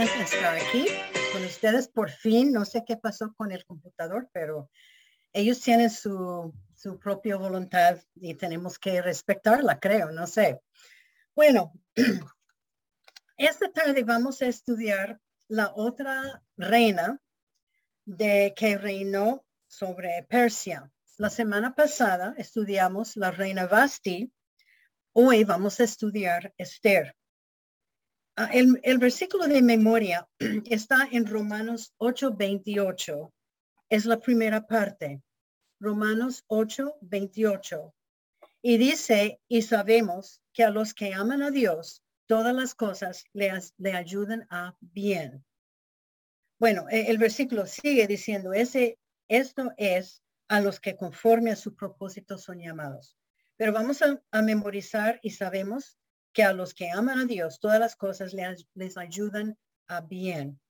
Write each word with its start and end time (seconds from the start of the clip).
estar 0.00 0.56
aquí 0.56 0.86
con 1.32 1.44
ustedes 1.44 1.86
por 1.86 2.08
fin. 2.08 2.50
No 2.50 2.64
sé 2.64 2.82
qué 2.86 2.96
pasó 2.96 3.34
con 3.34 3.52
el 3.52 3.66
computador, 3.66 4.30
pero 4.32 4.70
ellos 5.34 5.60
tienen 5.60 5.90
su, 5.90 6.54
su 6.74 6.98
propia 6.98 7.36
voluntad 7.36 7.98
y 8.14 8.34
tenemos 8.34 8.78
que 8.78 9.02
respetarla, 9.02 9.78
creo, 9.78 10.10
no 10.10 10.26
sé. 10.26 10.62
Bueno, 11.34 11.74
esta 13.36 13.70
tarde 13.70 14.02
vamos 14.02 14.40
a 14.40 14.46
estudiar 14.46 15.20
la 15.48 15.72
otra 15.74 16.42
reina 16.56 17.20
de 18.06 18.54
que 18.56 18.78
reinó 18.78 19.44
sobre 19.66 20.26
Persia. 20.26 20.90
La 21.18 21.28
semana 21.28 21.74
pasada 21.74 22.34
estudiamos 22.38 23.14
la 23.16 23.30
reina 23.30 23.66
Vasti. 23.66 24.32
Hoy 25.12 25.44
vamos 25.44 25.80
a 25.80 25.84
estudiar 25.84 26.54
Esther. 26.56 27.14
Ah, 28.42 28.50
el, 28.52 28.98
versículo 28.98 29.46
de 29.46 29.62
memoria 29.62 30.28
está 30.66 31.08
en 31.12 31.26
Romanos 31.26 31.94
8:28. 31.98 33.32
Es 33.88 34.04
la 34.04 34.18
primera 34.18 34.66
parte. 34.66 35.22
Romanos 35.78 36.44
8:28. 36.48 37.92
Y 38.60 38.78
dice, 38.78 39.40
y 39.46 39.62
sabemos 39.62 40.42
que 40.52 40.64
a 40.64 40.70
los 40.70 40.92
que 40.92 41.14
aman 41.14 41.42
a 41.42 41.52
Dios, 41.52 42.02
todas 42.26 42.52
las 42.52 42.74
cosas 42.74 43.24
le, 43.32 43.92
ayudan 43.92 44.44
a 44.50 44.76
bien. 44.80 45.44
Bueno, 46.58 46.88
e, 46.90 47.12
el 47.12 47.18
versículo 47.18 47.66
sigue 47.66 48.08
diciendo, 48.08 48.52
ese, 48.52 48.98
esto 49.28 49.72
es 49.76 50.20
a 50.48 50.60
los 50.60 50.80
que 50.80 50.96
conforme 50.96 51.52
a 51.52 51.56
su 51.56 51.76
propósito 51.76 52.38
son 52.38 52.58
llamados. 52.58 53.16
Pero 53.56 53.72
vamos 53.72 54.00
a 54.02 54.42
memorizar 54.42 55.20
y 55.22 55.30
sabemos 55.30 55.96
que 56.32 56.42
a 56.42 56.52
los 56.52 56.74
que 56.74 56.90
aman 56.90 57.18
a 57.18 57.24
Dios, 57.24 57.60
todas 57.60 57.78
las 57.78 57.96
cosas 57.96 58.32
les, 58.32 58.96
ayudan 58.96 59.56
a 59.88 60.00
bien. 60.00 60.60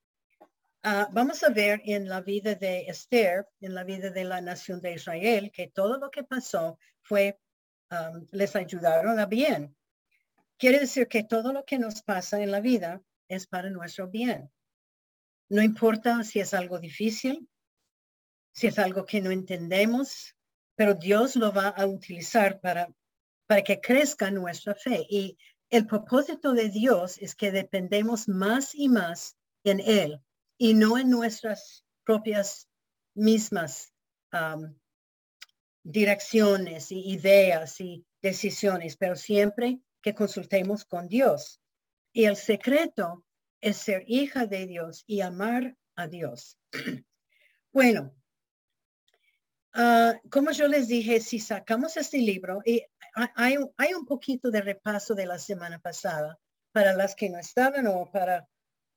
Uh, 0.85 1.07
vamos 1.13 1.43
a 1.45 1.51
ver 1.51 1.81
en 1.85 2.09
la 2.09 2.21
vida 2.21 2.57
de 2.57 2.87
Esther, 2.87 3.47
en 3.61 3.75
la 3.75 3.85
vida 3.85 4.11
de 4.11 4.25
la 4.25 4.41
nación 4.41 4.81
de 4.81 4.95
Israel, 4.95 5.53
que 5.53 5.69
todo 5.69 5.99
lo 5.99 6.11
que 6.11 6.25
pasó 6.25 6.79
fue, 7.03 7.39
les 8.33 8.57
ayudaron 8.57 9.19
a 9.19 9.27
bien. 9.27 9.77
Quiere 10.59 10.81
decir 10.81 11.09
que 11.09 11.25
todo 11.25 11.53
lo 11.53 11.65
que 11.65 11.79
nos 11.79 12.03
pasa 12.03 12.41
en 12.41 12.51
la 12.51 12.61
vida 12.61 13.03
es 13.29 13.47
para 13.47 13.71
nuestro 13.71 14.09
bien. 14.09 14.51
No 15.49 15.63
importa 15.63 16.25
si 16.25 16.41
es 16.41 16.55
algo 16.55 16.79
difícil, 16.79 17.49
si 18.53 18.69
es 18.69 18.79
algo 18.79 19.05
que 19.05 19.21
no 19.21 19.31
entendemos, 19.31 20.35
pero 20.75 20.95
Dios 20.95 21.37
lo 21.37 21.53
va 21.53 21.69
a 21.69 21.87
utilizar 21.87 22.61
para, 22.61 22.89
para 23.47 23.63
que 23.63 23.81
crezca 23.81 24.31
nuestra 24.31 24.75
fe. 24.75 25.07
Y 25.09 25.37
el 25.73 25.87
propósito 25.87 26.53
de 26.53 26.69
Dios 26.69 27.17
es 27.17 27.35
que 27.35 27.51
dependemos 27.51 28.29
más 28.29 28.75
y 28.75 28.91
más 28.91 29.39
en 29.65 29.81
Él 29.81 30.21
y 30.59 30.75
no 30.75 30.99
en 30.99 31.09
nuestras 31.09 31.87
propias 32.05 32.69
mismas 33.15 33.91
direcciones 35.83 36.93
y 36.93 37.13
ideas 37.13 37.81
y 37.81 38.05
decisiones, 38.21 38.99
pero 38.99 39.17
siempre 39.17 39.81
que 40.03 40.15
consultemos 40.15 40.85
con 40.85 41.09
Dios. 41.09 41.63
Y 42.13 42.27
el 42.27 42.37
secreto 42.37 43.25
es 43.63 43.79
ser 43.79 44.05
hija 44.07 44.45
de 44.45 44.67
Dios 44.67 45.05
y 45.07 45.23
amar 45.23 45.79
a 45.97 46.07
Dios. 46.07 46.59
bueno, 47.73 48.15
ah, 49.73 50.21
como 50.31 50.51
yo 50.51 50.69
les 50.69 50.89
dije, 50.89 51.19
si 51.21 51.39
sacamos 51.39 51.97
este 51.97 52.19
libro, 52.19 52.61
y 52.63 52.85
hay, 53.15 53.57
hay 53.77 53.95
un 53.95 54.07
poquito 54.07 54.51
de 54.51 54.61
repaso 54.61 55.15
de 55.15 55.27
la 55.27 55.39
semana 55.39 55.79
pasada 55.79 56.39
para 56.73 56.95
las 56.95 57.15
que 57.15 57.29
no 57.29 57.39
estaban 57.39 57.87
o 57.87 58.11
para 58.11 58.49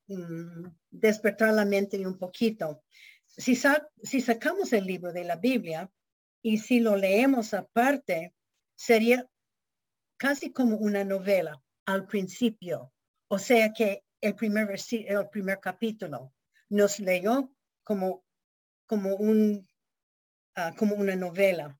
mm, 0.08 0.68
despertar 0.90 1.54
la 1.54 1.66
mente 1.66 2.06
un 2.06 2.18
poquito. 2.18 2.84
Si, 3.26 3.56
si 4.02 4.22
sacamos 4.22 4.72
el 4.74 4.86
libro 4.86 5.12
de 5.12 5.26
la 5.26 5.36
Biblia 5.36 5.92
y 6.42 6.60
si 6.60 6.80
lo 6.80 6.96
leemos 6.96 7.54
aparte, 7.54 8.34
sería 8.76 9.28
casi 10.18 10.52
como 10.52 10.78
una 10.78 11.04
novela 11.04 11.62
al 11.86 12.08
principio. 12.08 12.94
O 13.28 13.40
sea 13.40 13.74
que 13.74 14.04
el 14.22 14.36
primer, 14.36 14.70
el 14.92 15.30
primer 15.30 15.60
capítulo 15.60 16.34
nos 16.70 17.00
leyó 17.00 17.52
como, 17.84 18.24
como, 18.86 19.16
un, 19.16 19.68
ah, 20.56 20.74
como 20.78 20.96
una 20.96 21.16
novela 21.16 21.78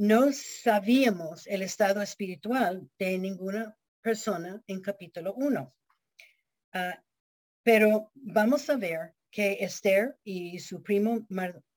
no 0.00 0.32
sabíamos 0.32 1.46
el 1.46 1.60
estado 1.60 2.00
espiritual 2.00 2.88
de 2.98 3.18
ninguna 3.18 3.76
persona 4.00 4.62
en 4.66 4.80
capítulo 4.80 5.34
1. 5.34 5.74
Ah, 6.72 7.04
pero 7.62 8.10
vamos 8.14 8.70
a 8.70 8.78
ver 8.78 9.14
que 9.30 9.58
Esther 9.60 10.16
y 10.24 10.58
su 10.58 10.82
primo 10.82 11.26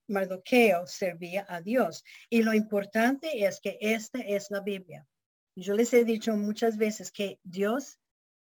Mardoqueo 0.07 0.87
servía 0.87 1.45
a 1.49 1.59
Dios. 1.59 2.05
Y 2.29 2.43
lo 2.43 2.53
importante 2.53 3.45
es 3.45 3.59
que 3.59 3.77
esta 3.81 4.19
es 4.19 4.49
la 4.49 4.61
Biblia. 4.61 5.05
Yo 5.57 5.73
les 5.73 5.93
he 5.93 6.05
dicho 6.05 6.33
muchas 6.37 6.77
veces 6.77 7.11
que 7.11 7.41
Dios 7.43 7.99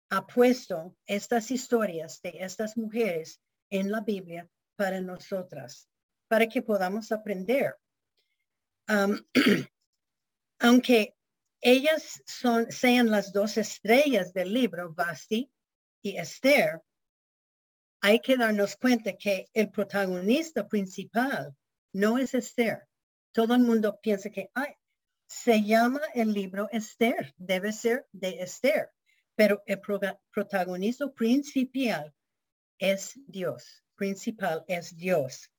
ha 0.09 0.25
puesto 0.25 0.97
estas 1.05 1.51
historias 1.51 2.19
de 2.23 2.33
estas 2.39 2.77
mujeres 2.77 3.39
en 3.69 3.91
la 3.91 4.01
Biblia 4.01 4.49
para 4.75 5.01
nosotras, 5.01 5.87
para 6.27 6.47
que 6.47 6.63
podamos 6.63 7.11
aprender. 7.11 7.75
aunque 10.59 11.15
ellas 11.61 12.23
son, 12.25 12.71
sean 12.71 13.09
las 13.09 13.33
dos 13.33 13.57
estrellas 13.57 14.33
del 14.33 14.53
libro, 14.53 14.93
Basti 14.93 15.51
y 16.01 16.17
Esther, 16.17 16.81
hay 18.01 18.19
que 18.19 18.37
darnos 18.37 18.75
cuenta 18.75 19.13
que 19.13 19.49
el 19.53 19.71
protagonista 19.71 20.67
principal 20.67 21.55
no 21.93 22.17
es 22.17 22.33
Esther. 22.33 22.87
Todo 23.31 23.55
el 23.55 23.61
mundo 23.61 23.99
piensa 24.01 24.29
que 24.29 24.49
se 25.27 25.63
llama 25.63 26.01
el 26.13 26.31
libro 26.31 26.69
Esther, 26.71 27.33
debe 27.37 27.73
ser 27.73 28.07
de 28.11 28.41
Esther, 28.41 28.91
pero 29.35 29.61
el 29.65 29.81
protagonista 30.31 31.11
principal 31.11 32.13
es 32.77 33.19
Dios, 33.27 33.83
principal 33.95 34.63
es 34.67 34.95
Dios. 34.95 35.51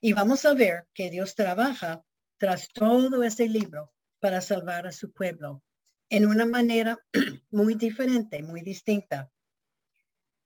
Y 0.00 0.14
vamos 0.14 0.44
a 0.44 0.54
ver 0.54 0.88
que 0.94 1.10
Dios 1.10 1.34
trabaja 1.34 2.04
tras 2.42 2.72
todo 2.72 3.22
ese 3.22 3.48
libro 3.48 3.92
para 4.18 4.40
salvar 4.40 4.88
a 4.88 4.90
su 4.90 5.12
pueblo 5.12 5.62
en 6.10 6.26
una 6.26 6.44
manera 6.44 6.98
muy 7.52 7.76
diferente, 7.76 8.42
muy 8.42 8.62
distinta. 8.62 9.30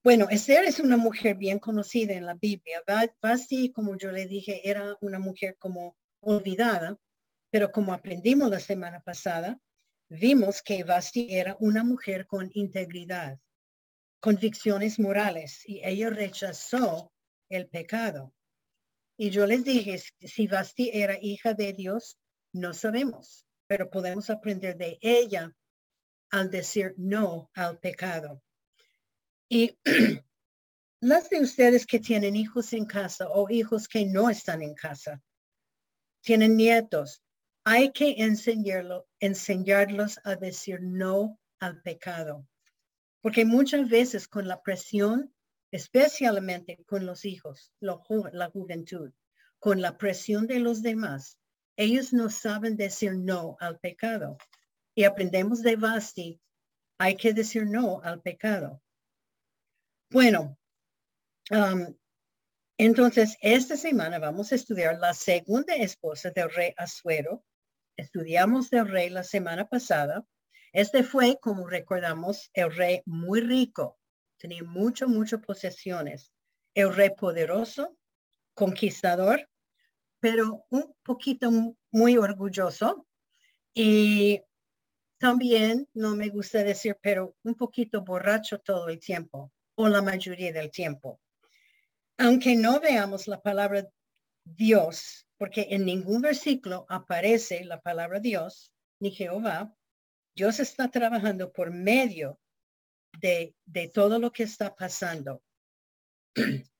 Bueno, 0.04 0.26
Esther 0.28 0.66
es 0.66 0.78
una 0.78 0.98
mujer 0.98 1.38
bien 1.38 1.58
conocida 1.58 2.12
en 2.12 2.26
la 2.26 2.34
Biblia. 2.34 2.82
Basti, 3.22 3.72
como 3.72 3.96
yo 3.96 4.12
le 4.12 4.26
dije, 4.26 4.68
era 4.68 4.94
una 5.00 5.18
mujer 5.18 5.56
como 5.58 5.96
olvidada, 6.20 6.98
pero 7.50 7.72
como 7.72 7.94
aprendimos 7.94 8.50
la 8.50 8.60
semana 8.60 9.00
pasada, 9.00 9.58
vimos 10.10 10.60
que 10.60 10.84
Basti 10.84 11.28
era 11.30 11.56
una 11.60 11.82
mujer 11.82 12.26
con 12.26 12.50
integridad, 12.52 13.40
convicciones 14.20 14.98
morales, 14.98 15.66
y 15.66 15.80
ella 15.82 16.10
rechazó 16.10 17.10
el 17.48 17.68
pecado. 17.68 18.35
Y 19.16 19.30
yo 19.30 19.46
les 19.46 19.64
dije, 19.64 19.98
si 20.20 20.46
Basti 20.46 20.90
era 20.92 21.18
hija 21.20 21.54
de 21.54 21.72
Dios, 21.72 22.18
no 22.52 22.74
sabemos, 22.74 23.46
pero 23.66 23.90
podemos 23.90 24.28
aprender 24.30 24.76
de 24.76 24.98
ella 25.00 25.54
al 26.30 26.50
decir 26.50 26.94
no 26.98 27.50
al 27.54 27.78
pecado. 27.78 28.42
Y 29.48 29.78
las 31.00 31.30
de 31.30 31.40
ustedes 31.40 31.86
que 31.86 32.00
tienen 32.00 32.36
hijos 32.36 32.72
en 32.72 32.84
casa 32.84 33.28
o 33.28 33.48
hijos 33.48 33.88
que 33.88 34.04
no 34.04 34.28
están 34.28 34.62
en 34.62 34.74
casa, 34.74 35.22
tienen 36.20 36.56
nietos, 36.56 37.22
hay 37.64 37.92
que 37.92 38.16
enseñarlo, 38.18 39.08
enseñarlos 39.20 40.20
a 40.24 40.36
decir 40.36 40.80
no 40.82 41.38
al 41.58 41.80
pecado. 41.82 42.46
Porque 43.22 43.44
muchas 43.44 43.88
veces 43.88 44.28
con 44.28 44.46
la 44.46 44.62
presión 44.62 45.34
especialmente 45.70 46.82
con 46.86 47.06
los 47.06 47.24
hijos, 47.24 47.72
la, 47.80 47.96
juventud, 48.52 49.12
con 49.58 49.80
la 49.80 49.96
presión 49.98 50.46
de 50.46 50.60
los 50.60 50.82
demás. 50.82 51.38
Ellos 51.76 52.12
no 52.12 52.30
saben 52.30 52.76
decir 52.76 53.16
no 53.16 53.56
al 53.60 53.78
pecado. 53.78 54.38
Y 54.94 55.04
aprendemos 55.04 55.62
de 55.62 55.76
Basti, 55.76 56.40
hay 56.98 57.16
que 57.16 57.34
decir 57.34 57.66
no 57.66 58.00
al 58.02 58.22
pecado. 58.22 58.82
Bueno, 60.10 60.56
um, 61.50 61.94
entonces 62.78 63.36
esta 63.40 63.76
semana 63.76 64.18
vamos 64.18 64.52
a 64.52 64.54
estudiar 64.54 64.98
la 64.98 65.12
segunda 65.12 65.74
esposa 65.74 66.30
del 66.30 66.50
rey 66.50 66.72
Asuero. 66.76 67.44
Estudiamos 67.96 68.70
del 68.70 68.88
rey 68.88 69.10
la 69.10 69.24
semana 69.24 69.68
pasada. 69.68 70.26
Este 70.72 71.02
fue, 71.02 71.38
como 71.40 71.66
recordamos, 71.66 72.50
el 72.52 72.74
rey 72.74 73.02
muy 73.06 73.40
rico, 73.40 73.98
tenía 74.38 74.62
mucho, 74.62 75.08
muchas 75.08 75.40
posesiones. 75.40 76.32
El 76.74 76.94
rey 76.94 77.10
poderoso, 77.10 77.96
conquistador, 78.54 79.48
pero 80.20 80.64
un 80.70 80.94
poquito 81.02 81.50
muy 81.90 82.16
orgulloso 82.16 83.06
y 83.74 84.40
también, 85.18 85.88
no 85.94 86.14
me 86.14 86.28
gusta 86.28 86.62
decir, 86.62 86.96
pero 87.00 87.36
un 87.42 87.54
poquito 87.54 88.02
borracho 88.02 88.58
todo 88.60 88.88
el 88.88 88.98
tiempo. 88.98 89.52
o 89.78 89.88
la 89.88 90.00
mayoría 90.00 90.52
del 90.52 90.70
tiempo. 90.70 91.20
Aunque 92.16 92.56
no 92.56 92.80
veamos 92.80 93.28
la 93.28 93.42
palabra 93.42 93.86
Dios, 94.42 95.26
porque 95.36 95.66
en 95.68 95.84
ningún 95.84 96.22
versículo 96.22 96.86
aparece 96.88 97.62
la 97.64 97.82
palabra 97.82 98.18
Dios 98.18 98.72
ni 99.00 99.10
Jehová, 99.10 99.76
Dios 100.34 100.60
está 100.60 100.90
trabajando 100.90 101.52
por 101.52 101.70
medio 101.70 102.40
de, 103.20 103.54
de 103.64 103.88
todo 103.88 104.18
lo 104.18 104.32
que 104.32 104.42
está 104.42 104.74
pasando. 104.74 105.42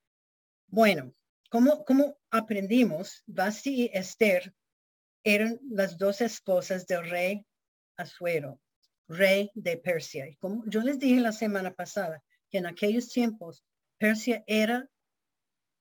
bueno, 0.69 1.15
¿cómo, 1.51 1.85
¿cómo 1.85 2.19
aprendimos? 2.31 3.23
Basti 3.27 3.85
y 3.85 3.91
Esther 3.93 4.55
eran 5.25 5.59
las 5.69 5.99
dos 5.99 6.21
esposas 6.21 6.87
del 6.87 7.09
rey 7.11 7.47
Asuero, 7.97 8.61
rey 9.09 9.51
de 9.55 9.77
Persia. 9.77 10.29
Y 10.29 10.37
como 10.37 10.65
yo 10.67 10.83
les 10.83 10.99
dije 10.99 11.21
la 11.21 11.33
semana 11.33 11.73
pasada, 11.73 12.23
que 12.51 12.59
en 12.59 12.67
aquellos 12.67 13.09
tiempos 13.09 13.65
Persia 13.99 14.45
era 14.47 14.89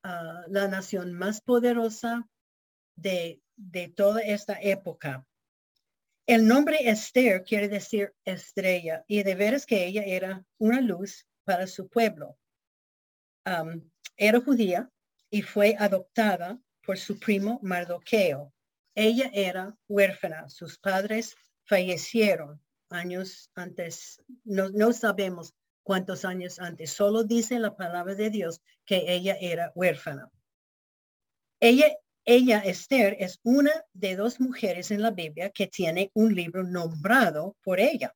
ah, 0.02 0.44
la 0.48 0.68
nación 0.68 1.12
más 1.12 1.40
poderosa 1.40 2.28
de, 2.96 3.42
de 3.56 3.88
toda 3.88 4.20
esta 4.22 4.58
época. 4.60 5.26
El 6.26 6.48
nombre 6.48 6.88
Esther 6.88 7.44
quiere 7.44 7.68
decir 7.68 8.12
estrella 8.24 9.04
y 9.06 9.22
de 9.22 9.36
veras 9.36 9.64
que 9.64 9.86
ella 9.86 10.02
era 10.02 10.44
una 10.58 10.80
luz 10.80 11.24
para 11.44 11.68
su 11.68 11.88
pueblo. 11.88 12.36
era 14.16 14.40
judía 14.40 14.90
y 15.30 15.42
fue 15.42 15.76
adoptada 15.78 16.60
por 16.82 16.98
su 16.98 17.20
primo 17.20 17.60
Mardoqueo. 17.62 18.52
Ella 18.96 19.30
era 19.32 19.78
huérfana. 19.86 20.48
Sus 20.48 20.78
padres 20.78 21.36
fallecieron 21.64 22.60
años 22.90 23.52
antes. 23.54 24.20
No, 24.42 24.68
no 24.70 24.92
sabemos 24.92 25.54
cuántos 25.84 26.24
años 26.24 26.58
antes. 26.58 26.90
Solo 26.90 27.22
dice 27.22 27.60
la 27.60 27.76
palabra 27.76 28.16
de 28.16 28.30
Dios 28.30 28.60
que 28.84 29.04
ella 29.06 29.36
era 29.40 29.70
huérfana. 29.76 30.28
Ella 31.60 31.96
ella, 32.26 32.58
Esther, 32.58 33.16
es 33.20 33.38
una 33.44 33.70
de 33.92 34.16
dos 34.16 34.40
mujeres 34.40 34.90
en 34.90 35.00
la 35.00 35.12
Biblia 35.12 35.50
que 35.50 35.68
tiene 35.68 36.10
un 36.12 36.34
libro 36.34 36.64
nombrado 36.64 37.56
por 37.62 37.78
ella. 37.78 38.14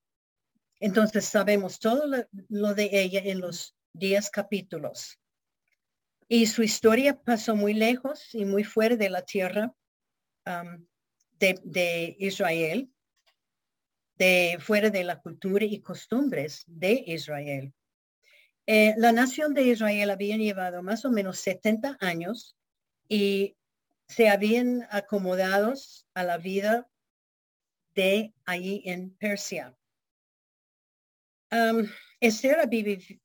Entonces 0.81 1.27
sabemos 1.27 1.79
todo 1.79 2.27
lo, 2.49 2.75
de 2.75 2.91
ella 2.93 3.21
en 3.25 3.41
los 3.41 3.77
diez 3.93 4.29
capítulos. 4.29 5.17
Y 6.27 6.47
su 6.47 6.65
historia 6.65 7.21
pasó 7.23 7.55
muy 7.55 7.73
lejos 7.73 8.35
y 8.35 8.45
muy 8.45 8.65
fuera 8.65 8.97
de 8.97 9.11
la 9.11 9.23
tierra 9.23 9.73
um, 10.45 10.85
de, 11.39 12.17
Israel, 12.19 12.91
de 14.17 14.59
fuera 14.61 14.91
de 14.91 15.05
la 15.05 15.21
cultura 15.21 15.65
y 15.65 15.81
costumbres 15.81 16.65
de 16.67 17.05
Israel. 17.07 17.73
Eh, 18.67 18.95
la 18.97 19.13
nación 19.13 19.55
de 19.55 19.63
Israel 19.63 20.11
había 20.11 20.37
llevado 20.37 20.83
más 20.83 21.05
o 21.05 21.11
menos 21.11 21.39
70 21.39 21.97
años 22.01 22.57
y 23.09 23.57
se 24.11 24.29
habían 24.29 24.89
acomodados 24.91 26.05
a 26.15 26.25
la 26.25 26.37
vida 26.37 26.91
de 27.95 28.35
allí 28.45 28.83
en 28.85 29.15
Persia. 29.17 29.77
Um, 31.53 31.89
Esther 32.21 32.59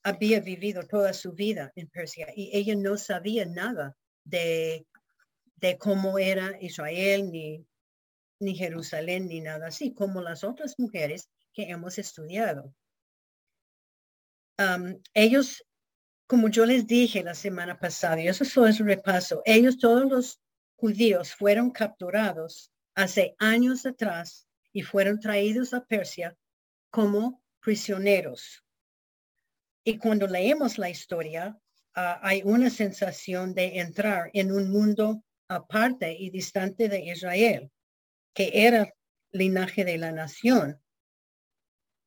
había, 0.04 0.40
vivido 0.42 0.84
toda 0.84 1.14
su 1.14 1.34
vida 1.34 1.72
en 1.76 1.88
Persia 1.88 2.28
y 2.36 2.52
ella 2.54 2.76
no 2.76 2.98
sabía 2.98 3.46
nada 3.46 3.98
de, 4.24 4.86
de 5.56 5.78
cómo 5.80 6.20
era 6.20 6.56
Israel, 6.62 7.32
ni, 7.32 7.66
ni 8.40 8.56
Jerusalén, 8.56 9.28
ni 9.28 9.42
nada 9.42 9.68
así, 9.68 9.92
como 9.92 10.22
las 10.22 10.44
otras 10.44 10.76
mujeres 10.78 11.30
que 11.52 11.64
hemos 11.64 11.98
estudiado. 11.98 12.74
Um, 14.60 15.02
ellos, 15.16 15.66
como 16.28 16.48
yo 16.48 16.66
les 16.68 16.86
dije 16.86 17.24
la 17.24 17.34
semana 17.34 17.80
pasada, 17.80 18.22
y 18.22 18.28
eso 18.28 18.46
solo 18.46 18.68
es 18.68 18.80
un 18.80 18.88
repaso, 18.88 19.42
ellos 19.46 19.78
todos 19.80 20.10
los 20.10 20.45
judíos 20.76 21.34
fueron 21.34 21.72
capturados 21.72 22.72
hace 22.96 23.36
años 23.40 23.86
atrás 23.86 24.48
y 24.72 24.82
fueron 24.82 25.20
traídos 25.20 25.74
a 25.74 25.86
Persia 25.86 26.38
como 26.90 27.42
prisioneros. 27.62 28.64
Y 29.84 29.98
cuando 29.98 30.28
leemos 30.28 30.78
la 30.78 30.90
historia, 30.90 31.58
ah, 31.94 32.20
hay 32.24 32.42
una 32.44 32.70
sensación 32.70 33.54
de 33.54 33.80
entrar 33.80 34.30
en 34.34 34.52
un 34.52 34.72
mundo 34.72 35.24
aparte 35.48 36.16
y 36.18 36.30
distante 36.30 36.90
de 36.90 37.00
Israel, 37.06 37.72
que 38.34 38.52
era 38.54 38.94
linaje 39.32 39.86
de 39.86 39.98
la 39.98 40.12
nación. 40.12 40.82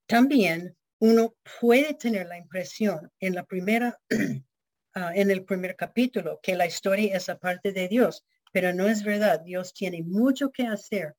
También 0.06 0.76
uno 1.00 1.36
puede 1.60 1.94
tener 1.94 2.26
la 2.26 2.38
impresión 2.38 3.12
en 3.20 3.34
la 3.34 3.44
primera, 3.44 4.00
ah, 4.94 5.12
en 5.14 5.30
el 5.30 5.44
primer 5.44 5.76
capítulo, 5.76 6.40
que 6.42 6.56
la 6.56 6.66
historia 6.66 7.16
es 7.16 7.28
aparte 7.28 7.72
de 7.72 7.88
Dios, 7.88 8.24
pero 8.58 8.74
no 8.74 8.88
es 8.88 9.04
verdad. 9.04 9.38
Dios 9.42 9.72
tiene 9.72 10.02
mucho 10.02 10.50
que 10.50 10.66
hacer 10.66 11.14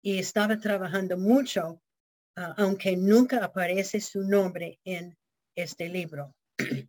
y 0.00 0.20
estaba 0.20 0.60
trabajando 0.60 1.18
mucho, 1.18 1.82
ah, 2.36 2.54
aunque 2.56 2.96
nunca 2.96 3.44
aparece 3.44 4.00
su 4.00 4.22
nombre 4.22 4.78
en 4.84 5.18
este 5.56 5.88
libro. 5.88 6.36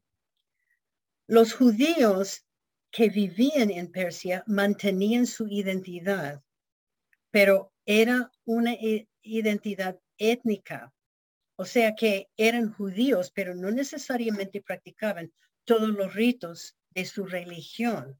Los 1.27 1.55
judíos 1.55 2.45
que 2.91 3.09
vivían 3.09 3.71
en 3.71 3.91
Persia 3.91 4.43
mantenían 4.45 5.25
su 5.25 5.47
identidad, 5.47 6.39
pero 7.31 7.73
era 7.83 8.31
una 8.45 8.75
identidad 9.23 9.99
étnica. 10.19 10.93
O 11.57 11.65
sea 11.65 11.95
que 11.95 12.29
eran 12.37 12.71
judíos, 12.71 13.31
pero 13.33 13.55
no 13.55 13.71
necesariamente 13.71 14.61
practicaban 14.61 15.33
todos 15.63 15.89
los 15.89 16.13
ritos 16.13 16.77
de 16.91 17.05
su 17.05 17.25
religión 17.25 18.19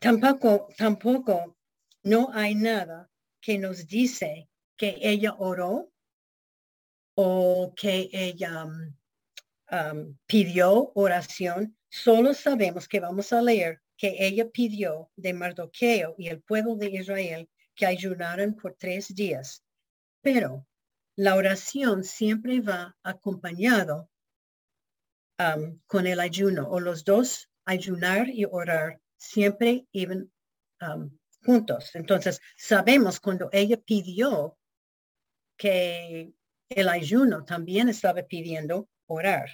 tampoco, 0.00 0.68
tampoco 0.76 1.56
no 2.02 2.30
hay 2.32 2.54
nada 2.54 3.10
que 3.40 3.58
nos 3.58 3.86
dice 3.86 4.48
que 4.76 4.96
ella 5.00 5.34
oró 5.38 5.92
o 7.14 7.74
que 7.76 8.08
ella 8.12 8.66
pidió 10.26 10.92
oración. 10.94 11.76
Solo 11.88 12.34
sabemos 12.34 12.88
que 12.88 13.00
vamos 13.00 13.32
a 13.32 13.42
leer 13.42 13.82
que 13.96 14.16
ella 14.18 14.48
pidió 14.48 15.10
de 15.16 15.34
Mardoqueo 15.34 16.14
y 16.16 16.28
el 16.28 16.40
pueblo 16.40 16.76
de 16.76 16.88
Israel 16.88 17.50
que 17.74 17.84
ayunaran 17.84 18.54
por 18.54 18.74
tres 18.74 19.14
días. 19.14 19.62
Pero 20.22 20.66
la 21.16 21.34
oración 21.34 22.04
siempre 22.04 22.60
va 22.60 22.96
acompañado 23.02 24.08
con 25.86 26.06
el 26.06 26.20
ayuno 26.20 26.68
o 26.70 26.80
los 26.80 27.04
dos 27.04 27.49
ayunar 27.70 28.28
y 28.28 28.44
orar 28.44 29.00
siempre 29.16 29.86
iban 29.92 30.30
um, 30.80 31.10
juntos. 31.44 31.94
Entonces, 31.94 32.40
sabemos 32.56 33.20
cuando 33.20 33.48
ella 33.52 33.76
pidió 33.76 34.58
que 35.56 36.32
el 36.68 36.88
ayuno 36.88 37.44
también 37.44 37.88
estaba 37.88 38.22
pidiendo 38.22 38.88
orar. 39.06 39.50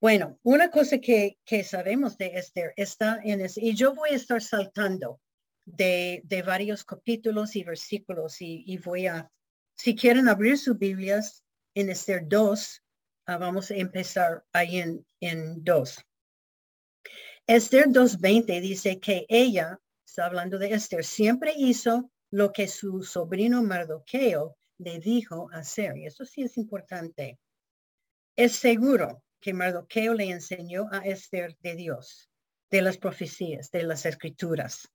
Bueno, 0.00 0.38
una 0.42 0.70
cosa 0.70 0.98
que, 0.98 1.38
que 1.44 1.62
sabemos 1.62 2.16
de 2.16 2.38
Esther 2.38 2.72
está 2.76 3.20
en 3.22 3.42
eso, 3.42 3.60
y 3.60 3.74
yo 3.74 3.94
voy 3.94 4.10
a 4.10 4.16
estar 4.16 4.40
saltando 4.40 5.20
de, 5.66 6.22
de 6.24 6.42
varios 6.42 6.84
capítulos 6.84 7.54
y 7.54 7.64
versículos 7.64 8.40
y, 8.40 8.78
voy 8.78 9.06
a, 9.06 9.30
si 9.74 9.94
quieren 9.94 10.28
abrir 10.28 10.56
sus 10.56 10.78
Biblias 10.78 11.44
en 11.74 11.90
Esther 11.90 12.22
2, 12.26 12.82
ah, 13.26 13.36
vamos 13.36 13.70
a 13.70 13.74
empezar 13.74 14.44
ahí 14.52 14.78
en, 14.78 15.06
en 15.20 15.62
2. 15.62 15.98
Esther 17.52 17.88
2.20 17.88 18.60
dice 18.60 19.00
que 19.00 19.26
ella, 19.28 19.80
está 20.06 20.26
hablando 20.26 20.56
de 20.56 20.72
Esther, 20.72 21.04
siempre 21.04 21.52
hizo 21.56 22.08
lo 22.30 22.52
que 22.52 22.68
su 22.68 23.02
sobrino 23.02 23.60
Mardoqueo 23.64 24.56
le 24.78 25.00
dijo 25.00 25.50
hacer. 25.52 25.96
Y 25.96 26.06
eso 26.06 26.24
sí 26.24 26.42
es 26.42 26.56
importante. 26.56 27.40
Es 28.36 28.52
seguro 28.52 29.24
que 29.40 29.52
Mardoqueo 29.52 30.14
le 30.14 30.30
enseñó 30.30 30.86
a 30.92 30.98
Esther 30.98 31.56
de 31.58 31.74
Dios, 31.74 32.30
de 32.70 32.82
las 32.82 32.98
profecías, 32.98 33.72
de 33.72 33.82
las 33.82 34.06
escrituras. 34.06 34.88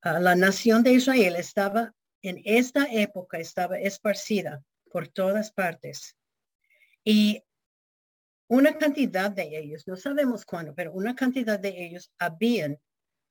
Ah, 0.00 0.20
la 0.20 0.36
nación 0.36 0.82
de 0.82 0.92
Israel 0.92 1.36
estaba 1.36 1.94
en 2.22 2.40
esta 2.46 2.86
época, 2.90 3.40
estaba 3.40 3.78
esparcida 3.78 4.64
por 4.90 5.08
todas 5.08 5.52
partes. 5.52 6.16
Y 7.04 7.42
una 8.48 8.76
cantidad 8.78 9.30
de 9.30 9.58
ellos, 9.58 9.86
no 9.86 9.96
sabemos 9.96 10.44
cuándo, 10.44 10.74
pero 10.74 10.92
una 10.92 11.14
cantidad 11.14 11.58
de 11.58 11.86
ellos 11.86 12.10
habían 12.18 12.78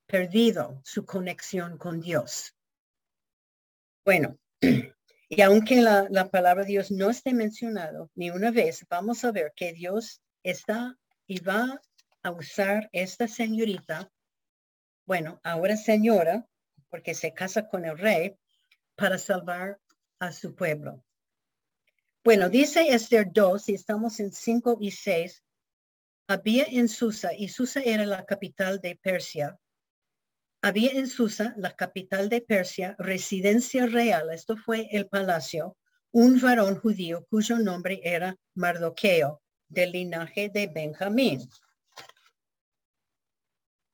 perdido 0.06 0.80
su 0.84 1.04
conexión 1.04 1.76
con 1.76 2.00
Dios. 2.00 2.54
Bueno, 4.04 4.38
y 5.28 5.42
aunque 5.42 5.82
la, 5.82 6.06
la 6.08 6.30
palabra 6.30 6.64
Dios 6.64 6.90
no 6.90 7.10
esté 7.10 7.34
mencionado 7.34 8.10
ni 8.14 8.30
una 8.30 8.50
vez, 8.50 8.86
vamos 8.88 9.24
a 9.24 9.32
ver 9.32 9.52
que 9.54 9.72
Dios 9.72 10.22
está 10.42 10.96
y 11.26 11.40
va 11.40 11.80
a 12.22 12.30
usar 12.30 12.88
esta 12.92 13.28
señorita, 13.28 14.10
bueno, 15.04 15.40
ahora 15.42 15.76
señora, 15.76 16.46
porque 16.90 17.14
se 17.14 17.34
casa 17.34 17.68
con 17.68 17.84
el 17.84 17.98
rey, 17.98 18.36
para 18.94 19.18
salvar 19.18 19.78
a 20.18 20.32
su 20.32 20.54
pueblo. 20.54 21.04
Bueno, 22.28 22.50
dice 22.50 22.94
Esther 22.94 23.28
2, 23.32 23.70
y 23.70 23.74
estamos 23.74 24.20
en 24.20 24.32
5 24.32 24.76
y 24.82 24.90
6, 24.90 25.42
había 26.28 26.64
en 26.64 26.86
Susa, 26.90 27.32
y 27.32 27.48
Susa 27.48 27.80
era 27.80 28.04
la 28.04 28.26
capital 28.26 28.82
de 28.82 28.96
Persia, 28.96 29.58
había 30.60 30.90
en 30.90 31.06
Susa, 31.06 31.54
la 31.56 31.74
capital 31.74 32.28
de 32.28 32.42
Persia, 32.42 32.94
residencia 32.98 33.86
real, 33.86 34.30
esto 34.30 34.58
fue 34.58 34.88
el 34.92 35.08
palacio, 35.08 35.78
un 36.12 36.38
varón 36.38 36.78
judío 36.78 37.24
cuyo 37.30 37.58
nombre 37.60 37.98
era 38.04 38.36
Mardoqueo, 38.54 39.40
del 39.66 39.92
linaje 39.92 40.50
de 40.50 40.66
Benjamín. 40.66 41.48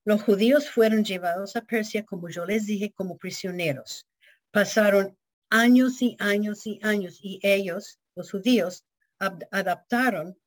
Los 0.04 0.24
judíos 0.24 0.68
fueron 0.68 1.04
llevados 1.04 1.54
a 1.54 1.60
Persia, 1.60 2.04
como 2.04 2.28
yo 2.28 2.44
les 2.44 2.66
dije, 2.66 2.92
como 2.96 3.16
prisioneros. 3.16 4.08
Pasaron 4.50 5.16
años 5.50 6.02
y 6.02 6.16
años 6.18 6.66
y 6.66 6.80
años 6.82 7.20
y 7.22 7.38
ellos, 7.40 8.00
los 8.14 8.30
judíos, 8.30 8.84
adaptaron 9.18 10.38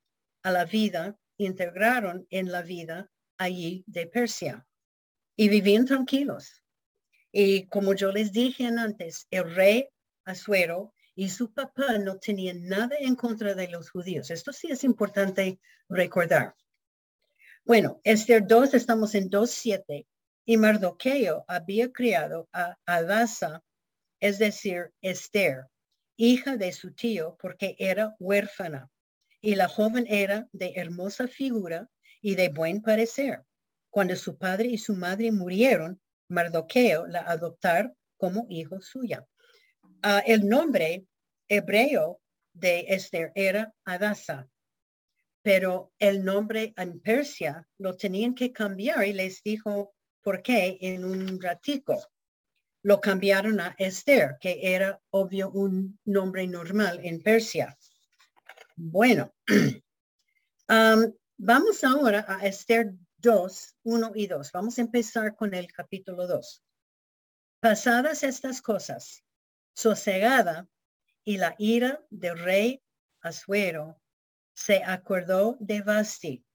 a 0.44 0.52
la 0.52 0.66
vida, 0.66 1.18
integraron 1.38 2.28
en 2.30 2.52
la 2.52 2.62
vida 2.62 3.10
allí 3.38 3.84
de 3.88 4.08
Persia 4.08 4.68
y 5.36 5.50
vivían 5.50 5.86
tranquilos. 5.86 6.64
Y 7.32 7.68
como 7.68 7.94
yo 7.94 8.12
les 8.12 8.32
dije 8.32 8.66
antes, 8.66 9.28
el 9.32 9.54
rey 9.56 9.90
Asuero 10.26 10.94
y 11.16 11.30
su 11.30 11.54
papá 11.54 11.98
no 11.98 12.18
tenían 12.20 12.68
nada 12.68 12.96
en 13.00 13.16
contra 13.16 13.54
de 13.54 13.68
los 13.70 13.90
judíos. 13.90 14.30
Esto 14.30 14.54
sí 14.54 14.68
es 14.70 14.84
importante 14.84 15.60
recordar. 15.90 16.56
Bueno, 17.66 18.00
Esther 18.04 18.46
2, 18.48 18.74
estamos 18.76 19.14
en 19.16 19.30
2.7, 19.30 20.06
y 20.46 20.58
Mardoqueo 20.58 21.44
había 21.48 21.92
criado 21.92 22.48
a 22.54 22.78
Adasa, 22.86 23.62
es 24.22 24.40
decir, 24.40 24.94
Esther, 25.02 25.66
hija 26.18 26.58
de 26.58 26.72
su 26.74 26.94
tío, 26.94 27.38
porque 27.40 27.76
era 27.80 28.16
huérfana, 28.20 28.90
y 29.40 29.56
la 29.56 29.70
joven 29.70 30.06
era 30.10 30.50
de 30.52 30.74
hermosa 30.76 31.28
figura 31.28 31.90
y 32.22 32.36
de 32.36 32.50
buen 32.50 32.82
parecer. 32.82 33.44
Cuando 33.90 34.16
su 34.16 34.38
padre 34.38 34.68
y 34.68 34.78
su 34.78 34.96
madre 34.96 35.32
murieron, 35.32 36.02
Mardoqueo 36.30 37.08
la 37.08 37.22
adoptar 37.22 37.94
como 38.18 38.46
hijo 38.50 38.82
suya. 38.82 39.26
Ah, 40.02 40.22
el 40.26 40.48
nombre 40.48 41.06
hebreo 41.48 42.20
de 42.54 42.86
Esther 42.90 43.32
era 43.36 43.74
Adasa, 43.86 44.50
pero 45.42 45.94
el 46.00 46.26
nombre 46.26 46.74
en 46.76 47.00
Persia 47.00 47.68
lo 47.78 47.96
tenían 47.96 48.36
que 48.36 48.52
cambiar 48.52 49.06
y 49.08 49.14
les 49.14 49.42
dijo 49.44 49.94
por 50.22 50.42
qué 50.42 50.78
en 50.82 51.06
un 51.06 51.42
ratico. 51.42 51.98
Lo 52.88 53.02
cambiaron 53.02 53.60
a 53.60 53.76
Esther, 53.78 54.38
que 54.40 54.62
era 54.74 54.98
obvio 55.10 55.52
un 55.52 56.00
nombre 56.06 56.48
normal 56.48 57.02
en 57.04 57.22
Persia. 57.22 57.78
Bueno, 58.78 59.36
vamos 61.38 61.84
ahora 61.84 62.26
a 62.30 62.48
Esther 62.48 62.94
2, 63.18 63.76
1 63.84 64.12
y 64.16 64.28
2. 64.28 64.52
Vamos 64.54 64.78
a 64.78 64.82
empezar 64.84 65.36
con 65.36 65.54
el 65.54 65.70
capítulo 65.70 66.28
2. 66.28 66.64
Pasadas 67.60 68.24
estas 68.24 68.62
cosas, 68.62 69.22
sosegada 69.74 70.70
y 71.26 71.40
la 71.40 71.56
ira 71.58 72.02
del 72.10 72.40
rey 72.40 72.82
Asuero, 73.20 74.00
se 74.54 74.82
acordó 74.82 75.58
de 75.60 75.82
Basti 75.82 76.46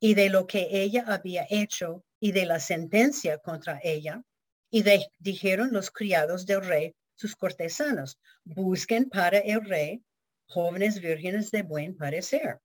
y 0.00 0.14
de 0.14 0.30
lo 0.30 0.48
que 0.48 0.66
ella 0.72 1.04
había 1.06 1.46
hecho 1.48 2.04
y 2.18 2.32
de 2.32 2.44
la 2.44 2.58
sentencia 2.58 3.38
contra 3.38 3.78
ella. 3.84 4.24
Y 4.70 4.84
dijeron 5.18 5.72
los 5.72 5.90
criados 5.90 6.46
del 6.46 6.64
rey, 6.64 6.94
sus 7.14 7.36
cortesanos, 7.36 8.18
busquen 8.44 9.08
para 9.08 9.38
el 9.38 9.64
rey 9.64 10.02
jóvenes 10.46 11.00
vírgenes 11.00 11.50
de 11.50 11.62
buen 11.62 11.96
parecer 11.96 12.60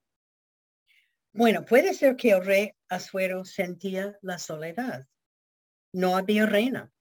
bueno, 1.35 1.65
puede 1.65 1.93
ser 1.93 2.15
que 2.15 2.31
el 2.31 2.45
rey 2.45 2.71
Asuero 2.87 3.43
sentía 3.43 4.17
la 4.21 4.39
soledad. 4.39 5.05
No 5.91 6.15
había 6.15 6.45
reina. 6.45 6.93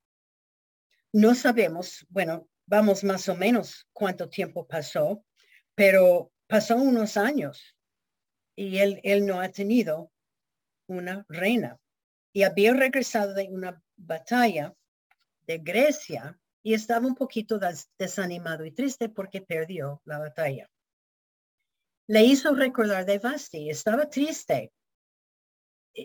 No 1.13 1.37
sabemos, 1.37 2.05
bueno, 2.09 2.49
vamos 2.67 3.05
más 3.05 3.29
o 3.29 3.37
menos 3.37 3.87
cuánto 3.93 4.29
tiempo 4.29 4.67
pasó, 4.67 5.25
pero 5.77 6.33
pasó 6.49 6.75
unos 6.75 7.17
años 7.17 7.77
y 8.57 8.79
él 8.79 9.25
no 9.25 9.41
ha 9.41 9.51
tenido 9.51 10.11
una 10.89 11.25
reina. 11.29 11.79
Y 12.33 12.43
había 12.43 12.75
regresado 12.75 13.35
de 13.35 13.49
una 13.49 13.81
batalla 13.95 14.75
de 15.47 15.59
Grecia 15.59 16.39
y 16.63 16.75
estaba 16.75 17.07
un 17.07 17.15
poquito 17.15 17.59
desanimado 17.99 18.65
y 18.65 18.73
triste 18.73 19.09
porque 19.09 19.43
perdió 19.43 20.01
la 20.05 20.19
batalla 20.19 20.71
le 22.07 22.23
hizo 22.23 22.55
recordar 22.55 23.07
de 23.07 23.19
Basti. 23.19 23.71
Estaba 23.71 24.09
triste. 24.09 24.73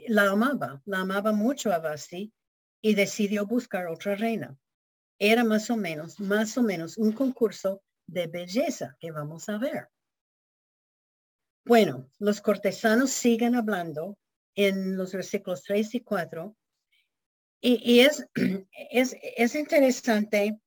La 0.07 0.29
amaba, 0.29 0.81
la 0.85 0.99
amaba 0.99 1.31
mucho 1.31 1.73
a 1.73 1.79
Basti 1.79 2.31
y 2.81 2.95
decidió 2.95 3.45
buscar 3.45 3.87
otra 3.87 4.15
reina. 4.15 4.57
Era 5.17 5.43
más 5.43 5.69
o 5.69 5.75
menos, 5.75 6.19
más 6.19 6.57
o 6.57 6.63
menos 6.63 6.97
un 6.97 7.11
concurso 7.11 7.83
de 8.07 8.27
belleza 8.27 8.95
que 8.99 9.11
vamos 9.11 9.49
a 9.49 9.57
ver. 9.57 9.89
Bueno, 11.65 12.09
los 12.19 12.39
cortesanos 12.41 13.11
siguen 13.11 13.55
hablando 13.55 14.17
en 14.55 14.95
los 14.95 15.11
versículos 15.11 15.63
3 15.63 15.95
y 15.95 16.01
4. 16.01 16.55
Y, 17.61 17.99
es, 18.01 18.25
es, 18.91 19.15
es 19.21 19.55
interesante, 19.55 20.59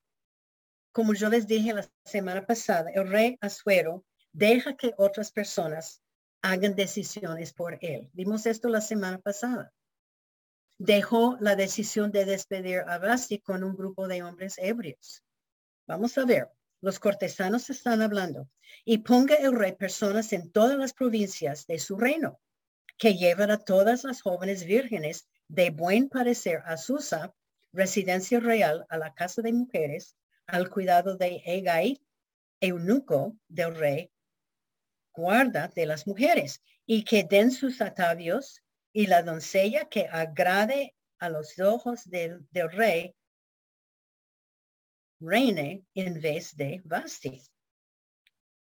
como 0.92 1.14
yo 1.14 1.28
les 1.28 1.46
dije 1.46 1.72
la 1.72 1.88
semana 2.04 2.44
pasada, 2.44 2.90
el 2.94 3.08
rey 3.08 3.38
Asuero 3.40 4.04
deja 4.32 4.76
que 4.76 4.92
otras 4.98 5.32
personas 5.32 6.02
hagan 6.42 6.74
decisiones 6.74 7.52
por 7.54 7.78
él. 7.80 8.10
Vimos 8.12 8.46
esto 8.46 8.68
la 8.68 8.80
semana 8.80 9.18
pasada. 9.18 9.72
Dejó 10.78 11.36
la 11.40 11.54
decisión 11.54 12.10
de 12.10 12.24
despedir 12.24 12.80
a 12.86 12.98
Basti 12.98 13.38
con 13.38 13.62
un 13.62 13.76
grupo 13.76 14.08
de 14.08 14.22
hombres 14.22 14.56
ebrios. 14.58 15.22
Vamos 15.86 16.18
a 16.18 16.24
ver, 16.24 16.48
los 16.80 16.98
cortesanos 16.98 17.70
están 17.70 18.02
hablando. 18.02 18.48
Y 18.84 18.98
ponga 18.98 19.36
el 19.36 19.54
rey 19.54 19.72
personas 19.72 20.32
en 20.32 20.50
todas 20.50 20.76
las 20.76 20.92
provincias 20.92 21.66
de 21.66 21.78
su 21.78 21.96
reino, 21.96 22.40
que 22.98 23.14
llevan 23.14 23.50
a 23.50 23.58
todas 23.58 24.02
las 24.04 24.22
jóvenes 24.22 24.64
vírgenes 24.64 25.28
de 25.52 25.68
buen 25.68 26.08
parecer 26.08 26.62
a 26.64 26.78
Susa, 26.78 27.34
residencia 27.74 28.40
real, 28.40 28.86
a 28.88 28.96
la 28.96 29.12
casa 29.12 29.42
de 29.42 29.52
mujeres, 29.52 30.16
al 30.46 30.70
cuidado 30.70 31.18
de 31.18 31.42
Egai, 31.44 32.00
eunuco 32.58 33.36
del 33.48 33.74
rey, 33.74 34.10
guarda 35.12 35.68
de 35.68 35.84
las 35.84 36.06
mujeres 36.06 36.62
y 36.86 37.04
que 37.04 37.24
den 37.24 37.50
sus 37.50 37.82
atavios 37.82 38.62
y 38.94 39.06
la 39.08 39.22
doncella 39.22 39.90
que 39.90 40.08
agrade 40.10 40.94
a 41.18 41.28
los 41.28 41.58
ojos 41.58 42.08
del, 42.08 42.48
rey 42.52 43.14
reine 45.20 45.84
en 45.94 46.18
vez 46.18 46.56
de 46.56 46.80
Basti. 46.82 47.42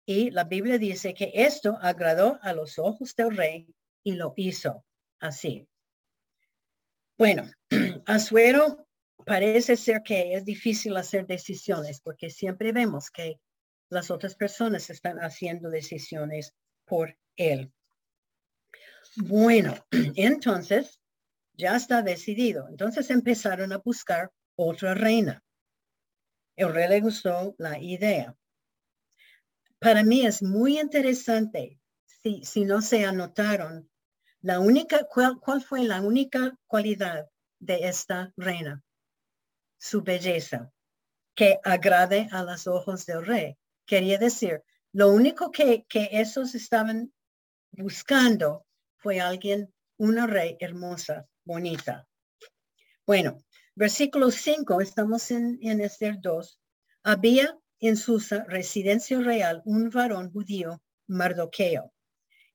Y 0.05 0.31
la 0.31 0.45
Biblia 0.45 0.79
dice 0.79 1.15
que 1.15 1.33
esto 1.35 1.77
agradó 1.83 2.39
a 2.43 2.53
los 2.53 2.79
ojos 2.79 3.17
del 3.17 3.37
rey 3.37 3.75
y 4.05 4.13
lo 4.13 4.35
hizo 4.37 4.85
así. 5.19 5.69
Bueno, 7.19 7.51
Azuero 8.07 8.87
parece 9.25 9.77
ser 9.77 10.03
que 10.03 10.35
es 10.35 10.45
difícil 10.45 10.97
hacer 10.97 11.27
decisiones 11.27 12.01
porque 12.01 12.29
siempre 12.29 12.73
vemos 12.73 13.11
que 13.11 13.41
las 13.89 14.11
otras 14.11 14.35
personas 14.35 14.91
están 14.91 15.19
haciendo 15.19 15.71
decisiones 15.71 16.55
por 16.85 17.17
él. 17.37 17.73
Bueno, 19.17 19.75
entonces 20.17 21.01
ya 21.55 21.77
está 21.77 22.03
decidido. 22.03 22.69
Entonces 22.69 23.11
empezaron 23.11 23.73
a 23.73 23.79
buscar 23.79 24.31
otra 24.57 24.95
reina. 24.95 25.43
El 26.55 26.73
rey 26.73 26.89
le 26.89 27.01
gustó 27.01 27.55
la 27.59 27.79
idea. 27.79 28.35
Para 29.79 30.03
mí 30.03 30.27
es 30.27 30.43
muy 30.43 30.79
interesante, 30.79 31.79
si, 32.07 32.45
si 32.45 32.65
no 32.65 32.81
se 32.81 33.05
anotaron, 33.05 33.91
la 34.43 34.61
única, 34.61 35.05
¿cuál, 35.05 35.39
¿cuál 35.41 35.63
fue 35.63 35.85
la 35.85 36.01
única 36.01 36.57
cualidad 36.67 37.29
de 37.59 37.89
esta 37.89 38.33
reina? 38.37 38.83
Su 39.79 40.03
belleza, 40.03 40.73
que 41.35 41.59
agrade 41.65 42.29
a 42.33 42.43
los 42.43 42.67
ojos 42.67 43.07
del 43.07 43.25
rey. 43.25 43.57
Quería 43.87 44.19
decir, 44.19 44.63
lo 44.93 45.13
único 45.13 45.51
que, 45.51 45.85
que 45.89 46.09
esos 46.13 46.55
estaban 46.55 47.13
buscando 47.73 48.67
fue 48.97 49.21
alguien, 49.21 49.73
una 49.99 50.27
rey 50.27 50.57
hermosa, 50.61 51.27
bonita. 51.45 52.07
Bueno, 53.07 53.39
versículo 53.75 54.31
5, 54.31 54.81
estamos 54.81 55.31
en, 55.31 55.59
en 55.63 55.81
Esther 55.81 56.17
2. 56.21 56.61
Había 57.05 57.59
en 57.81 57.97
Susa, 57.97 58.45
residencia 58.49 59.21
real, 59.21 59.63
un 59.65 59.91
varón 59.91 60.33
judío, 60.33 60.83
Mardoqueo. 61.07 61.93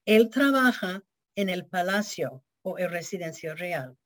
Él 0.06 0.30
trabaja 0.30 1.04
en 1.36 1.50
el 1.50 1.66
palacio 1.66 2.44
o 2.62 2.78
en 2.80 2.90
residencia 2.90 3.56
real. 3.56 3.98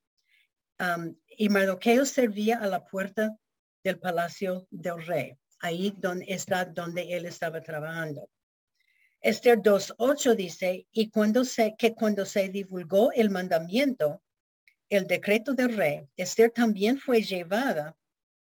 Um, 0.79 1.15
y 1.27 1.50
Mardoqueo 1.50 2.05
servía 2.05 2.60
a 2.60 2.67
la 2.67 2.86
puerta 2.86 3.38
del 3.84 4.00
palacio 4.00 4.67
del 4.72 5.05
rey 5.05 5.38
ahí 5.65 5.94
donde 5.98 6.25
está 6.27 6.65
donde 6.65 7.15
él 7.15 7.25
estaba 7.25 7.62
trabajando. 7.62 8.29
Esther 9.22 9.60
2.8 9.60 10.36
dice, 10.36 10.88
y 10.91 11.10
cuando 11.10 11.44
se, 11.44 11.75
que 11.75 11.96
cuando 11.96 12.25
se 12.25 12.50
divulgó 12.50 13.12
el 13.13 13.32
mandamiento, 13.32 14.22
el 14.89 15.08
decreto 15.08 15.53
del 15.53 15.75
rey, 15.75 16.08
Esther 16.15 16.51
también 16.51 17.00
fue 17.00 17.24
llevada 17.24 17.98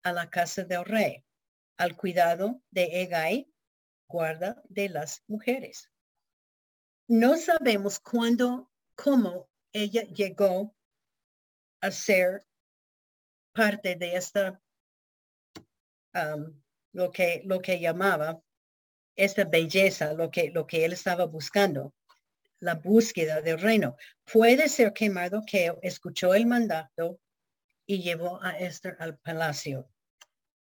a 0.02 0.12
la 0.12 0.28
casa 0.28 0.64
del 0.64 0.84
rey, 0.84 1.24
al 1.76 1.96
cuidado 1.96 2.60
de 2.72 3.02
Egay, 3.02 3.48
guarda 4.08 4.60
de 4.68 4.88
las 4.88 5.22
mujeres. 5.28 5.90
No 7.08 7.36
sabemos 7.36 7.98
cuándo, 7.98 8.70
cómo 8.94 9.50
ella 9.74 10.04
llegó 10.04 10.74
a 11.82 11.90
ser 11.90 12.46
parte 13.52 13.94
de 13.96 14.16
esta, 14.16 14.58
um, 16.14 16.62
lo, 16.92 17.10
que, 17.10 17.42
lo 17.44 17.60
que 17.60 17.78
llamaba 17.78 18.40
esta 19.16 19.44
belleza, 19.44 20.14
lo 20.14 20.30
que, 20.30 20.50
lo 20.50 20.66
que 20.66 20.86
él 20.86 20.94
estaba 20.94 21.26
buscando, 21.26 21.94
la 22.60 22.76
búsqueda 22.76 23.42
del 23.42 23.60
reino. 23.60 23.96
Puede 24.32 24.70
ser 24.70 24.94
que 24.94 25.10
Mardoqueo 25.10 25.78
escuchó 25.82 26.32
el 26.32 26.46
mandato 26.46 27.20
y 27.86 28.00
llevó 28.00 28.42
a 28.42 28.58
Esther 28.58 28.96
al 28.98 29.18
palacio. 29.18 29.90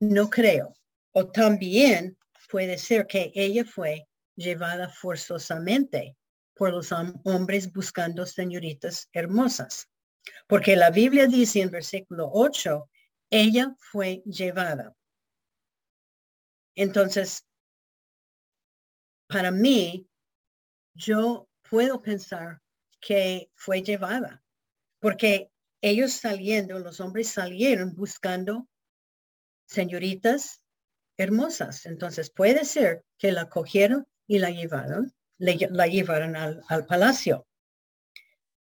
No 0.01 0.29
creo. 0.29 0.75
O 1.13 1.27
también 1.29 2.19
puede 2.51 2.77
ser 2.77 3.07
que 3.07 3.33
ella 3.35 3.65
fue 3.65 4.07
llevada 4.37 4.91
forzosamente 4.91 6.15
por 6.57 6.71
los 6.71 6.91
hombres 6.91 7.73
buscando 7.73 8.25
señoritas 8.25 9.09
hermosas. 9.13 9.89
Porque 10.49 10.75
la 10.75 10.91
Biblia 10.91 11.27
dice 11.27 11.61
en 11.61 11.71
versículo 11.71 12.31
8, 12.33 12.89
ella 13.31 13.77
fue 13.79 14.23
llevada. 14.25 14.97
Entonces, 16.75 17.47
para 19.29 19.51
mí, 19.51 20.09
yo 20.95 21.49
puedo 21.69 22.01
pensar 22.01 22.61
que 23.01 23.51
fue 23.55 23.83
llevada, 23.83 24.43
porque 24.99 25.51
ellos 25.81 26.13
saliendo, 26.13 26.79
los 26.79 27.01
hombres 27.01 27.29
salieron 27.29 27.95
buscando 27.95 28.69
señoritas 29.67 30.63
hermosas. 31.17 31.87
Entonces 31.87 32.31
puede 32.31 32.65
ser 32.65 33.05
que 33.19 33.33
la 33.33 33.49
cogieron 33.49 34.07
y 34.27 34.39
la 34.39 34.51
llevaron, 34.51 35.15
la 35.39 35.87
llevaron 35.87 36.37
al, 36.37 36.63
al 36.69 36.87
palacio. 36.87 37.47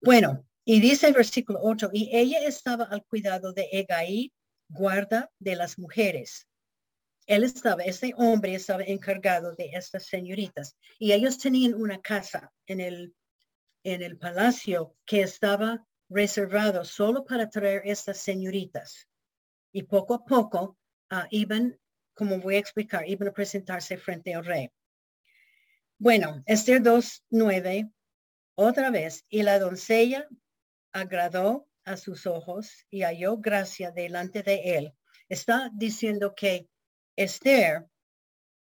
Bueno, 0.01 0.45
y 0.63 0.79
dice 0.79 1.07
el 1.07 1.13
versículo 1.13 1.59
8, 1.63 1.89
y 1.93 2.15
ella 2.15 2.39
estaba 2.41 2.85
al 2.85 3.03
cuidado 3.05 3.53
de 3.53 3.67
Egaí, 3.71 4.31
guarda 4.69 5.31
de 5.39 5.55
las 5.55 5.79
mujeres. 5.79 6.47
Él 7.25 7.43
estaba, 7.43 7.83
ese 7.83 8.13
hombre 8.17 8.55
estaba 8.55 8.83
encargado 8.83 9.55
de 9.55 9.71
estas 9.73 10.05
señoritas 10.05 10.75
y 10.97 11.11
ellos 11.11 11.38
tenían 11.38 11.75
una 11.75 12.01
casa 12.01 12.51
en 12.65 12.79
el, 12.79 13.15
en 13.83 14.01
el 14.01 14.17
palacio 14.17 14.95
que 15.05 15.21
estaba 15.21 15.85
reservado 16.09 16.85
solo 16.85 17.25
para 17.25 17.49
traer 17.49 17.83
estas 17.85 18.17
señoritas. 18.17 19.07
Y 19.71 19.83
poco 19.83 20.15
a 20.15 20.25
poco 20.25 20.77
uh, 21.11 21.27
iban, 21.29 21.79
como 22.15 22.39
voy 22.39 22.55
a 22.55 22.59
explicar, 22.59 23.07
iban 23.07 23.27
a 23.27 23.33
presentarse 23.33 23.97
frente 23.97 24.33
al 24.33 24.45
rey. 24.45 24.69
Bueno, 26.01 26.41
Esther 26.46 26.82
2.9, 26.82 27.91
otra 28.56 28.89
vez, 28.89 29.25
y 29.27 29.44
la 29.44 29.60
doncella 29.60 30.29
agradó 30.94 31.68
a 31.83 31.98
sus 31.98 32.25
ojos 32.25 32.88
y 32.90 33.01
halló 33.01 33.40
gracia 33.40 33.92
delante 33.92 34.42
de 34.42 34.77
él. 34.77 34.94
Está 35.27 35.70
diciendo 35.74 36.33
que 36.35 36.70
Esther 37.18 37.85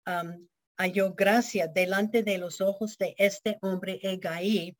um, 0.08 0.48
halló 0.78 1.14
gracia 1.14 1.68
delante 1.68 2.24
de 2.24 2.38
los 2.38 2.62
ojos 2.62 2.98
de 2.98 3.16
este 3.18 3.58
hombre 3.62 4.00
Egaí, 4.02 4.78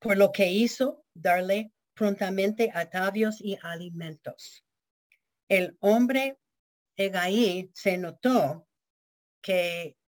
por 0.00 0.16
lo 0.16 0.32
que 0.32 0.50
hizo 0.50 1.04
darle 1.14 1.70
prontamente 1.94 2.72
atavios 2.74 3.40
y 3.40 3.56
alimentos. 3.62 4.64
El 5.48 5.76
hombre 5.78 6.36
Egaí 6.96 7.70
se 7.74 7.96
notó 7.96 8.66
que 9.40 9.99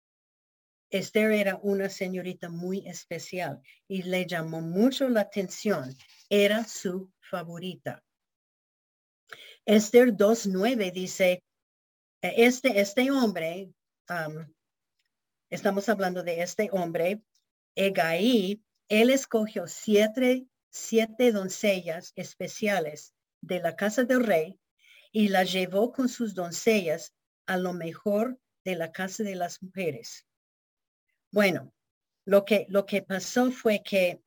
Esther 0.92 1.32
era 1.32 1.58
una 1.62 1.88
señorita 1.88 2.50
muy 2.50 2.86
especial 2.86 3.62
y 3.88 4.02
le 4.02 4.26
llamó 4.26 4.60
mucho 4.60 5.08
la 5.08 5.22
atención. 5.22 5.96
Era 6.28 6.64
su 6.64 7.10
favorita. 7.18 8.04
Esther 9.64 10.12
2.9 10.12 10.92
dice, 10.92 11.42
este, 12.20 12.78
este 12.78 13.10
hombre, 13.10 13.72
estamos 15.48 15.88
hablando 15.88 16.22
de 16.22 16.42
este 16.42 16.68
hombre, 16.72 17.22
Egaí, 17.74 18.62
él 18.88 19.08
escogió 19.08 19.66
siete, 19.68 20.46
siete 20.68 21.32
doncellas 21.32 22.12
especiales 22.16 23.14
de 23.40 23.60
la 23.60 23.76
casa 23.76 24.04
del 24.04 24.26
rey 24.26 24.60
y 25.10 25.28
las 25.28 25.50
llevó 25.50 25.90
con 25.90 26.10
sus 26.10 26.34
doncellas 26.34 27.14
a 27.46 27.56
lo 27.56 27.72
mejor 27.72 28.38
de 28.62 28.76
la 28.76 28.92
casa 28.92 29.22
de 29.22 29.36
las 29.36 29.62
mujeres. 29.62 30.26
Bueno, 31.32 31.72
lo 32.26 32.44
que, 32.44 32.66
lo 32.68 32.84
que 32.84 33.00
pasó 33.00 33.50
fue 33.50 33.82
que 33.82 34.20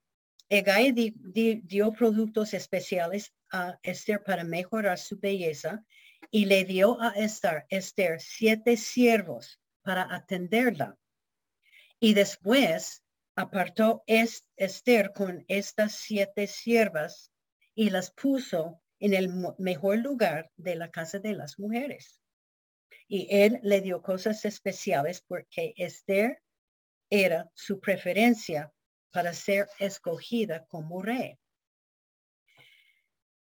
Egai 0.49 0.91
dio 0.91 1.93
productos 1.93 2.55
especiales 2.55 3.31
a 3.51 3.79
Esther 3.83 4.23
para 4.23 4.43
mejorar 4.43 4.97
su 4.97 5.19
belleza 5.19 5.85
y 6.31 6.45
le 6.45 6.65
dio 6.65 6.99
a 6.99 7.09
Esther, 7.11 7.67
Esther 7.69 8.19
siete 8.19 8.75
siervos 8.75 9.61
para 9.83 10.15
atenderla. 10.15 10.97
Y 11.99 12.15
después 12.15 13.03
apartó 13.35 14.03
Esther 14.07 15.13
con 15.13 15.45
estas 15.47 15.93
siete 15.93 16.47
siervas 16.47 17.31
y 17.75 17.91
las 17.91 18.09
puso 18.09 18.81
en 18.99 19.13
el 19.13 19.29
mejor 19.59 19.99
lugar 19.99 20.51
de 20.55 20.75
la 20.75 20.89
casa 20.89 21.19
de 21.19 21.33
las 21.33 21.59
mujeres. 21.59 22.19
Y 23.07 23.27
él 23.29 23.59
le 23.61 23.81
dio 23.81 24.01
cosas 24.01 24.43
especiales 24.45 25.21
porque 25.21 25.75
Esther 25.77 26.41
era 27.23 27.49
su 27.53 27.79
preferencia 27.79 28.71
para 29.11 29.33
ser 29.33 29.67
escogida 29.79 30.65
como 30.65 31.01
rey. 31.01 31.37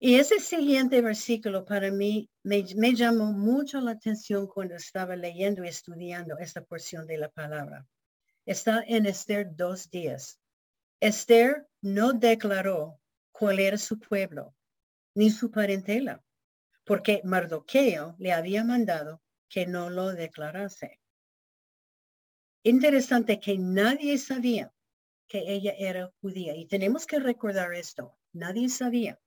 Y 0.02 0.16
ese 0.16 0.40
siguiente 0.40 1.02
versículo 1.02 1.66
para 1.66 1.92
mí 1.92 2.30
me, 2.44 2.64
llamó 2.64 3.34
mucho 3.34 3.82
la 3.82 3.92
atención 3.92 4.48
cuando 4.48 4.76
estaba 4.76 5.18
leyendo 5.18 5.66
y 5.66 5.68
estudiando 5.68 6.38
esta 6.38 6.64
porción 6.64 7.06
de 7.06 7.18
la 7.18 7.30
palabra. 7.30 7.86
Está 8.46 8.82
en 8.88 9.06
Esther 9.06 9.56
dos 9.56 9.90
días. 9.90 10.40
Esther 11.02 11.68
no 11.82 12.14
declaró 12.14 13.00
cuál 13.32 13.60
era 13.60 13.78
su 13.78 14.00
pueblo 14.00 14.56
ni 15.16 15.30
su 15.30 15.52
parentela, 15.52 16.24
porque 16.86 17.22
Mardoqueo 17.26 18.16
le 18.20 18.32
había 18.32 18.64
mandado 18.64 19.22
que 19.50 19.66
no 19.66 19.90
lo 19.90 20.14
declarase. 20.14 20.99
Interesante 22.64 23.40
que 23.40 23.58
nadie 23.58 24.18
sabía 24.18 24.74
que 25.28 25.44
ella 25.48 25.74
era 25.78 26.12
judía 26.22 26.56
y 26.56 26.66
tenemos 26.66 27.06
que 27.06 27.20
recordar 27.20 27.74
esto. 27.74 28.18
Nadie 28.34 28.70
sabía. 28.70 29.20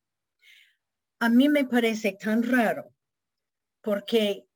A 1.21 1.29
mí 1.29 1.49
me 1.49 1.65
parece 1.65 2.13
tan 2.13 2.43
raro 2.43 2.93
porque 3.81 4.47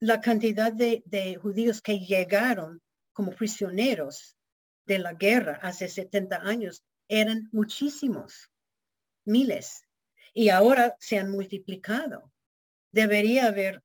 la 0.00 0.20
cantidad 0.20 0.72
de, 0.72 1.38
judíos 1.40 1.80
que 1.80 2.00
llegaron 2.00 2.82
como 3.12 3.32
prisioneros 3.32 4.36
de 4.84 4.98
la 4.98 5.12
guerra 5.12 5.60
hace 5.62 5.88
70 5.88 6.38
años 6.42 6.82
eran 7.08 7.48
muchísimos, 7.52 8.50
miles, 9.24 9.84
y 10.34 10.48
ahora 10.48 10.96
se 10.98 11.18
han 11.18 11.30
multiplicado. 11.30 12.32
Debería 12.90 13.46
haber 13.46 13.82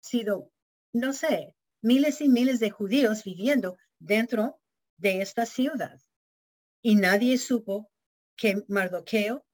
sido, 0.00 0.50
no 0.92 1.12
sé, 1.12 1.54
miles 1.84 2.22
y 2.22 2.28
miles 2.30 2.60
de 2.60 2.70
judíos 2.70 3.22
viviendo 3.22 3.76
dentro 3.98 4.58
de 4.96 5.20
esta 5.20 5.44
ciudad. 5.44 6.00
Y 6.82 6.96
nadie 6.96 7.36
supo 7.36 7.90
que 8.36 8.64
Mardoqueo 8.68 9.44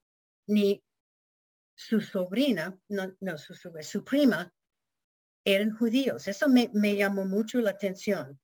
ni 0.46 0.82
su 1.74 2.00
sobrina, 2.00 2.78
no, 2.88 3.12
no 3.20 3.36
su, 3.36 3.54
su 3.54 4.04
prima, 4.04 4.54
eran 5.44 5.76
judíos. 5.76 6.28
Eso 6.28 6.48
me, 6.48 6.70
me, 6.72 6.94
llamó 6.94 7.24
mucho 7.24 7.60
la 7.60 7.70
atención. 7.70 8.40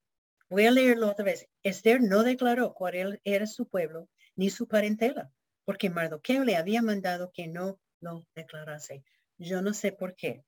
Voy 0.49 0.67
a 0.67 0.73
leerlo 0.73 1.09
otra 1.09 1.25
vez. 1.25 1.47
Esther 1.63 2.01
no 2.01 2.25
declaró 2.25 2.75
cuál 2.75 3.21
era 3.23 3.47
su 3.47 3.69
pueblo 3.69 4.09
ni 4.35 4.51
su 4.51 4.67
parentela, 4.67 5.31
porque 5.65 5.91
Mardoqueo 5.91 6.45
le 6.45 6.57
había 6.57 6.83
mandado 6.83 7.31
que 7.33 7.47
no 7.47 7.81
lo 8.01 8.27
declarase. 8.35 9.05
Yo 9.39 9.63
no 9.63 9.73
sé 9.75 9.93
por 9.93 10.17
qué. 10.17 10.45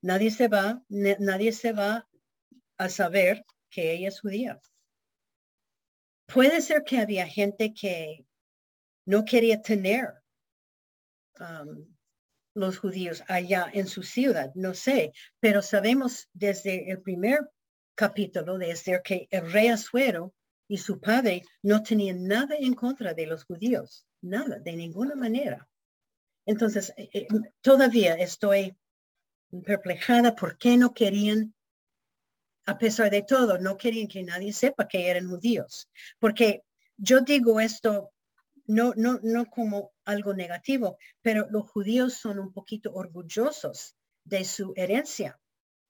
Nadie 0.00 0.30
se 0.30 0.46
va, 0.46 0.82
nadie 0.88 1.52
se 1.52 1.72
va 1.72 2.08
a 2.78 2.88
saber 2.88 3.44
que 3.70 3.92
ella 3.92 4.08
es 4.08 4.20
judía. 4.20 4.60
Puede 6.26 6.60
ser 6.60 6.84
que 6.84 6.98
había 6.98 7.26
gente 7.26 7.72
que 7.74 8.24
no 9.06 9.24
quería 9.24 9.62
tener 9.62 10.14
um, 11.40 11.86
los 12.54 12.78
judíos 12.78 13.22
allá 13.28 13.70
en 13.72 13.86
su 13.86 14.02
ciudad, 14.02 14.52
no 14.54 14.74
sé, 14.74 15.12
pero 15.40 15.62
sabemos 15.62 16.28
desde 16.32 16.90
el 16.90 17.00
primer 17.00 17.40
capítulo 17.94 18.58
de 18.58 18.70
Esther 18.70 19.02
que 19.02 19.26
el 19.30 19.50
rey 19.50 19.68
Azuero 19.68 20.34
y 20.68 20.78
su 20.78 21.00
padre 21.00 21.42
no 21.62 21.82
tenía 21.82 22.14
nada 22.14 22.54
en 22.58 22.74
contra 22.74 23.14
de 23.14 23.26
los 23.26 23.44
judíos, 23.44 24.06
nada, 24.20 24.58
de 24.58 24.72
ninguna 24.74 25.14
manera. 25.14 25.68
Entonces, 26.46 26.92
eh, 26.96 27.08
eh, 27.12 27.28
todavía 27.60 28.14
estoy 28.14 28.76
perplejada 29.64 30.34
por 30.34 30.58
qué 30.58 30.76
no 30.76 30.92
querían, 30.92 31.54
a 32.68 32.76
pesar 32.76 33.10
de 33.10 33.22
todo, 33.22 33.58
no 33.58 33.78
querían 33.78 34.08
que 34.08 34.22
nadie 34.22 34.52
sepa 34.52 34.86
que 34.86 35.08
eran 35.08 35.26
judíos. 35.26 35.88
Porque 36.18 36.64
yo 36.98 37.22
digo 37.22 37.60
esto 37.60 38.12
no, 38.66 38.92
no, 38.94 39.18
no 39.22 39.46
como 39.46 39.94
algo 40.04 40.34
negativo, 40.34 40.98
pero 41.22 41.48
los 41.50 41.70
judíos 41.70 42.12
son 42.12 42.38
un 42.38 42.52
poquito 42.52 42.92
orgullosos 42.92 43.96
de 44.24 44.44
su 44.44 44.74
herencia. 44.76 45.40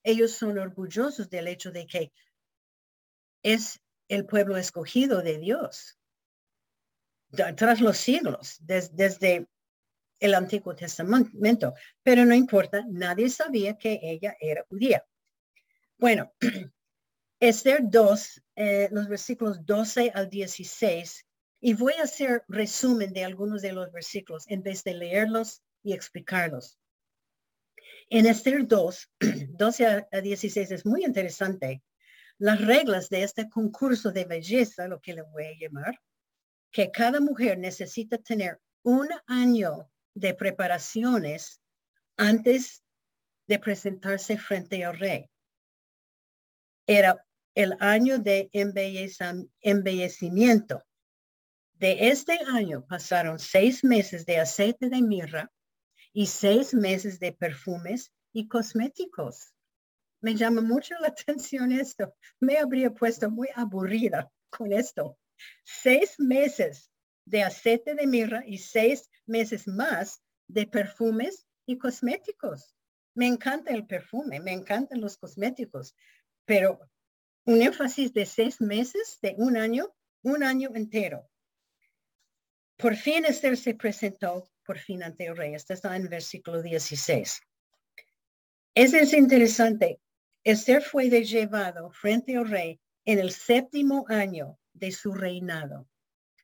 Ellos 0.05 0.31
son 0.31 0.57
orgullosos 0.57 1.29
del 1.29 1.49
hecho 1.49 1.73
de 1.73 1.85
que 1.85 2.12
es 3.43 3.81
el 4.07 4.25
pueblo 4.25 4.57
escogido 4.57 5.21
de 5.21 5.38
Dios. 5.38 5.99
Tras 7.57 7.81
los 7.81 7.97
siglos, 7.99 8.57
desde 8.61 9.49
el 10.21 10.35
Antiguo 10.35 10.77
Testamento, 10.77 11.75
pero 12.05 12.25
no 12.25 12.37
importa, 12.37 12.85
nadie 12.88 13.29
sabía 13.31 13.77
que 13.77 13.99
ella 14.01 14.37
era 14.38 14.64
judía. 14.69 15.05
Bueno, 16.01 16.33
Esther 17.41 17.81
2, 17.83 18.43
eh, 18.55 18.89
los 18.93 19.09
versículos 19.09 19.67
12 19.67 20.13
al 20.15 20.31
16, 20.31 21.27
y 21.61 21.75
voy 21.75 21.95
a 21.95 22.05
hacer 22.05 22.45
resumen 22.47 23.13
de 23.13 23.25
algunos 23.25 23.63
de 23.63 23.73
los 23.73 23.91
versículos 23.91 24.45
en 24.47 24.63
vez 24.63 24.85
de 24.85 24.95
leerlos 24.95 25.61
y 25.83 25.95
explicarlos. 25.95 26.79
En 28.11 28.27
Esther 28.27 28.65
2, 28.69 29.11
12 29.51 29.87
a 30.13 30.21
16 30.21 30.71
es 30.71 30.87
muy 30.87 31.05
interesante 31.05 31.83
las 32.39 32.65
reglas 32.65 33.09
de 33.09 33.25
este 33.25 33.49
concurso 33.49 34.13
de 34.13 34.25
belleza, 34.25 34.87
lo 34.87 35.01
que 35.01 35.15
le 35.15 35.23
voy 35.23 35.47
a 35.47 35.59
llamar, 35.59 36.01
que 36.71 36.93
cada 36.93 37.19
mujer 37.19 37.59
necesita 37.59 38.19
tener 38.19 38.61
un 38.85 39.09
año 39.27 39.91
de 40.15 40.33
preparaciones 40.35 41.61
antes 42.17 42.85
de 43.49 43.59
presentarse 43.59 44.39
frente 44.39 44.85
al 44.85 44.97
rey. 44.97 45.29
Era 46.88 47.24
el 47.55 47.77
año 47.79 48.18
de 48.18 48.51
embellecimiento. 49.62 50.83
De 51.74 52.09
este 52.09 52.40
año 52.48 52.85
pasaron 52.88 53.38
seis 53.38 53.85
meses 53.85 54.27
de 54.27 54.38
aceite 54.38 54.88
de 54.88 55.01
mirra 55.01 55.53
y 56.12 56.27
seis 56.27 56.74
meses 56.74 57.20
de 57.20 57.31
perfumes 57.31 58.12
y 58.33 58.48
cosméticos 58.48 59.55
me 60.20 60.35
llama 60.35 60.61
mucho 60.61 60.94
la 61.01 61.09
atención 61.09 61.72
esto. 61.72 62.14
Me 62.40 62.59
habría 62.59 62.92
puesto 62.92 63.31
muy 63.31 63.48
aburrida 63.55 64.31
con 64.51 64.72
esto. 64.72 65.18
Seis 65.64 66.16
meses 66.18 66.90
de 67.24 67.42
aceite 67.42 67.94
de 67.94 68.07
mirra 68.07 68.42
y 68.46 68.59
seis 68.59 69.09
meses 69.27 69.68
más 69.68 70.22
de 70.48 70.66
perfumes 70.66 71.46
y 71.66 71.79
cosméticos. 71.79 72.74
Me 73.14 73.27
encanta 73.27 73.72
el 73.72 73.87
perfume, 73.87 74.40
me 74.40 74.53
encantan 74.53 75.01
los 75.01 75.18
cosméticos, 75.18 75.94
pero 76.49 76.81
un 77.45 77.61
énfasis 77.61 78.15
de 78.15 78.25
seis 78.25 78.59
meses, 78.63 79.19
de 79.21 79.35
un 79.37 79.59
año, 79.59 79.95
un 80.23 80.43
año 80.43 80.71
entero. 80.75 81.29
Por 82.79 82.97
fin 82.97 83.27
Esther 83.27 83.59
se 83.59 83.75
presentó 83.75 84.51
por 84.65 84.79
fin 84.79 85.03
ante 85.03 85.27
el 85.27 85.37
rey. 85.37 85.55
Esto 85.55 85.75
está 85.75 85.95
en 85.95 86.09
versículo 86.09 86.63
16. 86.63 87.43
Eso 88.75 88.97
es 88.97 89.13
interesante. 89.13 90.01
Esther 90.43 90.83
fue 90.83 91.11
llevado 91.11 91.91
frente 91.91 92.35
al 92.39 92.49
rey 92.49 92.81
en 93.05 93.19
el 93.19 93.33
séptimo 93.33 94.07
año 94.09 94.59
de 94.73 94.91
su 94.91 95.13
reinado. 95.13 95.87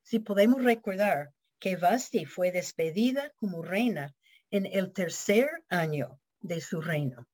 Si 0.03 0.19
podemos 0.19 0.62
recordar 0.62 1.33
que 1.59 1.77
Vasti 1.77 2.27
fue 2.27 2.53
despedida 2.53 3.33
como 3.37 3.62
reina 3.62 4.14
en 4.51 4.67
el 4.67 4.93
tercer 4.93 5.49
año 5.71 6.21
de 6.40 6.61
su 6.61 6.83
reino. 6.83 7.27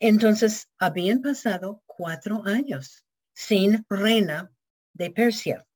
Entonces, 0.00 0.68
habían 0.78 1.22
pasado 1.22 1.82
cuatro 1.86 2.42
años 2.44 3.04
sin 3.34 3.84
reina 3.88 4.52
de 4.94 5.10
Persia. 5.10 5.66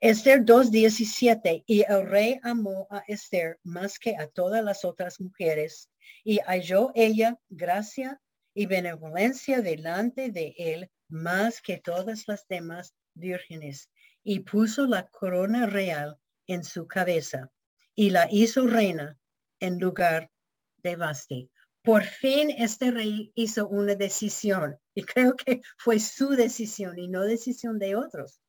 Esther 0.00 0.44
2.17, 0.44 1.64
y 1.66 1.84
el 1.88 2.06
rey 2.06 2.38
amó 2.42 2.86
a 2.90 3.02
Esther 3.08 3.58
más 3.64 3.98
que 3.98 4.16
a 4.16 4.28
todas 4.28 4.62
las 4.62 4.84
otras 4.84 5.20
mujeres, 5.20 5.90
y 6.22 6.38
halló 6.46 6.92
ella 6.94 7.36
gracia 7.48 8.20
y 8.54 8.66
benevolencia 8.66 9.60
delante 9.60 10.30
de 10.30 10.54
él 10.56 10.90
más 11.08 11.60
que 11.60 11.78
todas 11.78 12.28
las 12.28 12.46
demás 12.46 12.94
vírgenes, 13.14 13.90
y 14.22 14.40
puso 14.40 14.86
la 14.86 15.08
corona 15.08 15.66
real 15.66 16.16
en 16.46 16.62
su 16.62 16.86
cabeza, 16.86 17.50
y 17.94 18.10
la 18.10 18.28
hizo 18.30 18.66
reina 18.66 19.18
en 19.58 19.80
lugar 19.80 20.30
de 20.76 20.94
Basti. 20.94 21.50
Por 21.88 22.04
fin 22.04 22.50
este 22.50 22.90
rey 22.90 23.32
hizo 23.34 23.66
una 23.66 23.94
decisión, 23.94 24.78
y 24.94 25.04
creo 25.04 25.34
que 25.34 25.62
fue 25.78 25.98
su 25.98 26.28
decisión 26.28 26.98
y 26.98 27.08
no 27.08 27.22
decisión 27.22 27.78
de 27.78 27.96
otros. 27.96 28.42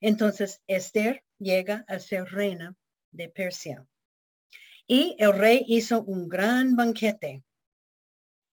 Entonces 0.00 0.62
Esther 0.66 1.22
llega 1.38 1.84
a 1.88 1.98
ser 1.98 2.24
reina 2.30 2.74
de 3.10 3.28
Persia. 3.28 3.86
Y 4.86 5.14
el 5.18 5.36
rey 5.36 5.62
hizo 5.68 6.02
un 6.04 6.26
gran 6.26 6.74
banquete 6.74 7.44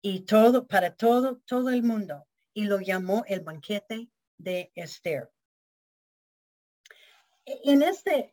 y 0.01 0.21
todo, 0.21 0.67
para 0.67 0.95
todo, 0.95 1.43
todo 1.45 1.69
el 1.69 1.83
mundo, 1.83 2.27
y 2.55 2.65
lo 2.65 2.81
llamó 2.81 3.27
el 3.29 3.41
banquete 3.41 4.09
de 4.39 4.73
Esther. 4.75 5.31
En 7.45 7.83
este, 7.83 8.31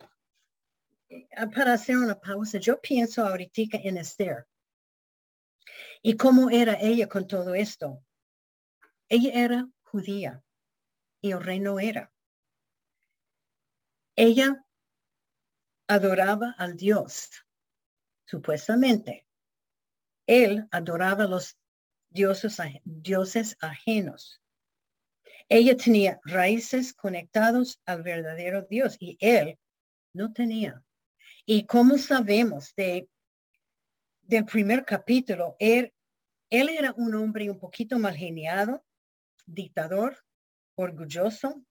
para 1.53 1.73
hacer 1.73 1.97
una 1.97 2.17
pausa, 2.17 2.59
yo 2.59 2.79
pienso 2.79 3.27
ahorita 3.27 3.77
en 3.83 3.97
Esther 3.97 4.47
y 6.01 6.17
cómo 6.17 6.49
era 6.49 6.77
ella 6.79 7.07
con 7.07 7.27
todo 7.27 7.53
esto. 7.53 8.03
Ella 9.09 9.31
era 9.33 9.69
judía 9.83 10.43
y 11.21 11.31
el 11.31 11.43
rey 11.43 11.59
no 11.59 11.79
era. 11.79 12.11
Ella 14.15 14.65
adoraba 15.87 16.55
al 16.57 16.75
Dios, 16.75 17.29
supuestamente. 18.25 19.27
Él 20.27 20.67
adoraba 20.71 21.25
los 21.25 21.57
dioses, 22.09 22.57
dioses 22.83 23.57
ajenos. 23.59 24.41
Ella 25.49 25.75
tenía 25.75 26.21
raíces 26.23 26.93
conectados 26.93 27.81
al 27.85 28.03
verdadero 28.03 28.61
Dios 28.69 28.95
y 28.99 29.17
él 29.19 29.59
no 30.13 30.31
tenía. 30.31 30.83
Y 31.45 31.65
como 31.65 31.97
sabemos 31.97 32.73
de, 32.75 33.09
del 34.31 34.45
primer 34.45 34.85
capítulo, 34.85 35.57
él, 35.59 35.93
él 36.49 36.69
era 36.69 36.93
un 36.95 37.13
hombre 37.15 37.49
un 37.49 37.59
poquito 37.59 37.99
mal 37.99 38.15
geniado, 38.15 38.83
dictador, 39.45 40.17
orgulloso, 40.75 41.61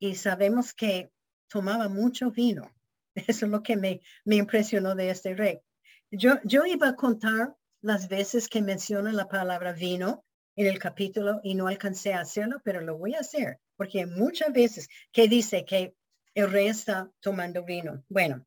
y 0.00 0.16
sabemos 0.16 0.74
que 0.74 1.12
tomaba 1.48 1.88
mucho 1.88 2.32
vino. 2.32 2.74
Eso 3.14 3.46
es 3.46 3.52
lo 3.52 3.62
que 3.62 3.76
me, 3.76 4.00
me 4.24 4.36
impresionó 4.36 4.96
de 4.96 5.10
este 5.10 5.34
rey. 5.34 5.60
Yo, 6.10 6.40
yo 6.42 6.66
iba 6.66 6.88
a 6.88 6.96
contar 6.96 7.54
las 7.80 8.08
veces 8.08 8.48
que 8.48 8.60
menciona 8.60 9.12
la 9.12 9.28
palabra 9.28 9.72
vino 9.72 10.24
en 10.56 10.66
el 10.66 10.80
capítulo 10.80 11.40
y 11.44 11.54
no 11.54 11.68
alcancé 11.68 12.14
a 12.14 12.20
hacerlo, 12.20 12.60
pero 12.64 12.80
lo 12.80 12.98
voy 12.98 13.14
a 13.14 13.20
hacer 13.20 13.60
porque 13.76 14.06
muchas 14.06 14.52
veces 14.52 14.88
que 15.12 15.28
dice 15.28 15.64
que 15.64 15.94
el 16.34 16.50
rey 16.50 16.68
está 16.68 17.10
tomando 17.20 17.64
vino. 17.64 18.04
Bueno, 18.08 18.44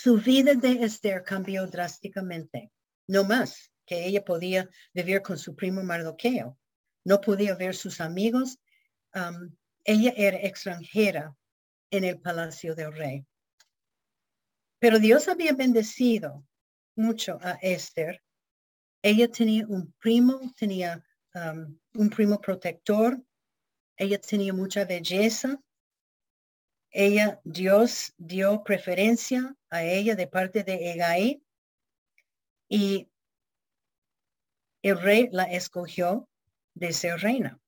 su 0.00 0.16
vida 0.16 0.54
de 0.54 0.84
Esther 0.84 1.24
cambió 1.24 1.66
drásticamente. 1.66 2.70
No 3.08 3.24
más 3.24 3.72
que 3.84 4.06
ella 4.06 4.24
podía 4.24 4.70
vivir 4.94 5.22
con 5.22 5.36
su 5.36 5.56
primo 5.56 5.82
Mardoqueo. 5.82 6.56
No 7.04 7.20
podía 7.20 7.56
ver 7.56 7.74
sus 7.74 8.00
amigos. 8.00 8.60
Ella 9.82 10.14
era 10.16 10.36
extranjera 10.38 11.34
en 11.90 12.04
el 12.04 12.20
palacio 12.20 12.76
del 12.76 12.92
rey. 12.92 13.26
Pero 14.78 15.00
Dios 15.00 15.26
había 15.26 15.52
bendecido 15.52 16.46
mucho 16.94 17.40
a 17.42 17.58
Esther. 17.60 18.22
Ella 19.02 19.26
tenía 19.26 19.66
un 19.66 19.92
primo, 19.98 20.54
tenía 20.56 21.04
un 21.94 22.08
primo 22.08 22.40
protector. 22.40 23.20
Ella 23.96 24.20
tenía 24.20 24.52
mucha 24.52 24.84
belleza. 24.84 25.60
Ella, 26.90 27.40
Dios 27.44 28.14
dio 28.16 28.62
preferencia 28.64 29.54
a 29.70 29.84
ella 29.84 30.16
de 30.16 30.26
parte 30.26 30.64
de 30.64 30.92
Egai 30.92 31.42
y 32.68 33.08
el 34.82 35.00
rey 35.00 35.28
la 35.32 35.44
escogió 35.44 36.28
de 36.74 36.92
ser 36.92 37.20
reina. 37.20 37.60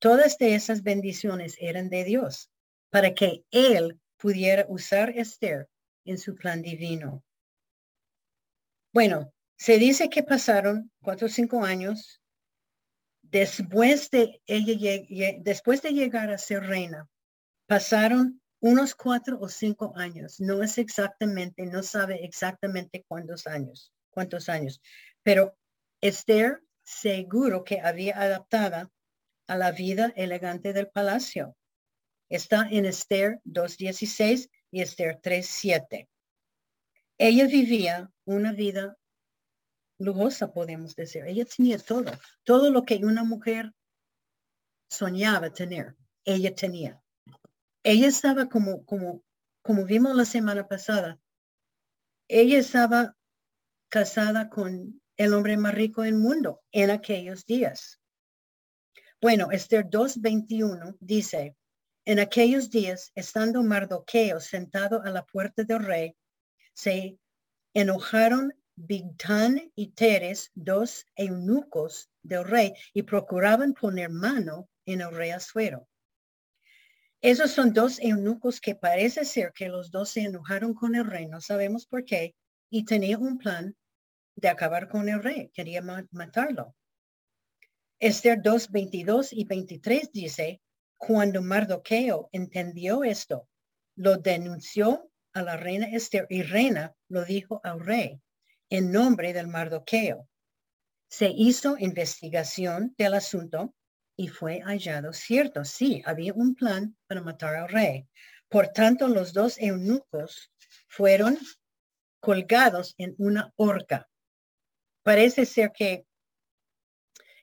Todas 0.00 0.38
de 0.38 0.54
esas 0.54 0.82
bendiciones 0.82 1.56
eran 1.60 1.88
de 1.88 2.04
Dios 2.04 2.50
para 2.90 3.14
que 3.14 3.44
él 3.50 4.00
pudiera 4.16 4.66
usar 4.68 5.10
Esther 5.10 5.68
en 6.04 6.18
su 6.18 6.34
plan 6.34 6.62
divino. 6.62 7.22
Bueno, 8.92 9.32
se 9.56 9.78
dice 9.78 10.08
que 10.08 10.22
pasaron 10.22 10.90
cuatro 11.00 11.26
o 11.26 11.30
cinco 11.30 11.64
años 11.64 12.20
Después 13.30 14.10
de, 14.10 14.40
ella, 14.46 15.34
después 15.40 15.82
de 15.82 15.92
llegar 15.92 16.30
a 16.30 16.38
ser 16.38 16.62
reina, 16.62 17.06
pasaron 17.66 18.37
unos 18.60 18.94
cuatro 18.94 19.38
o 19.40 19.48
cinco 19.48 19.92
años. 19.96 20.40
No 20.40 20.62
es 20.62 20.78
exactamente, 20.78 21.64
no 21.66 21.82
sabe 21.82 22.24
exactamente 22.24 23.04
cuántos 23.06 23.46
años, 23.46 23.92
cuántos 24.10 24.48
años, 24.48 24.80
pero 25.22 25.56
Esther 26.00 26.62
seguro 26.82 27.64
que 27.64 27.80
había 27.80 28.20
adaptada 28.20 28.90
a 29.46 29.56
la 29.56 29.72
vida 29.72 30.12
elegante 30.16 30.72
del 30.72 30.88
palacio. 30.88 31.56
Está 32.30 32.68
en 32.70 32.86
Esther 32.86 33.40
2.16 33.44 34.50
y 34.70 34.82
Esther 34.82 35.20
3.7. 35.20 36.08
Ella 37.18 37.46
vivía 37.46 38.10
una 38.24 38.52
vida 38.52 38.96
lujosa, 39.98 40.52
podemos 40.52 40.94
decir. 40.94 41.24
Ella 41.26 41.44
tenía 41.44 41.78
todo, 41.78 42.12
todo 42.44 42.70
lo 42.70 42.84
que 42.84 42.96
una 42.96 43.24
mujer 43.24 43.72
soñaba 44.90 45.52
tener, 45.52 45.96
ella 46.24 46.54
tenía. 46.54 47.02
Ella 47.90 48.08
estaba 48.08 48.50
como, 48.50 48.84
como, 48.84 49.24
como 49.62 49.86
vimos 49.86 50.14
la 50.14 50.26
semana 50.26 50.68
pasada, 50.68 51.18
ella 52.28 52.58
estaba 52.58 53.16
casada 53.88 54.50
con 54.50 55.00
el 55.16 55.32
hombre 55.32 55.56
más 55.56 55.74
rico 55.74 56.02
del 56.02 56.16
mundo 56.16 56.60
en 56.70 56.90
aquellos 56.90 57.46
días. 57.46 57.98
Bueno, 59.22 59.50
Esther 59.52 59.86
2.21 59.86 60.98
dice, 61.00 61.56
en 62.04 62.18
aquellos 62.18 62.68
días, 62.68 63.10
estando 63.14 63.62
Mardoqueo 63.62 64.38
sentado 64.38 65.02
a 65.02 65.08
la 65.08 65.24
puerta 65.24 65.64
del 65.64 65.82
rey, 65.82 66.14
se 66.74 67.18
enojaron 67.72 68.52
Bigtán 68.76 69.72
y 69.74 69.92
Teres, 69.92 70.50
dos 70.54 71.06
eunucos 71.16 72.10
del 72.22 72.44
rey, 72.44 72.74
y 72.92 73.04
procuraban 73.04 73.72
poner 73.72 74.10
mano 74.10 74.68
en 74.84 75.00
el 75.00 75.10
rey 75.10 75.30
Asuero. 75.30 75.88
Esos 77.20 77.50
son 77.50 77.72
dos 77.72 77.98
eunucos 78.00 78.60
que 78.60 78.76
parece 78.76 79.24
ser 79.24 79.52
que 79.52 79.68
los 79.68 79.90
dos 79.90 80.10
se 80.10 80.20
enojaron 80.20 80.72
con 80.74 80.94
el 80.94 81.04
rey, 81.04 81.26
no 81.26 81.40
sabemos 81.40 81.86
por 81.86 82.04
qué, 82.04 82.36
y 82.70 82.84
tenían 82.84 83.22
un 83.22 83.38
plan 83.38 83.76
de 84.36 84.48
acabar 84.48 84.88
con 84.88 85.08
el 85.08 85.22
rey, 85.22 85.50
quería 85.52 85.82
matarlo. 85.82 86.76
Esther 87.98 88.40
2, 88.40 88.70
22 88.70 89.32
y 89.32 89.44
23 89.44 90.12
dice, 90.12 90.60
cuando 90.96 91.42
Mardoqueo 91.42 92.28
entendió 92.30 93.02
esto, 93.02 93.48
lo 93.96 94.16
denunció 94.18 95.10
a 95.32 95.42
la 95.42 95.56
reina 95.56 95.88
Esther 95.88 96.26
y 96.28 96.42
reina 96.42 96.94
lo 97.08 97.24
dijo 97.24 97.60
al 97.64 97.80
rey 97.80 98.20
en 98.70 98.92
nombre 98.92 99.32
del 99.32 99.48
Mardoqueo. 99.48 100.28
Se 101.08 101.30
hizo 101.30 101.76
investigación 101.78 102.94
del 102.96 103.14
asunto 103.14 103.74
y 104.18 104.26
fue 104.26 104.60
hallado 104.62 105.12
cierto. 105.12 105.64
Sí, 105.64 106.02
había 106.04 106.34
un 106.34 106.56
plan 106.56 106.96
para 107.06 107.22
matar 107.22 107.54
al 107.54 107.68
rey. 107.68 108.08
Por 108.48 108.66
tanto, 108.68 109.06
los 109.06 109.32
dos 109.32 109.56
eunucos 109.58 110.52
fueron 110.88 111.38
colgados 112.18 112.96
en 112.98 113.14
una 113.18 113.52
horca. 113.54 114.08
Parece 115.04 115.46
ser 115.46 115.70
que 115.70 116.04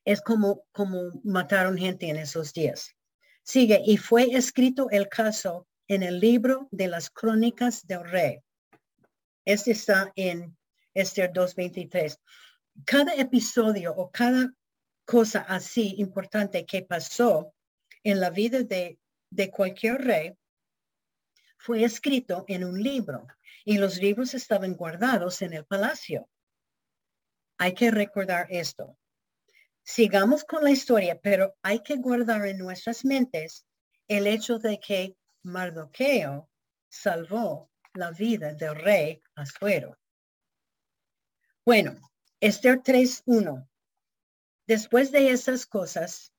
es 0.04 0.22
como, 0.22 0.66
como 0.74 1.12
mataron 1.24 1.78
gente 1.78 2.10
en 2.10 2.18
esos 2.18 2.52
días. 2.52 2.94
Sigue, 3.42 3.82
y 3.86 3.96
fue 3.96 4.36
escrito 4.36 4.90
el 4.92 5.08
caso 5.08 5.68
en 5.88 6.04
el 6.04 6.20
libro 6.20 6.68
de 6.72 6.90
las 6.90 7.10
crónicas 7.10 7.88
del 7.88 8.04
rey. 8.04 8.40
Este 9.46 9.72
está 9.72 10.12
en 10.18 10.58
Esther 10.94 11.32
2.23. 11.32 12.18
Cada 12.84 13.16
episodio 13.16 13.94
o 13.96 14.12
cada 14.12 14.54
cosa 15.06 15.42
así 15.42 15.96
importante 15.98 16.66
que 16.66 16.82
pasó 16.82 17.54
en 18.04 18.20
la 18.20 18.30
vida 18.30 18.64
de, 18.64 19.00
de 19.30 19.52
cualquier 19.52 20.02
rey 20.02 20.38
fue 21.58 21.84
escrito 21.84 22.46
en 22.48 22.64
un 22.64 22.82
libro 22.82 23.28
y 23.64 23.78
los 23.78 23.98
libros 23.98 24.34
estaban 24.34 24.76
guardados 24.76 25.42
en 25.42 25.54
el 25.54 25.66
palacio. 25.66 26.30
Hay 27.58 27.74
que 27.74 27.90
recordar 27.90 28.48
esto. 28.50 28.98
Sigamos 29.84 30.44
con 30.44 30.64
la 30.64 30.72
historia, 30.72 31.20
pero 31.22 31.56
hay 31.62 31.80
que 31.80 31.96
guardar 31.96 32.46
en 32.48 32.58
nuestras 32.58 33.06
mentes 33.06 33.66
el 34.08 34.28
hecho 34.28 34.60
de 34.60 34.80
que 34.80 35.16
Mardoqueo 35.44 36.50
salvó 36.90 37.72
la 37.94 38.12
vida 38.12 38.54
del 38.54 38.76
rey 38.76 39.22
Asuero. 39.36 39.98
Bueno, 41.66 42.00
Esther 42.40 42.82
3.1. 42.82 43.68
Después 44.68 45.12
de 45.12 45.30
esas 45.30 45.66
cosas, 45.66 46.34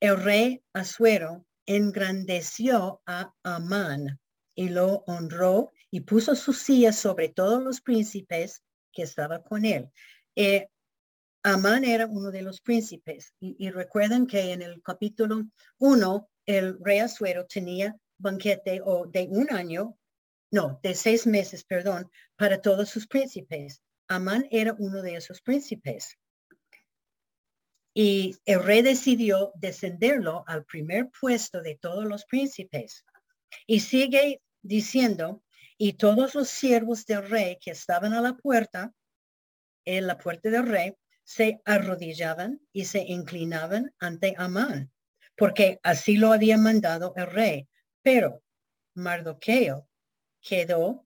el 0.00 0.22
rey 0.22 0.62
Asuero 0.72 1.44
engrandeció 1.66 3.02
a 3.04 3.34
Amán 3.42 4.20
y 4.54 4.68
lo 4.68 5.02
honró 5.06 5.72
y 5.90 6.00
puso 6.02 6.36
su 6.36 6.52
silla 6.52 6.92
sobre 6.92 7.28
todos 7.28 7.62
los 7.62 7.80
príncipes 7.80 8.62
que 8.92 9.02
estaba 9.02 9.42
con 9.42 9.64
él. 9.64 9.90
Eh, 10.36 10.68
Amán 11.42 11.84
era 11.84 12.06
uno 12.06 12.30
de 12.30 12.42
los 12.42 12.60
príncipes 12.60 13.34
y, 13.40 13.70
recuerden 13.70 14.26
que 14.26 14.52
en 14.52 14.62
el 14.62 14.82
capítulo 14.82 15.44
1 15.78 16.28
el 16.46 16.78
rey 16.80 17.00
Asuero 17.00 17.46
tenía 17.46 17.96
banquete 18.18 18.80
o 18.84 19.06
de 19.06 19.28
un 19.30 19.50
año, 19.50 19.96
no, 20.52 20.78
de 20.82 20.94
seis 20.94 21.26
meses, 21.26 21.64
perdón, 21.64 22.10
para 22.36 22.60
todos 22.60 22.88
sus 22.88 23.06
príncipes. 23.06 23.82
Amán 24.08 24.46
era 24.50 24.74
uno 24.78 25.02
de 25.02 25.16
esos 25.16 25.40
príncipes. 25.42 26.16
Y 28.00 28.36
el 28.44 28.62
rey 28.62 28.82
decidió 28.82 29.50
descenderlo 29.56 30.44
al 30.46 30.64
primer 30.64 31.10
puesto 31.20 31.60
de 31.60 31.74
todos 31.74 32.04
los 32.04 32.24
príncipes. 32.26 33.04
Y 33.66 33.80
sigue 33.80 34.40
diciendo, 34.62 35.42
y 35.76 35.94
todos 35.94 36.36
los 36.36 36.48
siervos 36.48 37.06
del 37.06 37.28
rey 37.28 37.58
que 37.60 37.72
estaban 37.72 38.12
a 38.12 38.20
la 38.20 38.36
puerta, 38.36 38.94
en 39.84 40.06
la 40.06 40.16
puerta 40.16 40.48
del 40.48 40.68
rey, 40.68 40.94
se 41.24 41.60
arrodillaban 41.64 42.60
y 42.72 42.84
se 42.84 43.00
inclinaban 43.00 43.92
ante 43.98 44.32
Amán, 44.38 44.92
porque 45.36 45.80
así 45.82 46.18
lo 46.18 46.32
había 46.32 46.56
mandado 46.56 47.14
el 47.16 47.26
rey. 47.26 47.68
Pero 48.02 48.44
Mardoqueo 48.94 49.88
quedó 50.40 51.04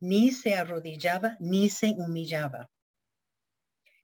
ni 0.00 0.32
se 0.32 0.56
arrodillaba 0.56 1.36
ni 1.38 1.70
se 1.70 1.94
humillaba. 1.96 2.68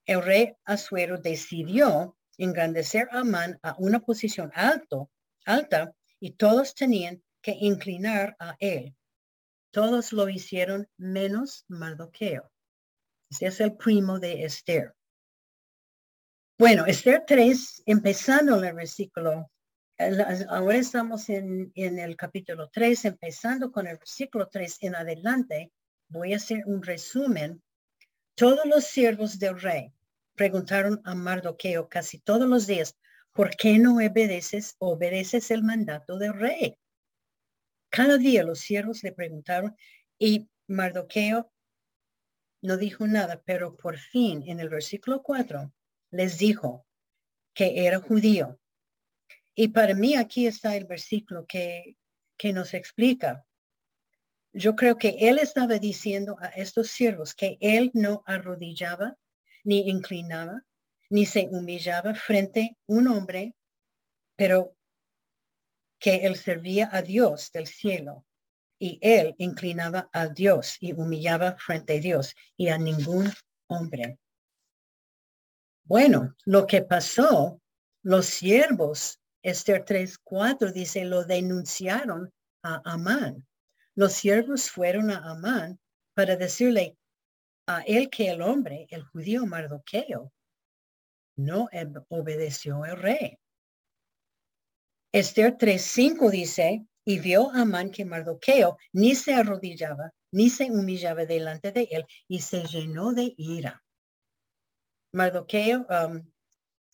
El 0.06 0.22
rey 0.22 0.54
Asuero 0.64 1.18
decidió 1.18 2.16
engrandecer 2.38 3.08
a 3.12 3.20
Amán 3.20 3.58
a 3.62 3.74
una 3.78 4.00
posición 4.00 4.50
alto, 4.54 5.10
alta 5.44 5.94
y 6.18 6.32
todos 6.32 6.74
tenían 6.74 7.22
que 7.40 7.56
inclinar 7.60 8.36
a 8.38 8.56
él. 8.58 8.94
Todos 9.70 10.12
lo 10.12 10.28
hicieron 10.28 10.88
menos 10.96 11.64
Mardoqueo. 11.68 12.50
Ese 13.30 13.46
es 13.46 13.60
el 13.60 13.76
primo 13.76 14.18
de 14.18 14.44
Esther. 14.44 14.94
Bueno, 16.58 16.84
Esther 16.86 17.24
3, 17.26 17.82
empezando 17.86 18.62
el 18.62 18.74
versículo 18.74 19.50
ahora 20.48 20.76
estamos 20.76 21.28
en, 21.28 21.70
en, 21.74 21.98
el 21.98 22.16
capítulo 22.16 22.70
3, 22.70 23.04
empezando 23.04 23.70
con 23.70 23.86
el 23.86 23.98
versículo 23.98 24.48
3 24.48 24.78
en 24.80 24.94
adelante, 24.96 25.72
voy 26.08 26.32
a 26.32 26.36
hacer 26.36 26.62
un 26.66 26.82
resumen. 26.82 27.62
Todos 28.34 28.64
los 28.66 28.84
siervos 28.84 29.38
del 29.38 29.60
rey 29.60 29.92
preguntaron 30.34 31.00
a 31.04 31.14
Mardoqueo 31.14 31.88
casi 31.88 32.18
todos 32.18 32.48
los 32.48 32.66
días, 32.66 32.96
¿por 33.32 33.54
qué 33.56 33.78
no 33.78 33.96
obedeces, 33.96 34.76
obedeces 34.78 35.50
el 35.50 35.62
mandato 35.62 36.18
del 36.18 36.34
rey? 36.34 36.78
Cada 37.90 38.16
día 38.16 38.42
los 38.42 38.60
siervos 38.60 39.02
le 39.02 39.12
preguntaron 39.12 39.76
y 40.18 40.48
Mardoqueo 40.66 41.52
no 42.62 42.76
dijo 42.76 43.06
nada, 43.06 43.42
pero 43.44 43.76
por 43.76 43.98
fin 43.98 44.42
en 44.46 44.60
el 44.60 44.68
versículo 44.68 45.22
4 45.22 45.72
les 46.10 46.38
dijo 46.38 46.86
que 47.52 47.86
era 47.86 48.00
judío 48.00 48.58
y 49.54 49.68
para 49.68 49.94
mí 49.94 50.14
aquí 50.14 50.46
está 50.46 50.76
el 50.76 50.86
versículo 50.86 51.44
que, 51.46 51.96
que 52.38 52.52
nos 52.52 52.72
explica. 52.74 53.44
Yo 54.52 54.76
creo 54.76 54.98
que 54.98 55.16
él 55.20 55.38
estaba 55.38 55.78
diciendo 55.78 56.36
a 56.40 56.48
estos 56.48 56.88
siervos 56.90 57.34
que 57.34 57.56
él 57.60 57.90
no 57.94 58.22
arrodillaba, 58.26 59.16
ni 59.64 59.88
inclinaba, 59.88 60.62
ni 61.08 61.26
se 61.26 61.48
humillaba 61.50 62.14
frente 62.14 62.76
a 62.76 62.92
un 62.92 63.08
hombre, 63.08 63.54
pero 64.36 64.76
que 65.98 66.26
él 66.26 66.36
servía 66.36 66.88
a 66.92 67.02
Dios 67.02 67.50
del 67.52 67.66
cielo 67.66 68.26
y 68.78 68.98
él 69.00 69.34
inclinaba 69.38 70.10
a 70.12 70.26
Dios 70.26 70.76
y 70.80 70.92
humillaba 70.92 71.56
frente 71.56 71.98
a 71.98 72.00
Dios 72.00 72.34
y 72.56 72.68
a 72.68 72.78
ningún 72.78 73.32
hombre. 73.68 74.18
Bueno, 75.84 76.34
lo 76.44 76.66
que 76.66 76.82
pasó, 76.82 77.60
los 78.02 78.26
siervos 78.26 79.20
Esther 79.42 79.84
3.4 79.84 80.72
dice, 80.72 81.04
lo 81.04 81.24
denunciaron 81.24 82.32
a 82.62 82.80
Amán. 82.84 83.46
Los 83.94 84.14
siervos 84.14 84.70
fueron 84.70 85.10
a 85.10 85.30
Amán 85.30 85.78
para 86.14 86.36
decirle 86.36 86.96
a 87.66 87.82
él 87.82 88.08
que 88.10 88.30
el 88.30 88.42
hombre, 88.42 88.86
el 88.90 89.04
judío 89.04 89.46
Mardoqueo, 89.46 90.32
no 91.36 91.68
obedeció 92.08 92.84
el 92.84 92.96
rey. 92.96 93.38
Esther 95.12 95.56
3.5 95.58 96.30
dice, 96.30 96.86
y 97.04 97.18
vio 97.18 97.50
a 97.50 97.62
Amán 97.62 97.90
que 97.90 98.04
Mardoqueo 98.04 98.78
ni 98.92 99.14
se 99.14 99.34
arrodillaba, 99.34 100.12
ni 100.32 100.48
se 100.48 100.70
humillaba 100.70 101.26
delante 101.26 101.72
de 101.72 101.88
él, 101.90 102.06
y 102.28 102.40
se 102.40 102.64
llenó 102.64 103.12
de 103.12 103.34
ira. 103.36 103.82
Mardoqueo, 105.12 105.86
um, 105.90 106.32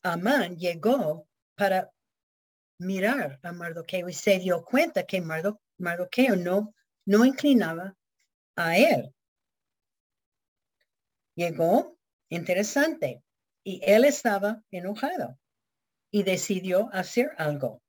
Amán 0.02 0.56
llegó 0.56 1.28
para 1.54 1.92
mirar 2.80 3.38
a 3.42 3.52
Mardoqueo 3.52 4.08
y 4.08 4.12
se 4.12 4.38
dio 4.38 4.64
cuenta 4.64 5.04
que 5.04 5.20
Mardoqueo 5.20 6.36
no, 6.36 6.74
no 7.08 7.24
inclinaba 7.24 7.96
a 8.54 8.76
él. 8.76 9.14
Llegó, 11.34 11.96
interesante, 12.28 13.22
y 13.64 13.80
él 13.82 14.04
estaba 14.04 14.62
enojado 14.70 15.38
y 16.10 16.22
decidió 16.22 16.90
hacer 16.92 17.30
algo. 17.38 17.80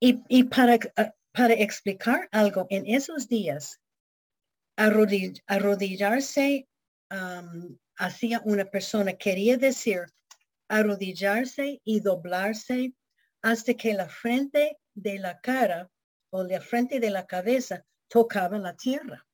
Y, 0.00 0.44
para, 0.44 0.78
ah, 0.96 1.14
para 1.32 1.54
explicar 1.54 2.28
algo 2.32 2.66
en 2.70 2.86
esos 2.86 3.28
días, 3.28 3.80
arrodillarse 4.76 6.68
hacia 7.98 8.40
una 8.44 8.64
persona 8.64 9.12
quería 9.12 9.56
decir 9.56 10.00
arrodillarse 10.68 11.80
y 11.84 12.00
doblarse 12.00 12.92
hasta 13.42 13.74
que 13.74 13.94
la 13.94 14.08
frente 14.08 14.76
de 14.94 15.20
la 15.20 15.40
cara 15.40 15.88
o 16.30 16.42
la 16.42 16.60
frente 16.60 17.00
de 17.00 17.10
la 17.10 17.26
cabeza 17.26 17.84
tocaba 18.08 18.58
la 18.58 18.74
tierra. 18.74 19.26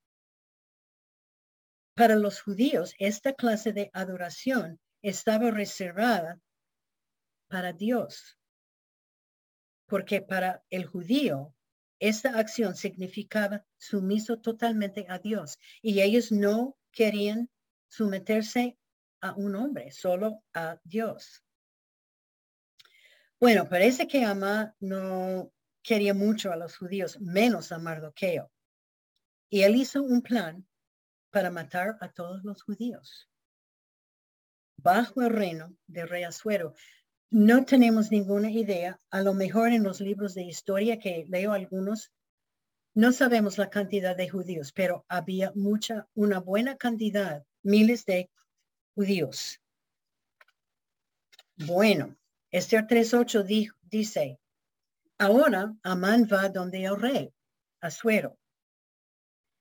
Para 1.94 2.16
los 2.16 2.40
judíos, 2.40 2.94
esta 2.98 3.34
clase 3.34 3.72
de 3.72 3.90
adoración 3.92 4.80
estaba 5.02 5.50
reservada 5.50 6.40
para 7.48 7.72
Dios, 7.72 8.38
porque 9.86 10.22
para 10.22 10.64
el 10.70 10.86
judío 10.86 11.54
esta 11.98 12.38
acción 12.38 12.74
significaba 12.74 13.64
sumiso 13.78 14.38
totalmente 14.40 15.06
a 15.08 15.18
Dios 15.18 15.58
y 15.82 16.00
ellos 16.00 16.32
no 16.32 16.76
querían 16.90 17.50
someterse 17.88 18.76
a 19.20 19.34
un 19.34 19.54
hombre, 19.54 19.92
solo 19.92 20.42
a 20.54 20.80
Dios. 20.82 21.44
Bueno, 23.38 23.68
parece 23.68 24.08
que 24.08 24.24
Amá 24.24 24.74
no 24.80 25.52
quería 25.82 26.14
mucho 26.14 26.52
a 26.52 26.56
los 26.56 26.76
judíos, 26.76 27.20
menos 27.20 27.72
a 27.72 27.78
Mardoqueo. 27.78 28.50
Y 29.50 29.62
él 29.62 29.76
hizo 29.76 30.02
un 30.02 30.22
plan 30.22 30.66
para 31.30 31.50
matar 31.50 31.96
a 32.00 32.10
todos 32.10 32.44
los 32.44 32.62
judíos. 32.62 33.28
Bajo 34.76 35.22
el 35.22 35.30
reino 35.30 35.74
de 35.86 36.06
rey 36.06 36.24
Asuero, 36.24 36.74
no 37.30 37.64
tenemos 37.64 38.10
ninguna 38.10 38.50
idea, 38.50 38.98
a 39.10 39.22
lo 39.22 39.32
mejor 39.32 39.72
en 39.72 39.82
los 39.82 40.00
libros 40.00 40.34
de 40.34 40.42
historia 40.42 40.98
que 40.98 41.24
leo 41.28 41.52
algunos, 41.52 42.12
no 42.94 43.12
sabemos 43.12 43.56
la 43.56 43.70
cantidad 43.70 44.14
de 44.14 44.28
judíos, 44.28 44.72
pero 44.72 45.06
había 45.08 45.50
mucha, 45.54 46.08
una 46.14 46.40
buena 46.40 46.76
cantidad, 46.76 47.42
miles 47.62 48.04
de 48.04 48.30
judíos. 48.94 49.60
Bueno, 51.56 52.18
Esther 52.50 52.86
3.8 52.86 53.70
dice, 53.80 54.38
ahora 55.18 55.74
Amán 55.82 56.28
va 56.30 56.48
donde 56.48 56.84
el 56.84 57.00
rey, 57.00 57.32
Asuero. 57.80 58.38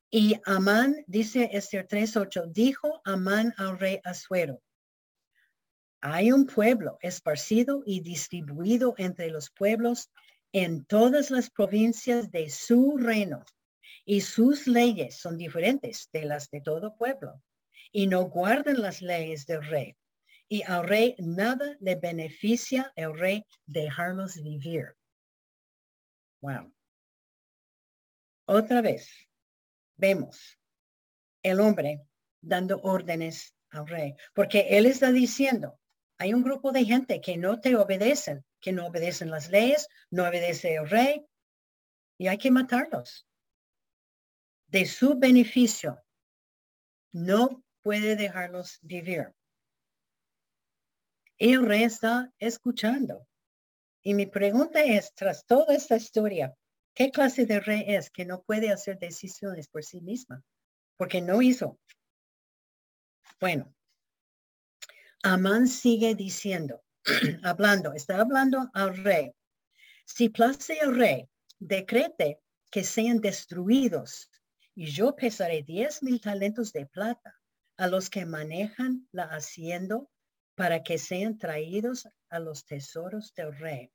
Y 0.09 0.35
Amán, 0.45 1.03
dice 1.07 1.49
Esther 1.53 1.87
3.8, 1.87 2.51
dijo 2.51 3.01
Amán 3.05 3.53
al 3.57 3.79
rey 3.79 3.99
Asuero, 4.03 4.61
hay 6.01 6.31
un 6.31 6.47
pueblo 6.47 6.97
esparcido 7.01 7.83
y 7.85 8.01
distribuido 8.01 8.95
entre 8.97 9.29
los 9.29 9.51
pueblos 9.51 10.11
en 10.51 10.83
todas 10.85 11.29
las 11.29 11.51
provincias 11.51 12.31
de 12.31 12.49
su 12.49 12.97
reino, 12.97 13.45
y 14.03 14.21
sus 14.21 14.65
leyes 14.67 15.19
son 15.19 15.37
diferentes 15.37 16.09
de 16.11 16.25
las 16.25 16.49
de 16.49 16.61
todo 16.61 16.95
pueblo, 16.95 17.41
y 17.91 18.07
no 18.07 18.23
guardan 18.23 18.81
las 18.81 19.01
leyes 19.01 19.45
del 19.45 19.63
rey. 19.63 19.95
Y 20.49 20.63
al 20.63 20.87
rey 20.87 21.15
nada 21.19 21.77
le 21.79 21.95
beneficia 21.95 22.91
el 22.95 23.17
rey 23.17 23.45
dejarlos 23.67 24.41
vivir. 24.41 24.95
Wow. 26.41 26.73
Otra 28.45 28.81
vez, 28.81 29.09
vemos 29.95 30.59
el 31.43 31.59
hombre 31.59 32.01
dando 32.41 32.81
órdenes 32.81 33.55
al 33.69 33.87
rey, 33.87 34.15
porque 34.33 34.67
él 34.71 34.85
está 34.85 35.11
diciendo, 35.11 35.79
hay 36.17 36.33
un 36.33 36.43
grupo 36.43 36.71
de 36.71 36.83
gente 36.83 37.21
que 37.21 37.37
no 37.37 37.59
te 37.59 37.75
obedecen, 37.75 38.43
que 38.59 38.71
no 38.71 38.87
obedecen 38.87 39.29
las 39.29 39.49
leyes, 39.49 39.87
no 40.09 40.27
obedece 40.27 40.75
el 40.75 40.89
rey, 40.89 41.25
y 42.17 42.27
hay 42.27 42.37
que 42.37 42.51
matarlos. 42.51 43.27
De 44.67 44.85
su 44.85 45.17
beneficio, 45.17 46.03
no 47.11 47.63
puede 47.81 48.15
dejarlos 48.15 48.79
vivir. 48.81 49.33
el 51.37 51.65
rey 51.65 51.83
está 51.83 52.31
escuchando. 52.37 53.27
Y 54.03 54.13
mi 54.13 54.25
pregunta 54.25 54.83
es, 54.83 55.13
tras 55.13 55.45
toda 55.45 55.75
esta 55.75 55.95
historia, 55.95 56.55
¿Qué 56.93 57.09
clase 57.09 57.45
de 57.45 57.59
rey 57.59 57.85
es 57.87 58.09
que 58.09 58.25
no 58.25 58.43
puede 58.43 58.71
hacer 58.71 58.99
decisiones 58.99 59.67
por 59.67 59.83
sí 59.83 60.01
misma? 60.01 60.43
Porque 60.97 61.21
no 61.21 61.41
hizo. 61.41 61.79
Bueno, 63.39 63.73
Amán 65.23 65.67
sigue 65.67 66.15
diciendo, 66.15 66.83
hablando, 67.43 67.93
está 67.93 68.19
hablando 68.19 68.69
al 68.73 68.97
rey. 68.97 69.33
Si 70.05 70.29
place 70.29 70.77
el 70.81 70.95
rey, 70.95 71.29
decrete 71.59 72.41
que 72.69 72.83
sean 72.83 73.21
destruidos 73.21 74.29
y 74.75 74.87
yo 74.87 75.15
pesaré 75.15 75.63
diez 75.63 76.03
mil 76.03 76.19
talentos 76.19 76.73
de 76.73 76.85
plata 76.85 77.39
a 77.77 77.87
los 77.87 78.09
que 78.09 78.25
manejan 78.25 79.07
la 79.11 79.23
hacienda 79.23 80.01
para 80.55 80.83
que 80.83 80.97
sean 80.97 81.37
traídos 81.37 82.07
a 82.31 82.39
los 82.39 82.65
tesoros 82.65 83.33
del 83.35 83.55
rey. 83.57 83.91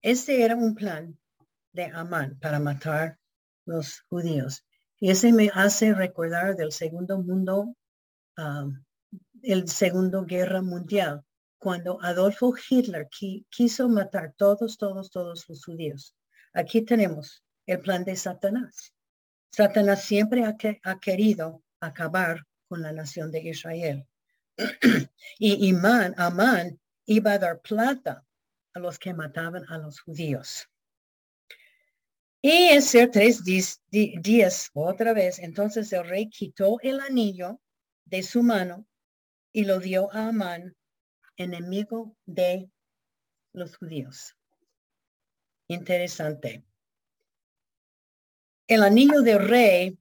Este 0.00 0.42
era 0.42 0.56
un 0.56 0.74
plan 0.74 1.18
de 1.72 1.84
Amán 1.84 2.38
para 2.40 2.58
matar 2.58 3.18
los 3.66 4.00
judíos. 4.08 4.64
Y 4.98 5.10
ese 5.10 5.32
me 5.32 5.50
hace 5.52 5.92
recordar 5.92 6.56
del 6.56 6.72
segundo 6.72 7.20
mundo, 7.20 7.76
um, 8.38 8.82
el 9.42 9.68
segundo 9.68 10.24
guerra 10.24 10.62
mundial, 10.62 11.22
cuando 11.58 12.02
Adolfo 12.02 12.54
Hitler 12.56 13.08
quiso 13.50 13.88
matar 13.88 14.34
todos, 14.36 14.78
todos, 14.78 15.10
todos 15.10 15.48
los 15.48 15.64
judíos. 15.64 16.14
Aquí 16.54 16.82
tenemos 16.82 17.42
el 17.66 17.80
plan 17.80 18.04
de 18.04 18.16
Satanás. 18.16 18.94
Satanás 19.50 20.02
siempre 20.02 20.44
ha, 20.44 20.56
ha 20.84 21.00
querido 21.00 21.62
acabar 21.80 22.46
con 22.68 22.82
la 22.82 22.92
nación 22.92 23.30
de 23.30 23.40
Israel. 23.40 24.06
y 25.38 25.68
Imán, 25.68 26.14
Amán 26.16 26.80
iba 27.04 27.32
a 27.32 27.38
dar 27.38 27.60
plata 27.60 28.24
a 28.74 28.78
los 28.78 28.98
que 28.98 29.14
mataban 29.14 29.64
a 29.68 29.78
los 29.78 30.00
judíos. 30.00 30.68
Y 32.42 32.68
en 32.68 32.82
ser 32.82 33.10
tres 33.10 33.42
días, 33.42 34.70
otra 34.72 35.12
vez, 35.12 35.38
entonces 35.38 35.92
el 35.92 36.06
rey 36.06 36.28
quitó 36.28 36.78
el 36.80 37.00
anillo 37.00 37.60
de 38.04 38.22
su 38.22 38.42
mano 38.42 38.86
y 39.52 39.64
lo 39.64 39.80
dio 39.80 40.12
a 40.14 40.28
Amán, 40.28 40.76
enemigo 41.36 42.16
de 42.24 42.70
los 43.52 43.76
judíos. 43.76 44.36
Interesante. 45.66 46.64
El 48.68 48.82
anillo 48.82 49.22
del 49.22 49.48
rey, 49.48 49.98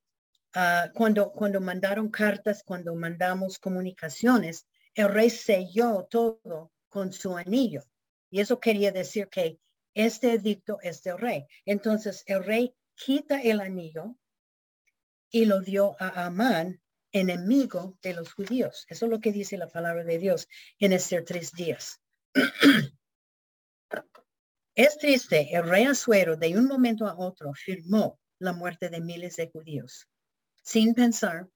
ah, 0.56 0.90
cuando, 0.94 1.32
cuando 1.32 1.62
mandaron 1.62 2.10
cartas, 2.10 2.64
cuando 2.64 2.96
mandamos 2.96 3.60
comunicaciones, 3.60 4.66
el 4.94 5.10
rey 5.10 5.30
selló 5.30 6.08
todo 6.10 6.72
con 6.90 7.12
su 7.12 7.38
anillo. 7.38 7.84
Y 8.30 8.40
eso 8.40 8.60
quería 8.60 8.92
decir 8.92 9.28
que 9.28 9.60
este 9.94 10.34
edicto 10.34 10.80
es 10.82 11.04
del 11.04 11.18
rey. 11.18 11.46
Entonces 11.66 12.24
el 12.28 12.44
rey 12.44 12.76
quita 12.96 13.42
el 13.42 13.62
anillo 13.62 14.16
y 15.30 15.46
lo 15.46 15.62
dio 15.62 15.96
a 16.00 16.26
Amán, 16.26 16.82
enemigo 17.12 17.98
de 18.02 18.14
los 18.14 18.34
judíos. 18.34 18.86
Eso 18.90 19.06
es 19.06 19.12
lo 19.12 19.20
que 19.20 19.32
dice 19.32 19.58
la 19.58 19.70
palabra 19.70 20.04
de 20.04 20.18
Dios 20.18 20.48
en 20.80 20.94
estos 20.94 21.24
tres 21.26 21.52
días. 21.54 22.02
es 24.76 24.98
triste, 24.98 25.56
el 25.56 25.64
rey 25.68 25.86
Azuero 25.86 26.36
de 26.36 26.58
un 26.58 26.68
momento 26.68 27.08
a 27.08 27.18
otro 27.18 27.54
firmó 27.54 28.20
la 28.40 28.52
muerte 28.52 28.90
de 28.90 29.00
miles 29.00 29.38
de 29.38 29.50
judíos, 29.50 30.10
sin 30.66 30.96
pensar, 30.96 31.48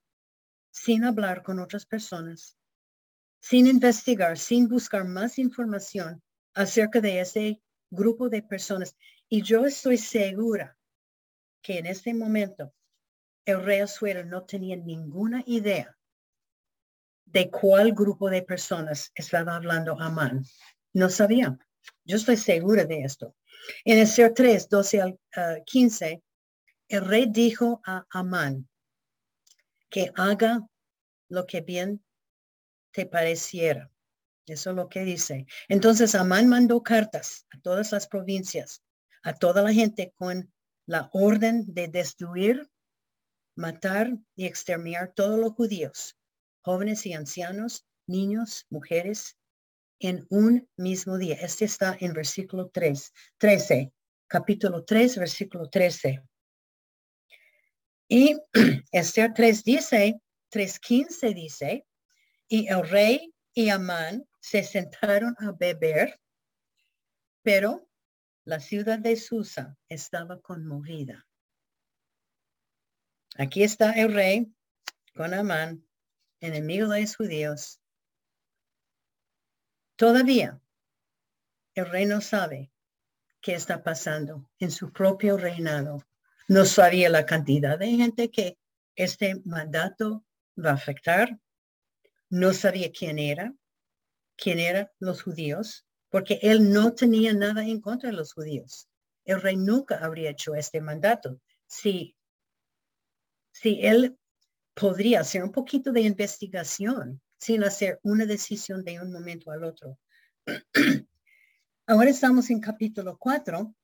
sin 0.70 1.03
hablar 1.03 1.41
con 1.41 1.60
otras 1.60 1.86
personas, 1.86 2.55
sin 3.41 3.66
investigar, 3.66 4.38
sin 4.38 4.68
buscar 4.68 5.03
más 5.03 5.39
información 5.39 6.22
acerca 6.53 7.01
de 7.01 7.20
ese 7.20 7.62
grupo 7.89 8.30
de 8.30 8.43
personas. 8.43 8.95
Y 9.28 9.41
yo 9.41 9.66
estoy 9.66 9.97
segura 9.97 10.78
que 11.64 11.80
en 11.80 11.88
este 11.88 12.14
momento 12.14 12.72
el 13.45 13.64
rey 13.64 13.80
Azuero 13.80 14.24
no 14.26 14.43
tenía 14.43 14.76
ninguna 14.76 15.43
idea 15.47 15.97
de 17.26 17.49
cuál 17.49 17.93
grupo 17.93 18.30
de 18.30 18.43
personas 18.43 19.12
estaba 19.16 19.55
hablando 19.55 19.99
Amán. 19.99 20.45
No 20.93 21.10
sabía. 21.10 21.57
Yo 22.05 22.18
estoy 22.18 22.38
segura 22.38 22.86
de 22.86 23.01
esto. 23.01 23.36
En 23.86 23.97
el 23.97 24.07
ser 24.07 24.36
3, 24.36 24.70
12 24.70 25.01
al 25.01 25.20
15, 25.66 26.14
ah, 26.14 26.53
el 26.89 27.05
rey 27.05 27.26
dijo 27.28 27.82
a 27.86 28.05
Amán 28.12 28.68
que 29.89 30.11
haga 30.15 30.67
lo 31.29 31.45
que 31.45 31.61
bien 31.61 32.03
te 32.91 33.05
pareciera. 33.05 33.91
Eso 34.45 34.71
es 34.71 34.75
lo 34.75 34.89
que 34.89 35.03
dice. 35.03 35.45
Entonces 35.67 36.15
Amán 36.15 36.47
mandó 36.47 36.81
cartas 36.81 37.45
a 37.51 37.59
todas 37.61 37.91
las 37.91 38.07
provincias, 38.07 38.83
a 39.23 39.33
toda 39.33 39.61
la 39.61 39.73
gente 39.73 40.13
con 40.15 40.51
la 40.87 41.09
orden 41.13 41.65
de 41.67 41.87
destruir, 41.87 42.67
matar 43.55 44.17
y 44.35 44.45
exterminar 44.45 45.13
todos 45.13 45.39
los 45.39 45.53
judíos, 45.53 46.17
jóvenes 46.61 47.05
y 47.05 47.13
ancianos, 47.13 47.85
niños, 48.07 48.65
mujeres, 48.69 49.37
en 49.99 50.25
un 50.29 50.67
mismo 50.77 51.17
día. 51.17 51.35
Este 51.35 51.65
está 51.65 51.95
en 51.99 52.13
versículo 52.13 52.69
3, 52.69 53.13
13, 53.37 53.93
capítulo 54.27 54.83
3, 54.83 55.17
versículo 55.17 55.69
13. 55.69 56.23
Y 58.10 58.36
Esther 58.91 59.34
3 59.34 59.64
dice, 59.64 60.20
3.15 60.51 61.34
dice, 61.36 61.86
y 62.47 62.68
el 62.68 62.89
rey 62.89 63.34
y 63.53 63.70
Amán 63.70 64.28
se 64.39 64.64
sentaron 64.64 65.36
a 65.38 65.51
beber, 65.51 66.20
pero 67.43 67.88
la 68.45 68.60
ciudad 68.60 68.97
de 68.97 69.16
Susa 69.16 69.78
estaba 69.88 70.41
conmovida. 70.41 71.28
Aquí 73.38 73.62
está 73.62 73.91
el 73.91 74.12
rey 74.12 74.51
con 75.14 75.36
Amán, 75.36 75.88
enemigo 76.39 76.88
de 76.88 77.01
los 77.01 77.16
judíos. 77.16 77.80
Todavía 79.95 80.60
el 81.76 81.86
rey 81.91 82.07
no 82.07 82.22
sabe 82.22 82.72
qué 83.39 83.53
está 83.53 83.84
pasando 83.84 84.49
en 84.57 84.72
su 84.72 84.91
propio 84.91 85.38
reinado. 85.38 86.09
No 86.50 86.66
sabía 86.66 87.10
la 87.10 87.28
cantidad 87.28 87.78
de 87.78 87.91
gente 87.91 88.32
que 88.32 88.58
este 88.95 89.39
mandato 89.45 90.26
va 90.58 90.72
a 90.72 90.74
afectar. 90.74 91.39
No 92.32 92.54
sabía 92.54 92.91
quién 92.91 93.20
era, 93.20 93.54
quién 94.36 94.58
eran 94.58 94.89
los 94.97 95.22
judíos, 95.22 95.86
porque 96.10 96.39
él 96.41 96.74
no 96.74 96.95
tenía 96.95 97.34
nada 97.34 97.64
en 97.64 97.80
contra 97.80 98.10
de 98.10 98.16
los 98.16 98.34
judíos. 98.34 98.89
El 99.26 99.43
rey 99.43 99.58
nunca 99.58 100.04
habría 100.04 100.32
hecho 100.32 100.56
este 100.56 100.82
mandato 100.82 101.39
si, 101.68 102.16
si 103.52 103.82
él 103.84 104.18
podría 104.74 105.20
hacer 105.20 105.43
un 105.43 105.52
poquito 105.52 105.91
de 105.91 106.02
investigación 106.02 107.22
sin 107.38 107.64
hacer 107.64 108.00
una 108.02 108.26
decisión 108.26 108.84
de 108.84 109.00
un 109.00 109.12
momento 109.12 109.52
al 109.52 109.66
otro. 109.66 110.00
Ahora 111.86 112.10
estamos 112.10 112.50
en 112.50 112.60
capítulo 112.60 113.20
4 113.20 113.76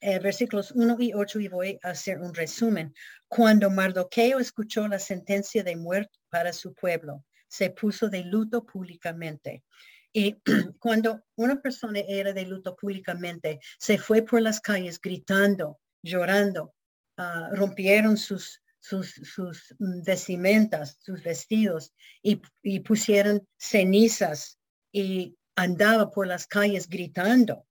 eh, 0.00 0.18
versículos 0.20 0.70
1 0.72 0.96
y 1.00 1.12
8 1.12 1.40
y 1.40 1.48
voy 1.48 1.78
a 1.82 1.90
hacer 1.90 2.20
un 2.20 2.34
resumen. 2.34 2.94
Cuando 3.26 3.70
Mardoqueo 3.70 4.38
escuchó 4.38 4.86
la 4.86 4.98
sentencia 4.98 5.62
de 5.64 5.76
muerte 5.76 6.18
para 6.28 6.52
su 6.52 6.72
pueblo, 6.74 7.24
se 7.48 7.70
puso 7.70 8.08
de 8.08 8.24
luto 8.24 8.64
públicamente. 8.64 9.64
Y 10.12 10.36
cuando 10.78 11.22
una 11.36 11.60
persona 11.60 12.00
era 12.00 12.32
de 12.32 12.46
luto 12.46 12.76
públicamente, 12.76 13.60
se 13.78 13.98
fue 13.98 14.22
por 14.22 14.42
las 14.42 14.60
calles 14.60 15.00
gritando, 15.00 15.80
llorando, 16.02 16.74
ah, 17.16 17.50
rompieron 17.52 18.16
sus, 18.16 18.62
sus, 18.80 19.12
sus 19.12 19.74
vestimentas, 19.78 20.98
sus 21.00 21.22
vestidos 21.22 21.92
y, 22.22 22.40
y 22.62 22.80
pusieron 22.80 23.46
cenizas 23.58 24.58
y 24.92 25.36
andaba 25.56 26.10
por 26.10 26.26
las 26.26 26.46
calles 26.46 26.88
gritando. 26.88 27.67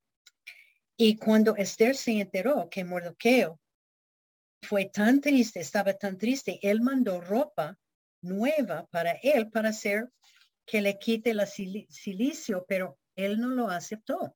Y 1.00 1.18
cuando 1.18 1.56
Esther 1.56 1.96
se 1.96 2.20
enteró 2.20 2.70
que 2.72 2.84
Mordoqueo 2.84 3.60
fue 4.64 4.86
tan 4.86 5.22
triste, 5.22 5.60
estaba 5.60 5.94
tan 5.94 6.18
triste, 6.18 6.60
él 6.64 6.82
mandó 6.82 7.22
ropa 7.22 7.78
nueva 8.24 8.88
para 8.88 9.12
él 9.22 9.52
para 9.52 9.70
hacer 9.70 10.12
que 10.66 10.82
le 10.82 10.98
quite 10.98 11.36
la 11.36 11.46
silicio, 11.46 12.66
pero 12.68 12.98
él 13.16 13.40
no 13.40 13.50
lo 13.50 13.70
aceptó. 13.70 14.36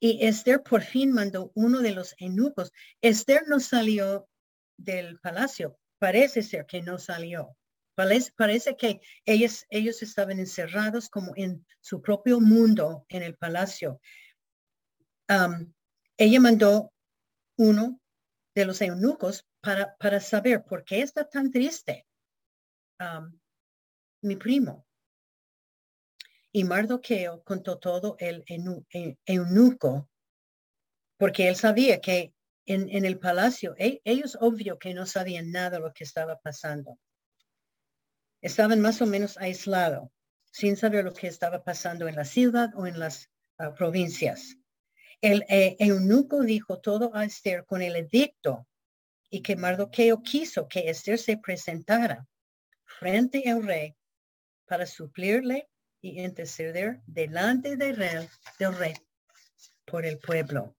Y 0.00 0.24
Esther 0.24 0.62
por 0.62 0.82
fin 0.82 1.12
mandó 1.12 1.50
uno 1.54 1.80
de 1.80 1.90
los 1.92 2.14
eunucos. 2.18 2.70
Esther 3.00 3.42
no 3.48 3.58
salió 3.58 4.28
del 4.76 5.18
palacio. 5.18 5.76
Parece 5.98 6.42
ser 6.42 6.66
que 6.66 6.82
no 6.82 6.98
salió. 6.98 7.56
Parece, 7.94 8.32
parece 8.36 8.76
que 8.76 9.00
ellos, 9.24 9.66
ellos 9.70 10.02
estaban 10.02 10.38
encerrados 10.38 11.08
como 11.08 11.32
en 11.36 11.64
su 11.80 12.00
propio 12.00 12.40
mundo 12.40 13.06
en 13.08 13.22
el 13.22 13.36
palacio 13.36 14.00
ella 15.28 16.40
mandó 16.40 16.92
uno 17.56 18.00
de 18.54 18.64
los 18.64 18.80
eunucos 18.80 19.44
para, 19.60 19.96
para 19.96 20.20
saber 20.20 20.64
por 20.64 20.84
qué 20.84 21.02
está 21.02 21.28
tan 21.28 21.50
triste 21.50 22.06
mi 24.22 24.36
primo. 24.36 24.86
Y 26.52 26.64
Mardoqueo 26.64 27.42
contó 27.42 27.78
todo 27.78 28.16
el 28.18 28.44
e, 28.46 29.16
eunuco, 29.26 30.08
porque 31.18 31.48
él 31.48 31.56
sabía 31.56 32.00
que 32.00 32.32
en, 32.66 32.88
en 32.88 33.04
el 33.04 33.18
palacio, 33.18 33.74
e, 33.76 34.00
ellos 34.04 34.38
obvio 34.40 34.78
que 34.78 34.94
no 34.94 35.04
sabían 35.06 35.50
nada 35.50 35.78
lo 35.78 35.92
que 35.92 36.04
estaba 36.04 36.38
pasando. 36.38 36.98
Estaban 38.40 38.80
más 38.80 39.02
o 39.02 39.06
menos 39.06 39.36
aislados, 39.36 40.10
sin 40.52 40.76
saber 40.76 41.04
lo 41.04 41.12
que 41.12 41.26
estaba 41.26 41.64
pasando 41.64 42.08
en 42.08 42.14
la 42.16 42.24
ciudad 42.24 42.70
o 42.76 42.86
en 42.86 42.98
las 42.98 43.30
ah, 43.58 43.74
provincias. 43.74 44.56
El 45.20 45.44
eh, 45.48 45.76
eunuco 45.78 46.42
dijo 46.42 46.80
todo 46.80 47.14
a 47.14 47.24
Esther 47.24 47.64
con 47.64 47.82
el 47.82 47.96
edicto 47.96 48.66
y 49.30 49.42
que 49.42 49.56
Mardoqueo 49.56 50.22
quiso 50.22 50.68
que 50.68 50.90
Esther 50.90 51.18
se 51.18 51.36
presentara 51.36 52.26
frente 52.84 53.48
al 53.50 53.64
rey 53.64 53.96
para 54.66 54.86
suplirle 54.86 55.68
y 56.00 56.20
interceder 56.22 57.00
delante 57.06 57.76
del 57.76 57.96
rey, 57.96 58.28
del 58.58 58.76
rey 58.76 58.94
por 59.84 60.04
el 60.04 60.18
pueblo. 60.18 60.76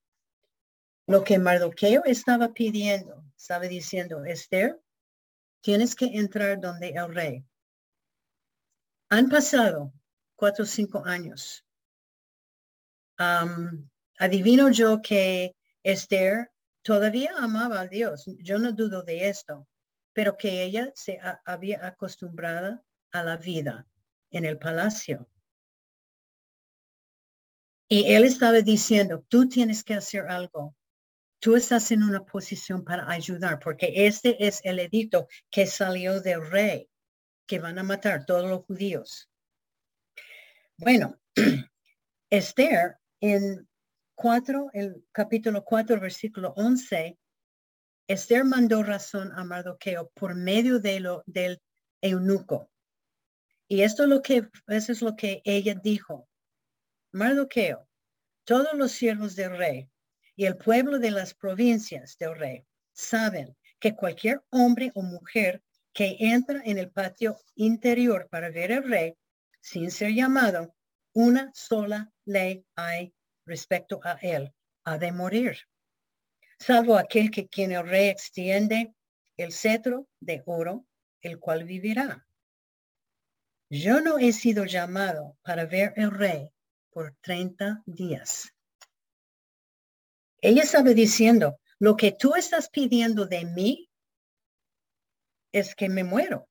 Lo 1.07 1.23
que 1.23 1.37
Mardoqueo 1.37 2.03
estaba 2.05 2.53
pidiendo, 2.53 3.23
estaba 3.37 3.65
diciendo, 3.65 4.23
Esther, 4.25 4.79
tienes 5.61 5.95
que 5.95 6.05
entrar 6.05 6.59
donde 6.59 6.89
el 6.89 7.13
rey. 7.13 7.45
Han 9.09 9.29
pasado 9.29 9.93
cuatro 10.35 10.63
o 10.63 10.67
cinco 10.67 11.03
años 11.05 11.63
adivino 14.17 14.71
yo 14.71 15.01
que 15.01 15.55
Esther 15.83 16.51
todavía 16.81 17.31
amaba 17.37 17.81
a 17.81 17.87
Dios. 17.87 18.25
Yo 18.39 18.59
no 18.59 18.71
dudo 18.71 19.03
de 19.03 19.29
esto, 19.29 19.67
pero 20.13 20.37
que 20.37 20.63
ella 20.63 20.91
se 20.95 21.19
había 21.45 21.85
acostumbrado 21.85 22.83
a 23.11 23.23
la 23.23 23.37
vida 23.37 23.87
en 24.31 24.45
el 24.45 24.57
palacio. 24.57 25.29
Y 27.87 28.11
él 28.13 28.23
estaba 28.23 28.61
diciendo, 28.61 29.25
tú 29.27 29.47
tienes 29.47 29.83
que 29.83 29.93
hacer 29.93 30.27
algo. 30.27 30.75
Tú 31.39 31.55
estás 31.55 31.91
en 31.91 32.01
una 32.01 32.25
posición 32.25 32.83
para 32.83 33.09
ayudar, 33.09 33.59
porque 33.59 34.07
este 34.07 34.47
es 34.47 34.61
el 34.63 34.79
edicto 34.79 35.27
que 35.51 35.67
salió 35.67 36.19
del 36.19 36.49
rey, 36.49 36.89
que 37.45 37.59
van 37.59 37.77
a 37.77 37.83
matar 37.83 38.25
todos 38.25 38.49
los 38.49 38.65
judíos. 38.65 39.29
Bueno, 40.77 41.19
Esther 42.29 42.97
en 43.21 43.67
4, 44.15 44.69
el 44.73 45.05
capítulo 45.11 45.63
4, 45.63 45.99
versículo 45.99 46.53
11, 46.55 47.17
Esther 48.07 48.43
mandó 48.45 48.83
razón 48.83 49.31
a 49.33 49.43
Mardoqueo 49.43 50.09
por 50.13 50.35
medio 50.35 50.79
de 50.79 50.99
lo, 50.99 51.23
del 51.25 51.61
eunuco. 52.01 52.69
Y 53.67 53.81
esto 53.81 54.03
es 54.03 54.09
lo 54.09 54.21
que, 54.21 54.47
eso 54.67 54.91
es 54.91 55.01
lo 55.01 55.15
que 55.15 55.41
ella 55.43 55.75
dijo. 55.75 56.27
Mardoqueo, 57.11 57.87
todos 58.43 58.73
los 58.73 58.91
siervos 58.91 59.35
del 59.35 59.57
rey 59.57 59.89
y 60.35 60.45
el 60.45 60.57
pueblo 60.57 60.99
de 60.99 61.11
las 61.11 61.33
provincias 61.33 62.17
del 62.17 62.35
rey 62.35 62.65
saben 62.93 63.57
que 63.79 63.95
cualquier 63.95 64.43
hombre 64.51 64.91
o 64.93 65.01
mujer 65.01 65.63
que 65.93 66.17
entra 66.19 66.61
en 66.63 66.77
el 66.77 66.91
patio 66.91 67.37
interior 67.55 68.27
para 68.29 68.49
ver 68.49 68.73
al 68.73 68.83
rey 68.83 69.17
sin 69.61 69.89
ser 69.89 70.11
llamado, 70.13 70.75
una 71.13 71.51
sola 71.55 72.11
ley 72.25 72.65
hay 72.75 73.14
respecto 73.45 73.99
a 74.03 74.13
él 74.21 74.53
ha 74.83 74.97
de 74.97 75.11
morir, 75.11 75.57
salvo 76.59 76.97
aquel 76.97 77.31
que 77.31 77.47
quien 77.47 77.71
el 77.71 77.87
rey 77.87 78.09
extiende 78.09 78.93
el 79.37 79.51
cetro 79.51 80.07
de 80.19 80.43
oro, 80.45 80.85
el 81.21 81.39
cual 81.39 81.63
vivirá. 81.63 82.27
Yo 83.69 83.99
no 83.99 84.19
he 84.19 84.31
sido 84.31 84.65
llamado 84.65 85.37
para 85.41 85.65
ver 85.65 85.93
el 85.95 86.11
rey 86.11 86.49
por 86.91 87.15
30 87.21 87.83
días. 87.85 88.53
Ella 90.39 90.63
estaba 90.63 90.91
diciendo, 90.91 91.59
lo 91.79 91.97
que 91.97 92.11
tú 92.11 92.35
estás 92.35 92.69
pidiendo 92.69 93.25
de 93.25 93.45
mí 93.45 93.89
es 95.51 95.75
que 95.75 95.89
me 95.89 96.03
muero. 96.03 96.47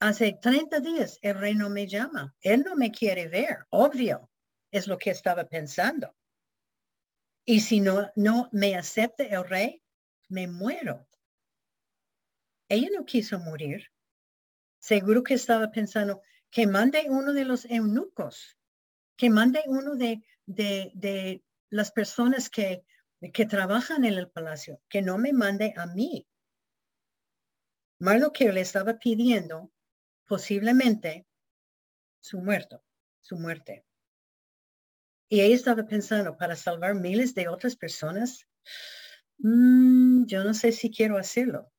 hace 0.00 0.38
30 0.40 0.80
días 0.80 1.18
el 1.22 1.38
rey 1.38 1.54
no 1.54 1.70
me 1.70 1.88
llama, 1.88 2.34
él 2.40 2.62
no 2.62 2.76
me 2.76 2.92
quiere 2.92 3.26
ver, 3.26 3.66
obvio, 3.70 4.27
es 4.70 4.86
lo 4.86 4.98
que 4.98 5.10
estaba 5.10 5.44
pensando. 5.44 6.14
Y 7.44 7.60
si 7.60 7.80
no, 7.80 8.10
no 8.14 8.48
me 8.52 8.76
acepta 8.76 9.24
el 9.24 9.44
rey, 9.48 9.82
me 10.28 10.46
muero. 10.46 11.08
Ella 12.68 12.88
no 12.94 13.04
quiso 13.06 13.38
morir. 13.38 13.90
Seguro 14.78 15.22
que 15.22 15.34
estaba 15.34 15.70
pensando 15.70 16.22
que 16.50 16.66
mande 16.66 17.06
uno 17.08 17.32
de 17.32 17.44
los 17.44 17.64
eunucos, 17.64 18.58
que 19.16 19.30
mande 19.30 19.62
uno 19.66 19.96
de, 19.96 20.22
de, 20.46 20.92
de 20.94 21.42
las 21.70 21.90
personas 21.90 22.50
que, 22.50 22.84
que 23.32 23.46
trabajan 23.46 24.04
en 24.04 24.14
el 24.14 24.30
palacio, 24.30 24.80
que 24.88 25.02
no 25.02 25.18
me 25.18 25.32
mande 25.32 25.74
a 25.76 25.86
mí. 25.86 26.26
que 28.32 28.52
le 28.52 28.60
estaba 28.60 28.98
pidiendo 28.98 29.72
posiblemente 30.26 31.26
su 32.20 32.40
muerto, 32.40 32.84
su 33.20 33.36
muerte. 33.36 33.87
Y 35.28 35.42
ella 35.42 35.54
estaba 35.54 35.84
pensando, 35.84 36.36
para 36.36 36.56
salvar 36.56 36.94
miles 36.94 37.34
de 37.34 37.48
otras 37.48 37.76
personas, 37.76 38.46
mm, 39.38 40.24
yo 40.24 40.42
no 40.42 40.54
sé 40.54 40.72
si 40.72 40.90
quiero 40.90 41.18
hacerlo. 41.18 41.70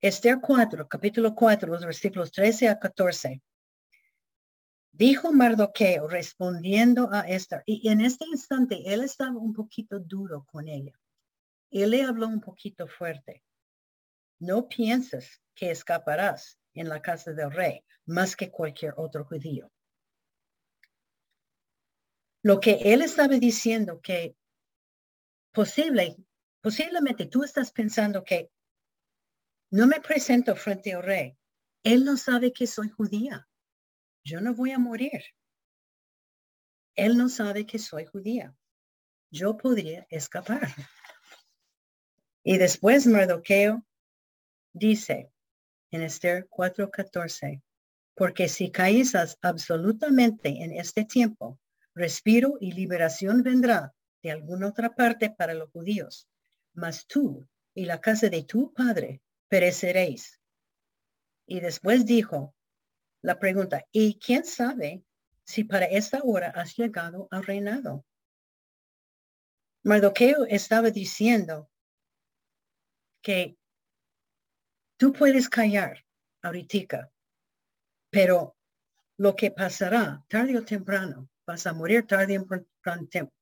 Esther 0.00 0.38
4, 0.40 0.88
capítulo 0.88 1.34
4, 1.34 1.68
los 1.68 1.84
versículos 1.84 2.32
13 2.32 2.68
a 2.68 2.78
14. 2.78 3.40
Dijo 4.92 5.32
Mardoqueo 5.32 6.08
respondiendo 6.08 7.08
a 7.12 7.20
Esther, 7.20 7.62
y 7.66 7.88
en 7.88 8.00
este 8.00 8.26
instante 8.26 8.82
él 8.92 9.02
estaba 9.02 9.38
un 9.38 9.52
poquito 9.52 9.98
duro 10.00 10.44
con 10.50 10.68
ella. 10.68 10.92
Él 11.70 11.90
le 11.90 12.02
habló 12.02 12.28
un 12.28 12.40
poquito 12.40 12.86
fuerte. 12.86 13.42
No 14.40 14.68
pienses 14.68 15.40
que 15.54 15.70
escaparás 15.70 16.58
en 16.74 16.88
la 16.88 17.00
casa 17.00 17.32
del 17.32 17.50
rey 17.50 17.84
más 18.06 18.36
que 18.36 18.50
cualquier 18.50 18.94
otro 18.96 19.24
judío. 19.24 19.70
Lo 22.44 22.60
que 22.60 22.72
él 22.92 23.00
estaba 23.00 23.38
diciendo 23.38 24.02
que 24.02 24.36
posible, 25.50 26.14
posiblemente 26.60 27.24
tú 27.24 27.42
estás 27.42 27.72
pensando 27.72 28.22
que 28.22 28.50
no 29.70 29.86
me 29.86 29.98
presento 30.02 30.54
frente 30.54 30.92
al 30.92 31.02
rey. 31.02 31.38
Él 31.82 32.04
no 32.04 32.18
sabe 32.18 32.52
que 32.52 32.66
soy 32.66 32.90
judía. 32.90 33.48
Yo 34.24 34.42
no 34.42 34.54
voy 34.54 34.72
a 34.72 34.78
morir. 34.78 35.22
Él 36.94 37.16
no 37.16 37.30
sabe 37.30 37.64
que 37.64 37.78
soy 37.78 38.04
judía. 38.04 38.54
Yo 39.30 39.56
podría 39.56 40.06
escapar. 40.10 40.68
Y 42.44 42.58
después 42.58 43.06
Mardoqueo 43.06 43.86
dice 44.74 45.32
en 45.92 46.02
Esther 46.02 46.46
4:14, 46.50 47.62
porque 48.14 48.50
si 48.50 48.70
caes 48.70 49.14
absolutamente 49.40 50.50
en 50.62 50.72
este 50.72 51.06
tiempo, 51.06 51.58
respiro 51.94 52.56
y 52.60 52.72
liberación 52.72 53.42
vendrá 53.42 53.94
de 54.22 54.30
alguna 54.30 54.68
otra 54.68 54.94
parte 54.94 55.30
para 55.30 55.54
los 55.54 55.70
judíos, 55.70 56.28
mas 56.72 57.06
tú 57.06 57.46
y 57.74 57.84
la 57.84 58.00
casa 58.00 58.28
de 58.28 58.42
tu 58.42 58.72
padre 58.72 59.22
pereceréis. 59.48 60.40
Y 61.46 61.60
después 61.60 62.06
dijo 62.06 62.54
la 63.22 63.38
pregunta, 63.38 63.84
¿y 63.92 64.18
quién 64.18 64.44
sabe 64.44 65.04
si 65.44 65.64
para 65.64 65.86
esta 65.86 66.20
hora 66.22 66.50
has 66.50 66.76
llegado 66.76 67.28
al 67.30 67.44
reinado? 67.44 68.04
Mardoqueo 69.82 70.46
estaba 70.46 70.90
diciendo 70.90 71.70
que 73.22 73.58
tú 74.96 75.12
puedes 75.12 75.48
callar 75.48 76.04
ahorita, 76.42 77.12
pero 78.10 78.56
lo 79.18 79.36
que 79.36 79.50
pasará 79.50 80.24
tarde 80.28 80.56
o 80.56 80.64
temprano 80.64 81.28
vas 81.46 81.66
a 81.66 81.72
morir 81.72 82.06
tarde 82.06 82.38
o 82.38 82.46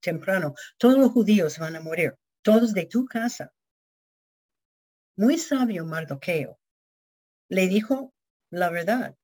temprano. 0.00 0.54
Todos 0.78 0.98
los 0.98 1.12
judíos 1.12 1.58
van 1.58 1.76
a 1.76 1.80
morir, 1.80 2.16
todos 2.42 2.72
de 2.72 2.86
tu 2.86 3.04
casa. 3.06 3.52
Muy 5.16 5.38
sabio 5.38 5.84
Mardoqueo. 5.84 6.58
Le 7.48 7.68
dijo 7.68 8.14
la 8.50 8.70
verdad. 8.70 9.16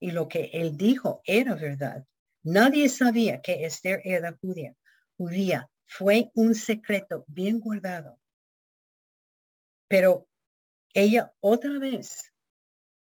Y 0.00 0.12
lo 0.12 0.28
que 0.28 0.50
él 0.52 0.76
dijo 0.76 1.20
era 1.24 1.54
verdad. 1.54 2.06
Nadie 2.42 2.88
sabía 2.88 3.42
que 3.42 3.66
Esther 3.66 4.00
era 4.04 4.36
judía. 4.40 4.74
Judía 5.18 5.68
fue 5.84 6.30
un 6.34 6.54
secreto 6.54 7.24
bien 7.26 7.60
guardado. 7.60 8.18
Pero 9.88 10.26
ella 10.94 11.34
otra 11.40 11.78
vez, 11.78 12.32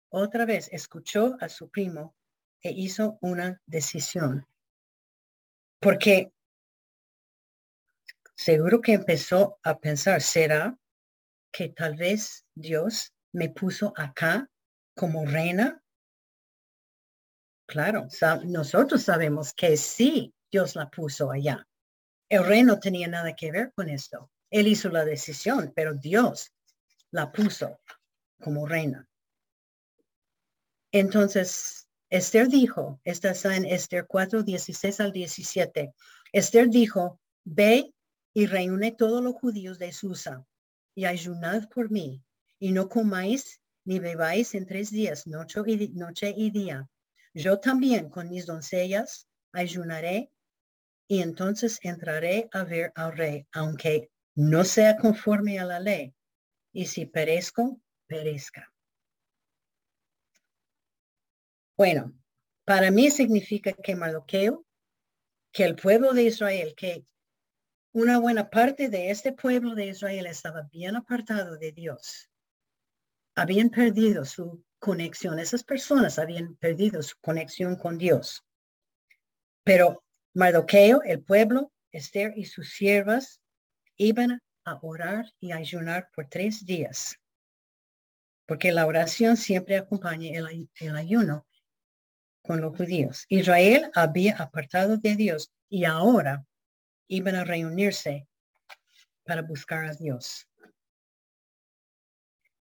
otra 0.08 0.46
vez 0.46 0.68
escuchó 0.72 1.36
a 1.40 1.48
su 1.48 1.68
primo 1.68 2.15
hizo 2.70 3.18
una 3.20 3.60
decisión. 3.66 4.46
Porque 5.80 6.32
seguro 8.34 8.80
que 8.80 8.92
empezó 8.92 9.58
a 9.62 9.78
pensar, 9.78 10.22
¿será 10.22 10.78
que 11.52 11.70
tal 11.70 11.96
vez 11.96 12.46
Dios 12.54 13.12
me 13.32 13.50
puso 13.50 13.92
acá 13.96 14.48
como 14.94 15.24
reina? 15.26 15.82
Claro, 17.68 18.08
nosotros 18.44 19.02
sabemos 19.02 19.52
que 19.52 19.76
sí, 19.76 20.32
Dios 20.50 20.76
la 20.76 20.88
puso 20.88 21.30
allá. 21.30 21.66
El 22.28 22.44
rey 22.44 22.62
no 22.62 22.78
tenía 22.78 23.08
nada 23.08 23.34
que 23.34 23.50
ver 23.50 23.72
con 23.74 23.88
esto. 23.88 24.30
Él 24.50 24.68
hizo 24.68 24.88
la 24.88 25.04
decisión, 25.04 25.72
pero 25.74 25.94
Dios 25.94 26.52
la 27.10 27.32
puso 27.32 27.80
como 28.40 28.66
reina. 28.66 29.08
Entonces, 30.92 31.85
Esther 32.08 32.48
dijo, 32.48 33.00
esta 33.04 33.30
está 33.30 33.56
en 33.56 33.64
Esther 33.64 34.06
4, 34.06 34.42
16 34.42 35.00
al 35.00 35.12
17. 35.12 35.92
Esther 36.32 36.68
dijo, 36.68 37.20
ve 37.44 37.92
y 38.32 38.46
reúne 38.46 38.92
todos 38.92 39.22
los 39.22 39.34
judíos 39.34 39.78
de 39.78 39.92
Susa 39.92 40.44
y 40.94 41.04
ayunad 41.04 41.68
por 41.68 41.90
mí 41.90 42.22
y 42.58 42.72
no 42.72 42.88
comáis 42.88 43.60
ni 43.84 43.98
bebáis 43.98 44.54
en 44.54 44.66
tres 44.66 44.90
días, 44.90 45.26
noche 45.26 45.60
y, 45.66 45.88
noche 45.90 46.32
y 46.36 46.50
día. 46.50 46.88
Yo 47.34 47.58
también 47.58 48.08
con 48.08 48.28
mis 48.28 48.46
doncellas 48.46 49.28
ayunaré 49.52 50.30
y 51.08 51.22
entonces 51.22 51.78
entraré 51.82 52.48
a 52.52 52.64
ver 52.64 52.92
al 52.94 53.16
rey, 53.16 53.46
aunque 53.52 54.10
no 54.34 54.64
sea 54.64 54.96
conforme 54.96 55.58
a 55.58 55.64
la 55.64 55.80
ley. 55.80 56.14
Y 56.72 56.86
si 56.86 57.06
perezco, 57.06 57.80
perezca. 58.06 58.72
Bueno, 61.76 62.14
para 62.64 62.90
mí 62.90 63.10
significa 63.10 63.72
que 63.74 63.94
Mardoqueo, 63.94 64.64
que 65.52 65.64
el 65.64 65.76
pueblo 65.76 66.14
de 66.14 66.22
Israel, 66.22 66.74
que 66.74 67.04
una 67.92 68.18
buena 68.18 68.48
parte 68.48 68.88
de 68.88 69.10
este 69.10 69.32
pueblo 69.32 69.74
de 69.74 69.88
Israel 69.88 70.26
estaba 70.26 70.62
bien 70.72 70.96
apartado 70.96 71.58
de 71.58 71.72
Dios. 71.72 72.30
Habían 73.34 73.68
perdido 73.68 74.24
su 74.24 74.64
conexión. 74.78 75.38
Esas 75.38 75.64
personas 75.64 76.18
habían 76.18 76.56
perdido 76.56 77.02
su 77.02 77.16
conexión 77.20 77.76
con 77.76 77.98
Dios. 77.98 78.42
Pero 79.62 80.02
Mardoqueo, 80.32 81.02
el 81.02 81.22
pueblo, 81.22 81.72
Esther 81.92 82.32
y 82.36 82.46
sus 82.46 82.72
siervas 82.72 83.42
iban 83.96 84.40
a 84.64 84.78
orar 84.80 85.26
y 85.40 85.52
ayunar 85.52 86.08
por 86.14 86.26
tres 86.28 86.64
días. 86.64 87.16
Porque 88.46 88.72
la 88.72 88.86
oración 88.86 89.36
siempre 89.36 89.76
acompaña 89.76 90.38
el 90.80 90.96
ayuno 90.96 91.46
con 92.46 92.60
los 92.60 92.76
judíos. 92.76 93.26
Israel 93.28 93.90
había 93.94 94.36
apartado 94.36 94.96
de 94.96 95.16
Dios 95.16 95.52
y 95.68 95.84
ahora 95.84 96.44
iban 97.08 97.34
a 97.34 97.44
reunirse 97.44 98.26
para 99.24 99.42
buscar 99.42 99.84
a 99.84 99.94
Dios. 99.94 100.48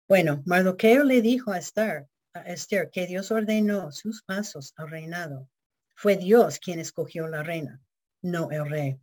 Bueno, 0.08 0.42
Mardoqueo 0.46 1.04
le 1.04 1.22
dijo 1.22 1.52
a 1.52 1.60
Esther, 1.60 2.08
a 2.34 2.42
Esther 2.42 2.90
que 2.92 3.08
Dios 3.08 3.32
ordenó 3.32 3.92
sus 3.92 4.24
pasos 4.24 4.74
al 4.78 4.90
reinado. 4.90 5.50
Fue 5.96 6.16
Dios 6.16 6.60
quien 6.60 6.80
escogió 6.80 7.28
la 7.28 7.44
reina, 7.44 7.82
no 8.22 8.50
el 8.52 8.70
rey. 8.70 9.00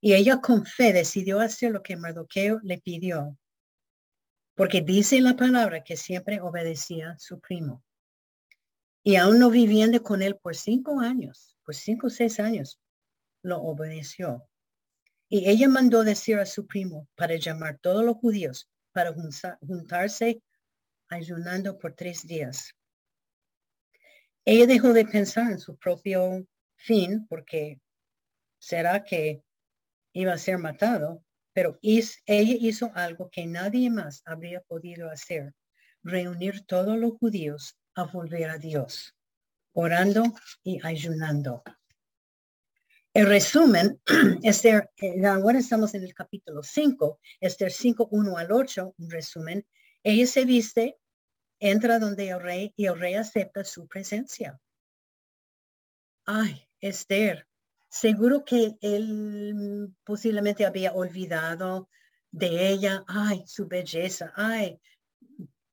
Y 0.00 0.14
ella 0.14 0.40
con 0.40 0.64
fe 0.64 0.92
decidió 0.92 1.40
hacer 1.40 1.72
lo 1.72 1.82
que 1.82 1.96
Mardoqueo 1.96 2.60
le 2.62 2.78
pidió, 2.78 3.36
porque 4.54 4.80
dice 4.80 5.20
la 5.20 5.36
palabra 5.36 5.82
que 5.82 5.96
siempre 5.96 6.40
obedecía 6.40 7.16
su 7.18 7.40
primo 7.40 7.82
y 9.06 9.14
aún 9.14 9.38
no 9.38 9.50
viviendo 9.50 10.02
con 10.02 10.20
él 10.20 10.36
por 10.36 10.56
cinco 10.56 10.98
años, 10.98 11.56
por 11.64 11.76
cinco 11.76 12.08
o 12.08 12.10
seis 12.10 12.40
años, 12.40 12.80
lo 13.40 13.62
obedeció. 13.62 14.48
Y 15.28 15.48
ella 15.48 15.68
mandó 15.68 16.02
decir 16.02 16.40
a 16.40 16.44
su 16.44 16.66
primo 16.66 17.06
para 17.14 17.36
llamar 17.36 17.78
todos 17.78 18.04
los 18.04 18.16
judíos 18.16 18.68
para 18.90 19.14
juntarse 19.60 20.42
ayunando 21.08 21.78
por 21.78 21.94
tres 21.94 22.26
días. 22.26 22.74
Ella 24.44 24.66
dejó 24.66 24.92
de 24.92 25.04
pensar 25.04 25.52
en 25.52 25.60
su 25.60 25.76
propio 25.76 26.44
fin 26.74 27.28
porque 27.28 27.80
será 28.58 29.04
que 29.04 29.40
iba 30.14 30.32
a 30.32 30.38
ser 30.38 30.58
matado, 30.58 31.22
pero 31.52 31.78
ella 31.80 32.16
hizo 32.26 32.90
algo 32.96 33.30
que 33.30 33.46
nadie 33.46 33.88
más 33.88 34.22
habría 34.24 34.62
podido 34.62 35.08
hacer. 35.08 35.54
reunir 36.02 36.66
todos 36.66 36.98
los 36.98 37.12
judíos 37.18 37.76
a 37.96 38.04
volver 38.04 38.50
a 38.50 38.58
Dios, 38.58 39.14
orando 39.72 40.22
y 40.62 40.78
ayunando. 40.86 41.62
El 43.12 43.26
resumen, 43.26 43.98
Esther, 44.42 44.90
eh, 44.98 45.24
ahora 45.24 45.58
estamos 45.58 45.94
en 45.94 46.04
el 46.04 46.14
capítulo 46.14 46.62
5, 46.62 47.18
Esther 47.40 47.72
5, 47.72 48.08
1 48.10 48.36
al 48.36 48.52
8, 48.52 48.94
un 48.98 49.10
resumen. 49.10 49.66
Ella 50.02 50.26
se 50.26 50.44
viste, 50.44 50.98
entra 51.58 51.98
donde 51.98 52.28
el 52.28 52.40
rey 52.40 52.74
y 52.76 52.84
el 52.86 53.00
rey 53.00 53.14
acepta 53.14 53.64
su 53.64 53.88
presencia. 53.88 54.60
Ay, 56.26 56.68
Esther, 56.80 57.48
seguro 57.88 58.44
que 58.44 58.76
él 58.82 59.94
posiblemente 60.04 60.66
había 60.66 60.92
olvidado 60.92 61.88
de 62.30 62.68
ella, 62.68 63.02
ay, 63.08 63.44
su 63.46 63.66
belleza, 63.66 64.30
ay. 64.36 64.78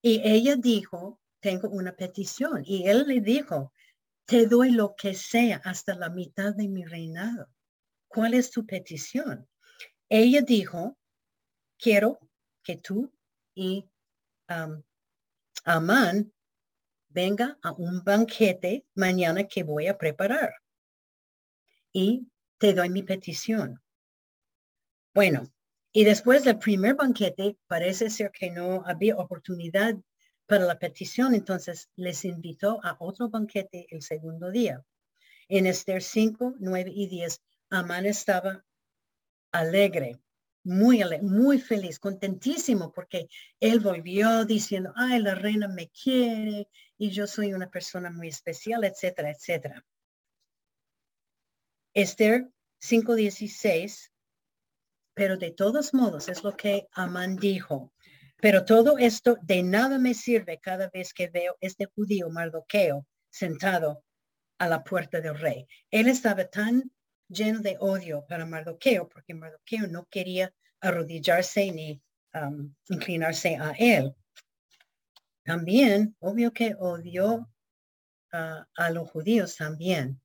Y 0.01 0.21
ella 0.24 0.55
dijo, 0.55 1.19
tengo 1.44 1.68
una 1.68 1.94
petición. 1.94 2.64
Y 2.66 2.88
él 2.88 3.06
le 3.06 3.20
dijo, 3.20 3.74
te 4.26 4.48
doy 4.48 4.72
lo 4.72 4.96
que 4.96 5.14
sea 5.14 5.58
hasta 5.66 5.94
la 5.94 6.10
mitad 6.10 6.56
de 6.56 6.70
mi 6.70 6.86
reinado. 6.86 7.50
¿Cuál 8.08 8.34
es 8.34 8.50
tu 8.50 8.66
petición? 8.66 9.48
Ella 10.08 10.41
dijo, 10.41 10.98
quiero 11.78 12.18
que 12.64 12.78
tú 12.78 13.14
y 13.54 13.86
Amán 15.66 16.34
venga 17.10 17.60
a 17.62 17.74
un 17.74 18.04
banquete 18.04 18.86
mañana 18.96 19.44
que 19.44 19.64
voy 19.64 19.88
a 19.88 19.98
preparar. 19.98 20.54
Y 21.91 22.32
te 22.58 22.74
doy 22.74 22.89
mi 22.89 23.04
petición. 23.04 23.82
Bueno, 25.14 25.52
y 25.91 26.06
después 26.06 26.46
del 26.46 26.58
primer 26.58 26.96
banquete, 26.96 27.58
parece 27.68 28.10
ser 28.10 28.32
que 28.32 28.50
no 28.50 28.84
había 28.86 29.18
oportunidad 29.18 29.96
para 30.46 30.66
la 30.66 30.80
petición, 30.80 31.36
entonces 31.36 31.89
les 31.96 32.26
invitó 32.26 32.80
a 32.84 32.98
otro 33.00 33.30
banquete 33.30 33.88
el 33.89 34.02
segundo 34.02 34.52
día. 34.52 34.84
En 35.48 35.68
Esther 35.68 36.02
5, 36.02 36.56
9 36.60 36.91
y 36.94 37.08
10, 37.08 37.41
Amán 37.70 38.06
estaba 38.06 38.66
alegre, 39.52 40.20
muy 40.64 41.04
muy 41.22 41.60
feliz, 41.60 42.00
contentísimo, 42.00 42.91
porque 42.91 43.28
él 43.60 43.80
volvió 43.80 44.46
diciendo, 44.46 44.94
ay, 44.96 45.20
la 45.20 45.36
reina 45.36 45.68
me 45.68 45.89
quiere 45.89 46.70
y 46.98 47.12
yo 47.12 47.28
soy 47.28 47.54
una 47.54 47.70
persona 47.70 48.10
muy 48.10 48.30
especial, 48.30 48.84
etcétera, 48.84 49.32
etcétera. 49.32 49.86
Esther 51.94 52.50
5.16, 52.82 54.12
pero 55.14 55.38
de 55.38 55.52
todos 55.52 55.94
modos 55.94 56.28
es 56.28 56.44
lo 56.44 56.56
que 56.58 56.88
Amán 56.91 57.36
dijo. 57.36 57.94
Pero 58.44 58.66
todo 58.66 58.98
esto 58.98 59.38
de 59.41 59.64
nada 59.64 59.98
me 59.98 60.14
sirve 60.14 60.60
cada 60.60 60.89
vez 60.89 61.14
que 61.14 61.30
veo 61.30 61.56
este 61.62 61.86
judío 61.86 62.30
Mardoqueo 62.30 63.08
sentado 63.30 64.04
a 64.58 64.68
la 64.68 64.84
puerta 64.84 65.22
del 65.22 65.39
rey. 65.39 65.66
Él 65.89 66.10
estaba 66.10 66.44
tan 66.50 66.91
lleno 67.30 67.62
de 67.62 67.78
odio 67.80 68.26
para 68.28 68.46
Mardoqueo 68.46 69.08
porque 69.08 69.34
Mardoqueo 69.34 69.88
no 69.88 70.08
quería 70.12 70.54
arrodillarse 70.82 71.72
ni 71.72 72.02
um, 72.34 72.76
inclinarse 72.89 73.56
a 73.56 73.76
él. 73.80 74.14
También, 75.46 76.14
obvio 76.20 76.52
que 76.52 76.76
odió 76.78 77.50
a 78.34 78.89
los 78.89 79.10
judíos 79.10 79.56
también. 79.56 80.20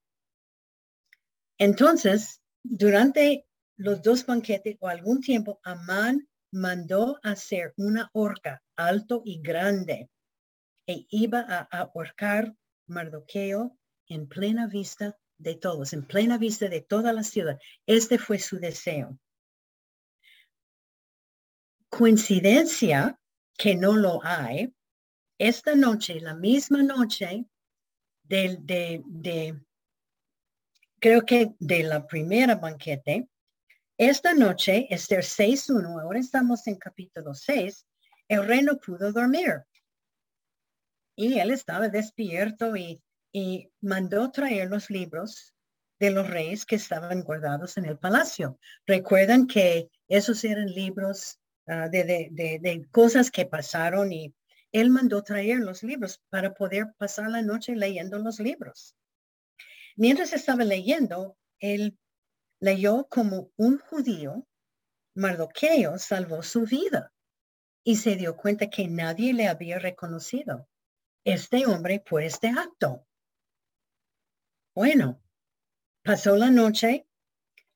Entonces, 1.57 2.43
durante 2.65 3.47
los 3.77 4.03
dos 4.03 4.27
banquetes 4.27 4.77
o 4.81 4.89
algún 4.89 5.21
tiempo, 5.21 5.61
Amán 5.63 6.29
mandó 6.51 7.19
hacer 7.23 7.75
una 7.77 8.09
horca 8.13 8.63
alto 8.77 9.23
y 9.25 9.41
grande 9.41 10.11
e 10.87 11.07
iba 11.11 11.41
a 11.41 11.61
ahorcar 11.71 12.55
Mardoqueo 12.87 13.77
en 14.09 14.27
plena 14.27 14.67
vista 14.67 15.17
de 15.37 15.55
todos, 15.55 15.93
en 15.93 16.07
plena 16.07 16.39
vista 16.39 16.69
de 16.69 16.81
toda 16.81 17.13
la 17.13 17.23
ciudad. 17.23 17.59
Este 17.87 18.19
fue 18.19 18.39
su 18.39 18.59
deseo. 18.59 19.19
Coincidencia 21.91 23.19
que 23.57 23.75
no 23.75 23.97
lo 23.97 24.21
hay, 24.25 24.73
esta 25.39 25.75
noche, 25.75 26.21
la 26.21 26.35
misma 26.35 26.83
noche 26.83 27.45
de, 28.25 28.59
de, 28.61 29.03
de 29.07 29.61
creo 30.99 31.25
que 31.25 31.55
de 31.59 31.83
la 31.85 32.07
primera 32.07 32.57
banquete, 32.57 33.29
esta 33.99 34.33
noche, 34.33 34.87
Esther 34.91 35.25
6.1, 35.25 36.01
ahora 36.01 36.21
estamos 36.21 36.67
en 36.69 36.77
capítulo 36.77 37.35
6, 37.35 37.85
el 38.29 38.47
rey 38.47 38.63
no 38.63 38.79
pudo 38.79 39.13
dormir. 39.13 39.65
Y 41.17 41.41
él 41.41 41.51
estaba 41.51 41.89
despierto 41.89 42.77
y, 42.77 43.03
y 43.33 43.73
mandó 43.81 44.31
traer 44.31 44.71
los 44.71 44.89
libros 44.89 45.53
de 45.99 46.11
los 46.11 46.29
reyes 46.31 46.65
que 46.65 46.77
estaban 46.77 47.23
guardados 47.23 47.77
en 47.77 47.87
el 47.87 47.99
palacio. 47.99 48.61
Recuerdan 48.87 49.49
que 49.49 49.91
esos 50.07 50.45
eran 50.45 50.67
libros 50.67 51.41
ah, 51.67 51.89
de, 51.89 52.05
de, 52.31 52.61
de, 52.63 52.89
cosas 52.93 53.33
que 53.33 53.47
pasaron 53.47 54.13
y 54.13 54.33
él 54.71 54.91
mandó 54.91 55.25
traer 55.25 55.59
los 55.59 55.83
libros 55.83 56.23
para 56.29 56.55
poder 56.55 56.95
pasar 56.99 57.31
la 57.31 57.43
noche 57.43 57.75
leyendo 57.75 58.19
los 58.21 58.39
libros. 58.39 58.95
Mientras 59.97 60.33
estaba 60.33 60.63
leyendo, 60.63 61.37
él 61.59 61.99
leyó 62.61 63.07
como 63.09 63.51
un 63.57 63.79
judío, 63.79 64.47
Mardoqueo 65.15 65.99
salvó 65.99 66.43
su 66.43 66.63
vida 66.63 67.13
y 67.85 67.97
se 67.97 68.17
dio 68.17 68.37
cuenta 68.37 68.71
que 68.71 68.87
nadie 68.87 69.33
le 69.33 69.49
había 69.49 69.79
reconocido 69.79 70.69
este 71.25 71.67
hombre 71.67 72.01
por 72.01 72.23
este 72.23 72.49
acto. 72.49 73.07
Bueno, 74.75 75.23
pasó 76.03 76.37
la 76.37 76.51
noche 76.51 77.07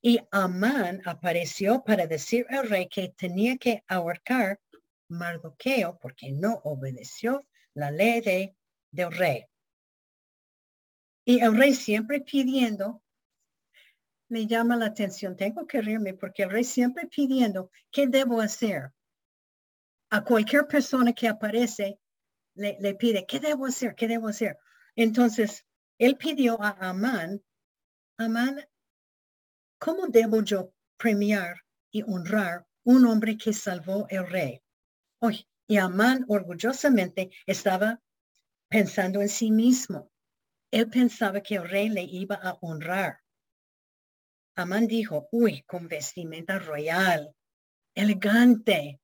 y 0.01 0.21
Amán 0.31 1.03
apareció 1.05 1.83
para 1.85 2.07
decir 2.07 2.47
al 2.51 2.69
rey 2.69 2.89
que 2.89 3.09
tenía 3.09 3.57
que 3.57 3.85
ahorcar 3.89 4.61
Mardoqueo 5.09 5.99
porque 5.99 6.33
no 6.33 6.61
obedeció 6.65 7.45
la 7.75 7.91
ley 7.91 8.21
de, 8.21 8.57
del 8.91 9.13
rey. 9.13 9.47
Y 11.25 11.41
el 11.41 11.57
rey 11.57 11.75
siempre 11.75 12.21
pidiendo 12.21 13.02
me 14.33 14.47
llama 14.47 14.79
la 14.79 14.87
atención. 14.87 15.37
Tengo 15.37 15.67
que 15.67 15.83
reírme 15.83 16.15
porque 16.15 16.45
el 16.45 16.51
rey 16.51 16.65
siempre 16.65 17.07
pidiendo, 17.07 17.71
¿qué 17.91 18.07
debo 18.07 18.41
hacer? 18.41 18.91
A 20.09 20.25
cualquier 20.25 20.67
persona 20.67 21.13
que 21.13 21.29
aparece, 21.29 22.01
le, 22.55 22.95
pide, 22.95 23.27
¿qué 23.27 23.41
debo 23.41 23.67
hacer? 23.67 23.95
¿Qué 23.95 24.09
debo 24.09 24.29
hacer? 24.29 24.57
Entonces, 24.97 25.67
él 25.99 26.17
pidió 26.17 26.61
a 26.63 26.71
Amán, 26.81 27.43
Amán, 28.17 28.67
¿cómo 29.79 30.07
debo 30.07 30.43
yo 30.43 30.73
premiar 30.97 31.57
y 31.91 32.03
honrar 32.03 32.67
un 32.85 33.05
hombre 33.05 33.37
que 33.37 33.53
salvó 33.53 34.07
el 34.09 34.27
rey? 34.27 34.63
Oye, 35.19 35.47
y 35.67 35.77
Amán 35.77 36.25
orgullosamente 36.27 37.31
estaba 37.45 38.01
pensando 38.71 39.21
en 39.21 39.29
sí 39.29 39.51
mismo. 39.51 40.11
Él 40.71 40.89
pensaba 40.89 41.43
que 41.43 41.57
el 41.57 41.69
rey 41.69 41.91
le 41.91 42.05
iba 42.05 42.37
a 42.37 42.57
honrar. 42.63 43.22
Amán 44.55 44.87
dijo, 44.87 45.29
uy, 45.33 45.63
con 45.63 45.89
vestimenta 45.89 46.59
royal, 46.59 47.35
elegante, 47.95 49.01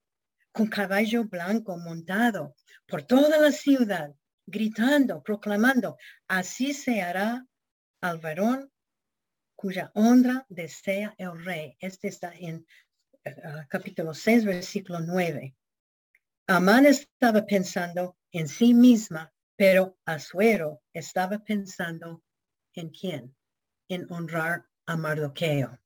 con 0.53 0.67
caballo 0.67 1.25
blanco 1.25 1.77
montado 1.79 2.55
por 2.87 3.03
toda 3.03 3.39
la 3.39 3.53
ciudad, 3.53 4.15
gritando, 4.47 5.23
proclamando, 5.23 5.97
así 6.27 6.75
se 6.75 7.01
hará 7.01 7.47
al 8.01 8.19
varón 8.21 8.71
cuya 9.57 9.91
honra 9.95 10.47
desea 10.49 11.15
el 11.19 11.45
rey. 11.45 11.77
Este 11.81 12.09
está 12.09 12.33
en 12.35 12.67
eh, 13.25 13.35
capítulo 13.69 14.15
6, 14.15 14.45
versículo 14.45 15.01
9. 15.01 15.57
Amán 16.47 16.87
estaba 16.87 17.45
pensando 17.45 18.17
en 18.33 18.49
sí 18.49 18.73
misma, 18.75 19.33
pero 19.57 19.99
Azuero 20.05 20.83
estaba 20.93 21.39
pensando 21.41 22.23
en 22.75 22.91
quién, 22.91 23.37
en 23.89 24.07
honrar 24.13 24.68
a 24.89 24.97
Mardoqueo. 24.97 25.79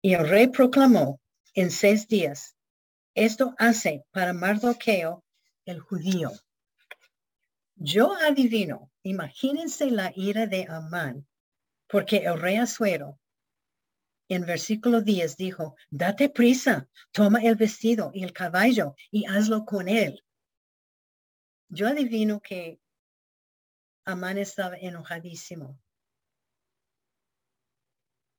Y 0.00 0.14
el 0.14 0.28
rey 0.28 0.46
proclamó 0.46 1.20
en 1.52 1.72
seis 1.72 2.06
días, 2.06 2.56
esto 3.14 3.54
hace 3.58 4.04
para 4.12 4.32
Mardoqueo 4.32 5.24
el 5.64 5.80
judío. 5.80 6.30
Yo 7.74 8.14
adivino, 8.14 8.92
imagínense 9.02 9.90
la 9.90 10.12
ira 10.14 10.46
de 10.46 10.66
Amán, 10.68 11.26
porque 11.88 12.18
el 12.18 12.40
rey 12.40 12.56
Azuero 12.56 13.18
en 14.28 14.46
versículo 14.46 15.02
10 15.02 15.36
dijo, 15.36 15.76
date 15.90 16.28
prisa, 16.28 16.88
toma 17.10 17.40
el 17.42 17.56
vestido 17.56 18.12
y 18.14 18.22
el 18.22 18.32
caballo 18.32 18.94
y 19.10 19.24
hazlo 19.26 19.64
con 19.64 19.88
él. 19.88 20.24
Yo 21.68 21.88
adivino 21.88 22.40
que 22.40 22.80
Amán 24.04 24.38
estaba 24.38 24.76
enojadísimo. 24.76 25.80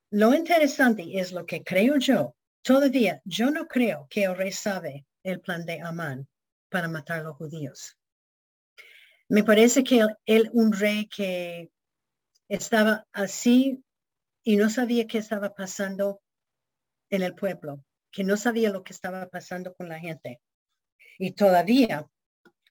Lo 0.10 0.34
interesante 0.34 1.20
es 1.20 1.32
lo 1.32 1.46
que 1.46 1.64
creo 1.64 1.98
yo. 1.98 2.36
Todavía 2.62 3.22
yo 3.26 3.52
no 3.52 3.68
creo 3.68 4.08
que 4.10 4.24
el 4.24 4.36
rey 4.36 4.52
sabe 4.52 5.06
el 5.24 5.42
plan 5.42 5.66
de 5.66 5.82
Amán. 5.82 6.28
para 6.70 6.90
matar 6.90 7.22
a 7.22 7.24
los 7.24 7.38
judíos. 7.38 7.98
Me 9.30 9.44
parece 9.44 9.86
que 9.86 10.06
él, 10.26 10.50
un 10.52 10.74
rey 10.74 11.08
que 11.08 11.70
estaba 12.50 13.08
así 13.14 13.84
y 14.44 14.58
no 14.58 14.70
sabía 14.70 15.08
qué 15.08 15.18
estaba 15.18 15.54
pasando 15.56 16.22
en 17.10 17.22
el 17.22 17.36
pueblo, 17.36 17.86
que 18.12 18.24
no 18.24 18.36
sabía 18.36 18.70
lo 18.70 18.84
que 18.84 18.94
estaba 18.94 19.28
pasando 19.30 19.74
con 19.76 19.88
la 19.88 20.00
gente. 20.00 20.42
Y 21.18 21.32
todavía 21.32 22.06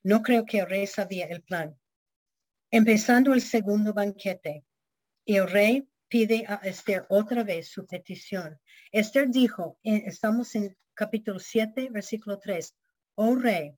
no 0.03 0.23
creo 0.23 0.45
que 0.45 0.61
el 0.61 0.69
rey 0.69 0.87
sabía 0.87 1.27
el 1.27 1.43
plan. 1.43 1.75
Empezando 2.71 3.33
el 3.33 3.41
segundo 3.41 3.93
banquete, 3.93 4.65
el 5.25 5.51
rey 5.51 5.89
pide 6.09 6.45
a 6.49 6.57
Esther 6.57 7.07
otra 7.09 7.43
vez 7.43 7.69
su 7.69 7.87
petición. 7.87 8.59
Esther 8.93 9.29
dijo, 9.31 9.79
estamos 9.83 10.55
en 10.55 10.77
capítulo 10.95 11.39
7, 11.39 11.89
versículo 11.91 12.39
3, 12.39 12.75
oh 13.17 13.37
rey, 13.37 13.75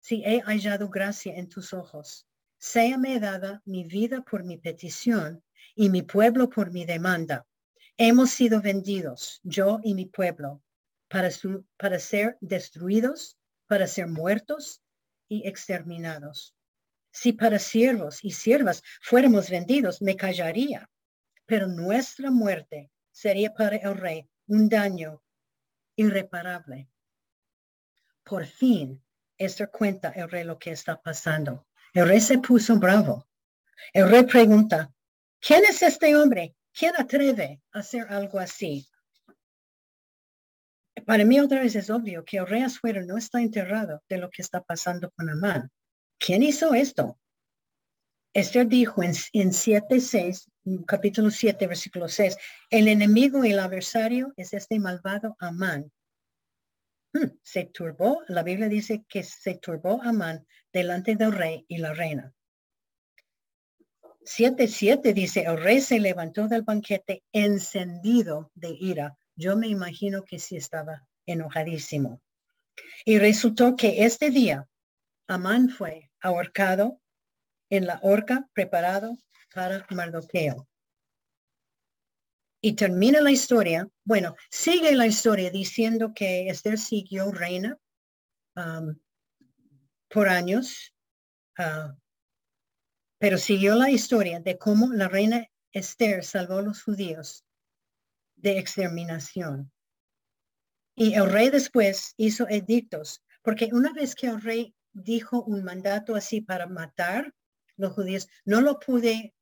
si 0.00 0.22
he 0.24 0.40
hallado 0.40 0.88
gracia 0.88 1.36
en 1.36 1.48
tus 1.48 1.72
ojos, 1.72 2.26
séame 2.58 3.20
dada 3.20 3.62
mi 3.64 3.84
vida 3.84 4.22
por 4.22 4.44
mi 4.44 4.56
petición 4.56 5.42
y 5.74 5.90
mi 5.90 6.02
pueblo 6.02 6.48
por 6.48 6.72
mi 6.72 6.84
demanda. 6.84 7.46
Hemos 7.96 8.30
sido 8.30 8.60
vendidos, 8.60 9.40
yo 9.42 9.80
y 9.82 9.94
mi 9.94 10.06
pueblo, 10.06 10.62
para, 11.08 11.30
para 11.76 11.98
ser 11.98 12.38
destruidos, 12.40 13.36
para 13.66 13.86
ser 13.86 14.06
muertos 14.06 14.82
y 15.28 15.46
exterminados. 15.46 16.54
Si 17.10 17.32
para 17.32 17.58
siervos 17.58 18.24
y 18.24 18.30
siervas 18.30 18.82
fuéramos 19.00 19.50
vendidos, 19.50 20.00
me 20.00 20.16
callaría, 20.16 20.88
pero 21.48 21.66
nuestra 21.66 22.30
muerte 22.30 22.92
sería 23.10 23.54
para 23.54 23.76
el 23.76 23.96
rey 23.96 24.28
un 24.48 24.68
daño 24.68 25.22
irreparable. 25.96 26.90
Por 28.22 28.44
fin 28.44 29.02
Esther 29.38 29.70
cuenta 29.70 30.10
el 30.10 30.30
rey 30.30 30.44
lo 30.44 30.58
que 30.58 30.72
está 30.72 31.00
pasando. 31.00 31.66
El 31.94 32.06
rey 32.06 32.20
se 32.20 32.38
puso 32.38 32.78
bravo. 32.78 33.26
El 33.94 34.10
rey 34.10 34.24
pregunta, 34.24 34.92
¿quién 35.40 35.64
es 35.64 35.80
este 35.80 36.14
hombre? 36.14 36.54
¿Quién 36.72 36.92
atreve 36.98 37.62
a 37.72 37.78
hacer 37.78 38.06
algo 38.12 38.38
así? 38.38 38.86
Para 41.06 41.24
mí 41.24 41.40
otra 41.40 41.60
vez 41.60 41.74
es 41.76 41.88
obvio 41.88 42.26
que 42.26 42.36
el 42.36 42.46
rey 42.46 42.62
Asuero 42.62 43.02
no 43.06 43.16
está 43.16 43.40
enterrado 43.40 44.02
de 44.06 44.18
lo 44.18 44.28
que 44.28 44.42
está 44.42 44.62
pasando 44.62 45.10
con 45.12 45.30
Amán. 45.30 45.70
¿Quién 46.18 46.42
hizo 46.42 46.74
esto? 46.74 47.18
Esther 48.34 48.66
dijo 48.66 49.02
en, 49.02 49.12
en 49.32 49.52
7, 49.52 50.00
6, 50.00 50.50
capítulo 50.86 51.30
7, 51.30 51.66
versículo 51.66 52.08
6, 52.08 52.36
el 52.70 52.88
enemigo 52.88 53.44
y 53.44 53.52
el 53.52 53.58
adversario 53.58 54.32
es 54.36 54.52
este 54.52 54.78
malvado 54.78 55.36
Amán, 55.38 55.90
Hmm, 57.12 57.28
se 57.42 57.64
turbó, 57.64 58.22
la 58.28 58.42
Biblia 58.42 58.68
dice 58.68 59.04
que 59.08 59.22
se 59.22 59.54
turbó 59.54 60.02
Amán 60.02 60.46
delante 60.72 61.16
del 61.16 61.32
rey 61.32 61.64
y 61.68 61.78
la 61.78 61.94
reina. 61.94 62.34
7.7 64.24 65.14
dice, 65.14 65.44
el 65.44 65.56
rey 65.56 65.80
se 65.80 66.00
levantó 66.00 66.48
del 66.48 66.62
banquete 66.62 67.24
encendido 67.32 68.50
de 68.54 68.76
ira. 68.78 69.16
Yo 69.36 69.56
me 69.56 69.68
imagino 69.68 70.22
que 70.22 70.38
sí 70.38 70.56
estaba 70.56 71.06
enojadísimo. 71.24 72.20
Y 73.06 73.18
resultó 73.18 73.74
que 73.74 74.04
este 74.04 74.30
día 74.30 74.68
Amán 75.28 75.70
fue 75.70 76.10
ahorcado 76.20 77.00
en 77.70 77.86
la 77.86 77.98
horca 78.02 78.48
preparado 78.52 79.16
para 79.54 79.86
Mardoqueo. 79.90 80.68
Y 82.60 82.74
termina 82.74 83.20
la 83.20 83.30
historia, 83.30 83.88
bueno, 84.04 84.34
sigue 84.50 84.94
la 84.96 85.06
historia 85.06 85.50
diciendo 85.50 86.12
que 86.14 86.48
Esther 86.48 86.78
siguió 86.78 87.30
reina 87.30 87.78
um, 88.56 88.98
por 90.08 90.28
años, 90.28 90.92
uh, 91.58 91.96
pero 93.18 93.38
siguió 93.38 93.76
la 93.76 93.90
historia 93.90 94.40
de 94.40 94.58
cómo 94.58 94.92
la 94.92 95.08
reina 95.08 95.46
Esther 95.72 96.24
salvó 96.24 96.58
a 96.58 96.62
los 96.62 96.82
judíos 96.82 97.44
de 98.36 98.58
exterminación. 98.58 99.70
Y 100.96 101.14
el 101.14 101.30
rey 101.30 101.50
después 101.50 102.14
hizo 102.16 102.48
edictos, 102.48 103.22
porque 103.42 103.68
una 103.72 103.92
vez 103.92 104.16
que 104.16 104.26
el 104.26 104.40
rey 104.40 104.74
dijo 104.92 105.44
un 105.44 105.62
mandato 105.62 106.16
así 106.16 106.40
para 106.40 106.66
matar 106.66 107.32
los 107.78 107.94
judíos, 107.94 108.28
no 108.44 108.60
lo 108.60 108.78
pude 108.78 109.34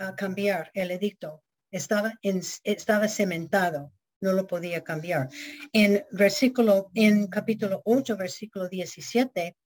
uh, 0.00 0.16
cambiar 0.16 0.70
el 0.74 0.90
edicto 0.90 1.44
estaba, 1.70 2.14
en, 2.22 2.40
estaba 2.64 3.08
cementado, 3.08 3.92
no 4.20 4.32
lo 4.32 4.46
podía 4.46 4.82
cambiar. 4.82 5.28
En 5.72 6.04
versículo, 6.10 6.90
en 6.94 7.26
capítulo 7.28 7.82
8, 7.84 8.16
versículo 8.16 8.68
17, 8.68 9.56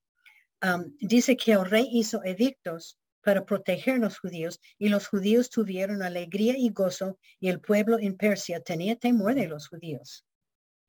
um, 0.63 0.95
dice 0.99 1.37
que 1.37 1.53
el 1.53 1.65
rey 1.65 1.87
hizo 1.91 2.23
edictos 2.23 2.97
para 3.21 3.45
proteger 3.45 3.95
a 3.95 3.99
los 3.99 4.19
judíos 4.19 4.59
y 4.77 4.89
los 4.89 5.07
judíos 5.07 5.49
tuvieron 5.49 6.03
alegría 6.03 6.55
y 6.57 6.69
gozo 6.69 7.19
y 7.39 7.47
el 7.47 7.61
pueblo 7.61 7.97
en 7.99 8.17
Persia 8.17 8.59
tenía 8.59 8.97
temor 8.97 9.35
de 9.35 9.47
los 9.47 9.69
judíos. 9.69 10.25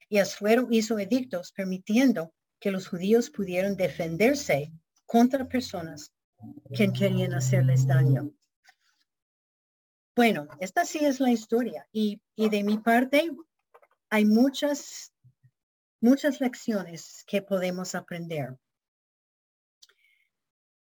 Y 0.08 0.18
Asuero 0.18 0.66
hizo 0.70 0.98
edictos 0.98 1.52
permitiendo 1.52 2.34
que 2.60 2.70
los 2.70 2.88
judíos 2.88 3.30
pudieran 3.30 3.76
defenderse 3.76 4.72
contra 5.06 5.46
personas 5.46 6.13
que 6.74 6.92
querían 6.92 7.34
hacerles 7.34 7.86
daño. 7.86 8.32
Bueno, 10.16 10.46
esta 10.60 10.84
sí 10.84 11.04
es 11.04 11.18
la 11.18 11.32
historia 11.32 11.88
y, 11.92 12.20
de 12.36 12.62
mi 12.62 12.78
parte 12.78 13.30
hay 14.10 14.24
muchas, 14.24 15.12
muchas 16.00 16.40
lecciones 16.40 17.24
que 17.26 17.42
podemos 17.42 17.94
aprender. 17.96 18.56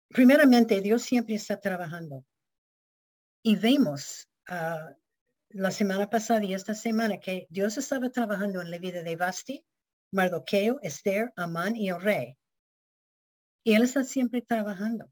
Primeramente, 0.08 0.80
Dios 0.80 1.02
siempre 1.02 1.36
está 1.36 1.60
trabajando 1.60 2.24
y 3.44 3.54
vemos 3.54 4.28
ah, 4.48 4.96
la 5.50 5.70
semana 5.70 6.10
pasada 6.10 6.44
y 6.44 6.54
esta 6.54 6.74
semana 6.74 7.18
que 7.18 7.46
Dios 7.50 7.78
estaba 7.78 8.10
trabajando 8.10 8.60
en 8.60 8.70
la 8.70 8.78
vida 8.78 9.04
de 9.04 9.14
Basti, 9.14 9.64
Mardoqueo, 10.12 10.80
Esther, 10.82 11.32
Amán 11.36 11.76
y 11.76 11.90
el 11.90 12.00
rey. 12.00 12.36
Y 13.62 13.74
Él 13.74 13.82
está 13.82 14.02
siempre 14.02 14.42
trabajando. 14.42 15.10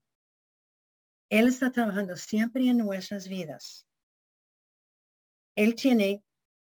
Él 1.30 1.48
está 1.48 1.70
trabajando 1.70 2.16
siempre 2.16 2.68
en 2.68 2.78
nuestras 2.78 3.28
vidas. 3.28 3.86
Él 5.54 5.74
tiene 5.74 6.22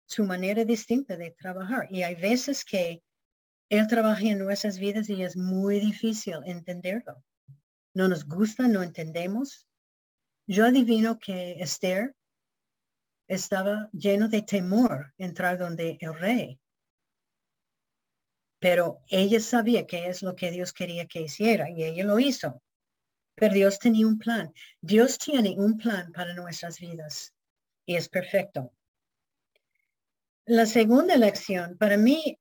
su 0.05 0.23
manera 0.23 0.63
distinta 0.63 1.17
de 1.17 1.31
trabajar 1.31 1.87
y 1.89 2.03
hay 2.03 2.15
veces 2.15 2.63
que 2.63 3.03
Él 3.69 3.87
trabaja 3.87 4.21
en 4.21 4.39
nuestras 4.39 4.77
vidas 4.77 5.09
y 5.09 5.23
es 5.23 5.35
muy 5.35 5.79
difícil 5.79 6.35
entenderlo. 6.45 7.23
No 7.93 8.07
nos 8.07 8.25
gusta, 8.25 8.67
no 8.67 8.83
entendemos. 8.83 9.67
Yo 10.47 10.65
adivino 10.65 11.17
que 11.17 11.53
Esther 11.53 12.15
estaba 13.27 13.89
lleno 13.91 14.29
de 14.29 14.43
temor 14.43 15.13
entrar 15.17 15.57
donde 15.57 15.97
el 15.99 16.13
rey. 16.13 16.59
Pero 18.59 19.01
ella 19.09 19.39
sabía 19.39 19.85
que 19.87 20.07
es 20.07 20.21
lo 20.21 20.35
que 20.35 20.51
Dios 20.51 20.71
quería 20.71 21.07
que 21.07 21.21
hiciera 21.21 21.69
y 21.69 21.83
ella 21.83 22.05
lo 22.05 22.19
hizo. 22.19 22.61
Pero 23.35 23.53
Dios 23.53 23.79
tenía 23.79 24.07
un 24.07 24.17
plan. 24.17 24.53
Dios 24.81 25.17
tiene 25.17 25.55
un 25.57 25.77
plan 25.77 26.11
para 26.11 26.33
nuestras 26.33 26.79
vidas 26.79 27.33
y 27.85 27.95
es 27.95 28.09
perfecto. 28.09 28.73
La 30.45 30.65
segunda 30.65 31.17
lección, 31.17 31.77
para 31.77 31.97
mí, 31.97 32.37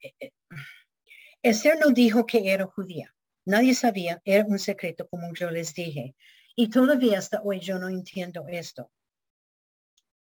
Esther 1.43 1.79
no 1.81 1.91
dijo 1.91 2.27
que 2.27 2.53
era 2.53 2.67
judía. 2.67 3.15
Nadie 3.47 3.75
sabía, 3.75 4.21
era 4.25 4.45
un 4.47 4.59
secreto, 4.59 5.09
como 5.09 5.33
yo 5.35 5.51
les 5.51 5.75
dije. 5.75 6.15
Y 6.57 6.71
todavía 6.71 7.19
hasta 7.19 7.43
hoy 7.43 7.61
yo 7.61 7.79
no 7.79 7.89
entiendo 7.89 8.47
esto. 8.49 8.91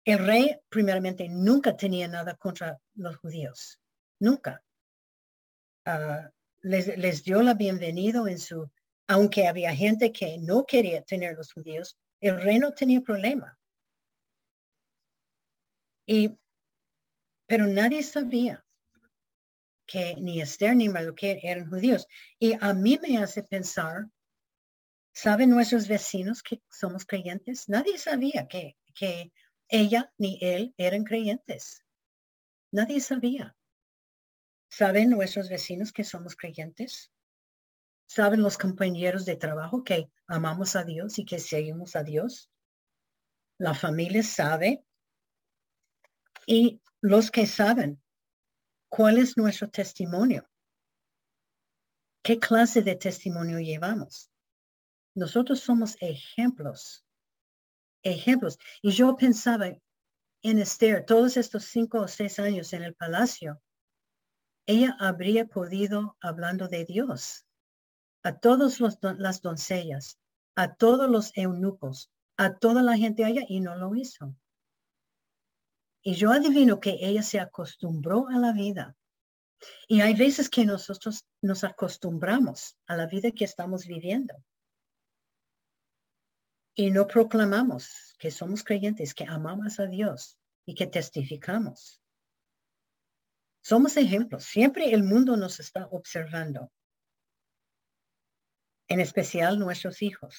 El 0.05 0.19
rey, 0.19 0.57
primeramente, 0.69 1.29
nunca 1.29 1.77
tenía 1.77 2.09
nada 2.09 2.35
contra 2.37 2.79
los 2.95 3.17
judíos. 3.17 3.79
Nunca. 4.21 4.63
Ah, 5.85 6.31
les, 6.61 6.97
les 6.97 7.25
dio 7.25 7.43
la 7.43 7.55
bienvenida 7.55 8.21
en 8.29 8.39
su, 8.39 8.71
aunque 9.07 9.47
había 9.47 9.75
gente 9.75 10.13
que 10.13 10.39
no 10.39 10.65
quería 10.65 11.03
tener 11.03 11.37
los 11.37 11.53
judíos, 11.53 11.99
el 12.21 12.41
rey 12.41 12.59
no 12.59 12.73
tenía 12.73 13.01
problema. 13.01 13.59
Y, 16.07 16.39
pero 17.47 17.67
nadie 17.67 18.03
sabía 18.03 18.65
que 19.87 20.15
ni 20.17 20.41
Esther 20.41 20.75
ni 20.75 20.89
Mardoqueo 20.89 21.39
eran 21.43 21.69
judíos. 21.69 22.07
Y 22.39 22.55
a 22.61 22.73
mí 22.73 22.99
me 23.03 23.19
hace 23.19 23.43
pensar, 23.43 24.09
¿saben 25.15 25.51
nuestros 25.51 25.87
vecinos 25.87 26.43
que 26.43 26.63
somos 26.71 27.05
creyentes? 27.05 27.69
Nadie 27.69 27.99
sabía 27.99 28.49
que, 28.49 28.77
que 28.95 29.33
ella 29.69 30.13
ni 30.19 30.39
él 30.41 30.75
eran 30.79 31.05
creyentes. 31.05 31.85
Nadie 32.73 33.01
sabía. 33.01 33.55
¿Saben 34.71 35.11
nuestros 35.11 35.51
vecinos 35.51 35.93
que 35.93 36.05
somos 36.05 36.35
creyentes? 36.35 37.12
¿Saben 38.15 38.43
los 38.43 38.59
compañeros 38.59 39.25
de 39.25 39.37
trabajo 39.37 39.85
que 39.85 40.13
amamos 40.27 40.77
a 40.77 40.85
Dios 40.85 41.19
y 41.19 41.25
que 41.25 41.39
seguimos 41.39 41.97
a 41.97 42.03
Dios? 42.03 42.51
La 43.57 43.73
familia 43.73 44.23
sabe 44.23 44.85
y 46.47 46.83
los 47.01 47.31
que 47.31 47.47
saben 47.47 48.03
cuál 48.91 49.17
es 49.17 49.39
nuestro 49.39 49.71
testimonio. 49.71 50.47
¿Qué 52.23 52.39
clase 52.39 52.83
de 52.83 52.97
testimonio 52.97 53.61
llevamos? 53.61 54.31
Nosotros 55.15 55.61
somos 55.61 55.97
ejemplos, 56.03 57.07
ejemplos. 58.03 58.59
Y 58.83 58.91
yo 58.91 59.17
pensaba 59.17 59.69
en 60.43 60.59
Esther, 60.59 61.07
todos 61.07 61.39
estos 61.39 61.65
cinco 61.65 62.03
o 62.03 62.09
seis 62.09 62.39
años 62.39 62.75
en 62.75 62.83
el 62.83 62.95
palacio, 62.95 63.63
ella 64.67 64.95
habría 65.01 65.47
podido, 65.47 66.19
hablando 66.21 66.69
de 66.69 66.85
Dios, 66.85 67.47
a 68.23 68.39
todas 68.39 68.81
las 69.19 69.43
doncellas, 69.43 70.19
a 70.55 70.75
todos 70.75 71.11
los 71.11 71.37
eunucos, 71.37 72.11
a 72.37 72.57
toda 72.57 72.83
la 72.83 72.97
gente 72.97 73.25
allá 73.25 73.43
y 73.49 73.61
no 73.61 73.77
lo 73.77 73.95
hizo. 73.95 74.35
Y 76.03 76.15
yo 76.15 76.31
adivino 76.31 76.81
que 76.81 76.99
ella 77.01 77.23
se 77.23 77.41
acostumbró 77.41 78.29
a 78.29 78.39
la 78.39 78.53
vida. 78.53 78.97
Y 79.87 80.01
hay 80.01 80.15
veces 80.15 80.51
que 80.51 80.65
nosotros 80.65 81.25
nos 81.41 81.63
acostumbramos 81.63 82.77
a 82.87 82.97
la 82.97 83.07
vida 83.07 83.31
que 83.31 83.45
estamos 83.45 83.87
viviendo. 83.87 84.35
Y 86.75 86.91
no 86.91 87.07
proclamamos 87.07 88.15
que 88.19 88.31
somos 88.31 88.65
creyentes, 88.65 89.15
que 89.15 89.25
amamos 89.25 89.79
a 89.79 89.87
Dios 89.87 90.39
y 90.67 90.75
que 90.75 90.87
testificamos. 90.87 92.01
Somos 93.63 93.97
ejemplos. 93.97 94.45
Siempre 94.45 94.93
el 94.93 95.05
mundo 95.05 95.37
nos 95.37 95.61
está 95.61 95.87
observando. 95.87 96.73
En 98.93 99.01
especial 99.01 99.59
nuestros 99.59 100.03
hijos. 100.03 100.37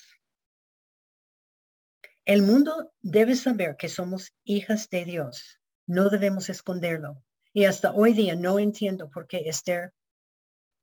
El 2.24 2.44
mundo 2.44 2.94
debe 3.02 3.36
saber 3.36 3.78
que 3.78 3.90
somos 3.90 4.32
hijas 4.44 4.92
de 4.92 5.06
Dios. 5.06 5.60
No 5.88 6.12
debemos 6.12 6.50
esconderlo. 6.50 7.24
Y 7.52 7.66
hasta 7.66 7.94
hoy 7.94 8.14
día 8.14 8.36
no 8.36 8.60
entiendo 8.60 9.10
por 9.10 9.26
qué 9.26 9.50
Esther, 9.50 9.92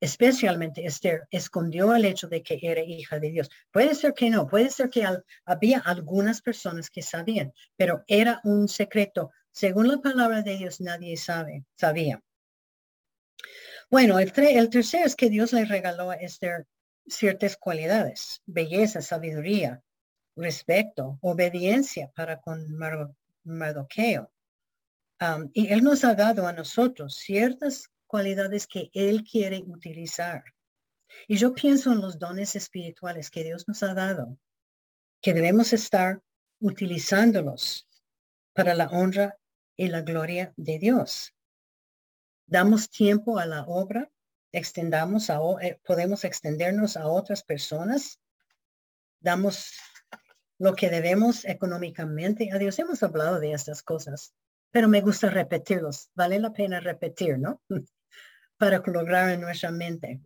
especialmente 0.00 0.84
Esther, 0.84 1.28
escondió 1.30 1.94
el 1.94 2.06
hecho 2.06 2.26
de 2.26 2.42
que 2.42 2.58
era 2.60 2.82
hija 2.82 3.20
de 3.20 3.30
Dios. 3.30 3.48
Puede 3.70 3.94
ser 3.94 4.14
que 4.14 4.30
no, 4.30 4.48
puede 4.48 4.70
ser 4.70 4.90
que 4.90 5.06
había 5.44 5.78
algunas 5.78 6.42
personas 6.42 6.90
que 6.90 7.02
sabían, 7.02 7.52
pero 7.76 8.02
era 8.08 8.40
un 8.42 8.66
secreto. 8.66 9.30
Según 9.52 9.86
la 9.86 9.98
palabra 9.98 10.42
de 10.42 10.56
Dios, 10.56 10.80
nadie 10.80 11.16
sabe, 11.16 11.64
sabía. 11.76 12.20
Bueno, 13.88 14.18
el, 14.18 14.32
el 14.36 14.70
tercero 14.70 15.06
es 15.06 15.14
que 15.14 15.30
Dios 15.30 15.52
le 15.52 15.64
regaló 15.66 16.10
a 16.10 16.16
Esther 16.16 16.66
ciertas 17.10 17.56
cualidades, 17.56 18.42
belleza, 18.46 19.02
sabiduría, 19.02 19.82
respeto, 20.36 21.18
obediencia 21.20 22.10
para 22.14 22.40
con 22.40 22.66
Mardoqueo. 23.44 24.32
y 25.52 25.72
Él 25.72 25.82
nos 25.82 26.04
ha 26.04 26.14
dado 26.14 26.46
a 26.46 26.52
nosotros 26.52 27.16
ciertas 27.16 27.90
cualidades 28.06 28.66
que 28.66 28.90
Él 28.94 29.22
quiere 29.22 29.62
utilizar. 29.66 30.42
Y 31.26 31.36
yo 31.36 31.54
pienso 31.54 31.92
en 31.92 32.00
los 32.00 32.18
dones 32.18 32.56
espirituales 32.56 33.30
que 33.30 33.44
Dios 33.44 33.66
nos 33.68 33.82
ha 33.82 33.94
dado, 33.94 34.38
que 35.20 35.34
debemos 35.34 35.72
estar 35.72 36.22
utilizándolos 36.60 37.88
para 38.52 38.74
la 38.74 38.88
honra 38.88 39.36
y 39.76 39.88
la 39.88 40.02
gloria 40.02 40.52
de 40.56 40.78
Dios. 40.78 41.34
Damos 42.46 42.90
tiempo 42.90 43.38
a 43.38 43.46
la 43.46 43.64
obra, 43.64 44.10
extendamos 44.52 45.30
a, 45.30 45.40
eh, 45.62 45.80
podemos 45.84 46.24
extendernos 46.24 46.96
a 46.96 47.06
otras 47.06 47.42
personas, 47.42 48.20
damos 49.20 49.74
lo 50.58 50.74
que 50.74 50.90
debemos 50.90 51.44
económicamente 51.44 52.50
a 52.52 52.58
Dios. 52.58 52.78
Hemos 52.78 53.02
hablado 53.02 53.40
de 53.40 53.52
estas 53.52 53.82
cosas, 53.82 54.34
pero 54.70 54.88
me 54.88 55.00
gusta 55.00 55.30
repetirlos. 55.30 56.10
Vale 56.14 56.38
la 56.38 56.52
pena 56.52 56.80
repetir, 56.80 57.38
¿no? 57.38 57.62
Para 58.58 58.82
lograr 58.84 59.30
en 59.30 59.40
nuestra 59.40 59.70
mente. 59.70 60.20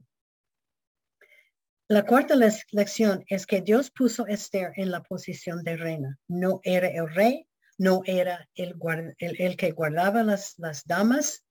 La 1.87 2.05
cuarta 2.05 2.35
lección 2.35 3.25
es 3.29 3.47
que 3.47 3.61
Dios 3.61 3.91
puso 3.91 4.25
a 4.25 4.31
Esther 4.31 4.73
en 4.77 4.91
la 4.91 5.03
posición 5.03 5.63
de 5.63 5.77
reina. 5.77 6.19
No 6.27 6.61
era 6.65 6.89
el 6.89 7.09
rey, 7.15 7.47
no 7.79 8.01
era 8.07 8.49
el, 8.55 8.75
el, 9.19 9.57
que 9.57 9.71
guardaba 9.71 10.23
las, 10.23 10.59
las 10.59 10.85
damas. 10.87 11.45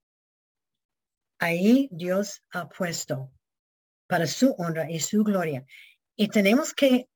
Ahí 1.44 1.90
Dios 1.92 2.42
ha 2.52 2.70
puesto 2.70 3.30
para 4.08 4.28
su 4.28 4.56
honra 4.58 4.90
y 4.90 5.02
su 5.02 5.26
gloria. 5.26 5.66
Y 6.16 6.30
tenemos 6.30 6.74
que 6.74 7.10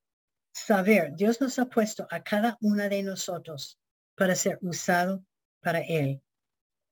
saber, 0.52 1.14
Dios 1.16 1.40
nos 1.40 1.58
ha 1.58 1.64
puesto 1.64 2.06
a 2.10 2.22
cada 2.22 2.58
una 2.60 2.90
de 2.90 3.02
nosotros 3.02 3.78
para 4.14 4.34
ser 4.34 4.58
usado 4.60 5.24
para 5.62 5.80
Él. 5.80 6.20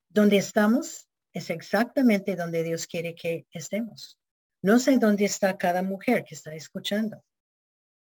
Donde 0.09 0.39
estamos 0.39 1.11
es 1.34 1.51
exactamente 1.51 2.37
donde 2.37 2.62
Dios 2.62 2.87
quiere 2.87 3.14
que 3.14 3.47
estemos. 3.51 4.18
No 4.62 4.78
sé 4.78 4.97
dónde 4.97 5.26
está 5.26 5.59
cada 5.59 5.82
mujer 5.82 6.24
que 6.24 6.34
está 6.37 6.55
escuchando. 6.55 7.22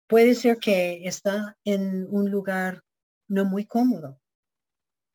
Puede 0.08 0.34
ser 0.34 0.56
que 0.56 1.06
está 1.06 1.56
en 1.62 2.04
un 2.10 2.32
lugar 2.32 2.82
no 3.28 3.44
muy 3.44 3.64
cómodo. 3.64 4.20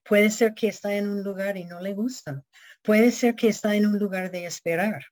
Puede 0.07 0.29
ser 0.29 0.53
que 0.53 0.67
está 0.67 0.93
en 0.95 1.07
un 1.09 1.23
lugar 1.23 1.57
y 1.57 1.65
no 1.65 1.81
le 1.81 1.93
gusta. 1.93 2.45
Puede 2.83 3.11
ser 3.11 3.35
que 3.35 3.47
está 3.47 3.75
en 3.75 3.87
un 3.87 3.97
lugar 3.97 4.29
de 4.29 4.45
esperar. 4.45 5.03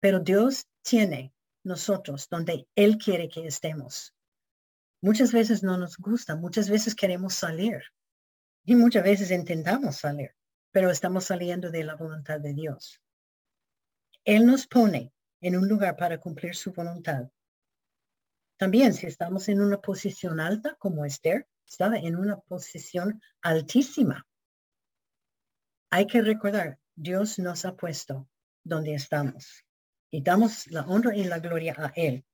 Pero 0.00 0.20
Dios 0.20 0.66
tiene 0.82 1.34
nosotros 1.62 2.28
donde 2.30 2.66
Él 2.74 2.96
quiere 2.96 3.28
que 3.28 3.46
estemos. 3.46 4.14
Muchas 5.02 5.32
veces 5.32 5.62
no 5.62 5.76
nos 5.76 5.98
gusta, 5.98 6.36
muchas 6.36 6.70
veces 6.70 6.94
queremos 6.94 7.34
salir 7.34 7.82
y 8.64 8.74
muchas 8.74 9.04
veces 9.04 9.30
intentamos 9.30 9.96
salir, 9.96 10.34
pero 10.72 10.90
estamos 10.90 11.24
saliendo 11.24 11.70
de 11.70 11.84
la 11.84 11.96
voluntad 11.96 12.40
de 12.40 12.54
Dios. 12.54 13.00
Él 14.24 14.46
nos 14.46 14.66
pone 14.66 15.12
en 15.40 15.56
un 15.56 15.68
lugar 15.68 15.96
para 15.96 16.18
cumplir 16.18 16.56
su 16.56 16.72
voluntad. 16.72 17.30
También 18.56 18.94
si 18.94 19.06
estamos 19.06 19.48
en 19.48 19.60
una 19.60 19.80
posición 19.80 20.40
alta 20.40 20.74
como 20.76 21.04
Esther, 21.04 21.46
estaba 21.68 21.98
en 21.98 22.16
una 22.16 22.38
posición 22.38 23.20
altísima. 23.42 24.26
Hay 25.90 26.06
que 26.06 26.22
recordar, 26.22 26.78
Dios 26.94 27.38
nos 27.38 27.64
ha 27.64 27.76
puesto 27.76 28.28
donde 28.64 28.94
estamos 28.94 29.64
y 30.10 30.22
damos 30.22 30.66
la 30.68 30.82
honra 30.82 31.14
y 31.14 31.24
la 31.24 31.38
gloria 31.38 31.74
a 31.76 31.92
Él. 31.94 32.24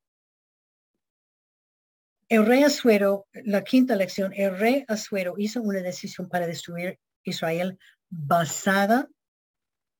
El 2.29 2.47
rey 2.47 2.63
Asuero, 2.63 3.27
la 3.33 3.63
quinta 3.63 3.97
lección, 3.97 4.33
el 4.35 4.59
rey 4.59 4.85
Asuero 4.89 5.35
hizo 5.37 5.61
una 5.61 5.81
decisión 5.81 6.29
para 6.29 6.47
destruir 6.47 6.99
Israel 7.23 7.79
basada 8.09 9.09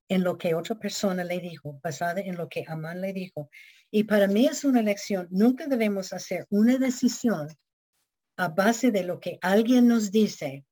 en 0.09 0.23
lo 0.23 0.37
que 0.37 0.55
otra 0.55 0.75
persona 0.75 1.23
le 1.23 1.39
dijo, 1.39 1.79
basada 1.83 2.21
en 2.21 2.35
lo 2.35 2.47
que 2.49 2.65
Amán 2.67 3.01
le 3.01 3.13
dijo. 3.13 3.49
Y 3.91 4.03
para 4.03 4.27
mí 4.27 4.47
es 4.47 4.63
una 4.63 4.81
lección, 4.81 5.27
nunca 5.29 5.67
debemos 5.67 6.13
hacer 6.13 6.45
una 6.49 6.77
decisión 6.77 7.47
a 8.37 8.49
base 8.49 8.91
de 8.91 9.03
lo 9.03 9.19
que 9.19 9.39
alguien 9.41 9.87
nos 9.87 10.11
dice, 10.11 10.65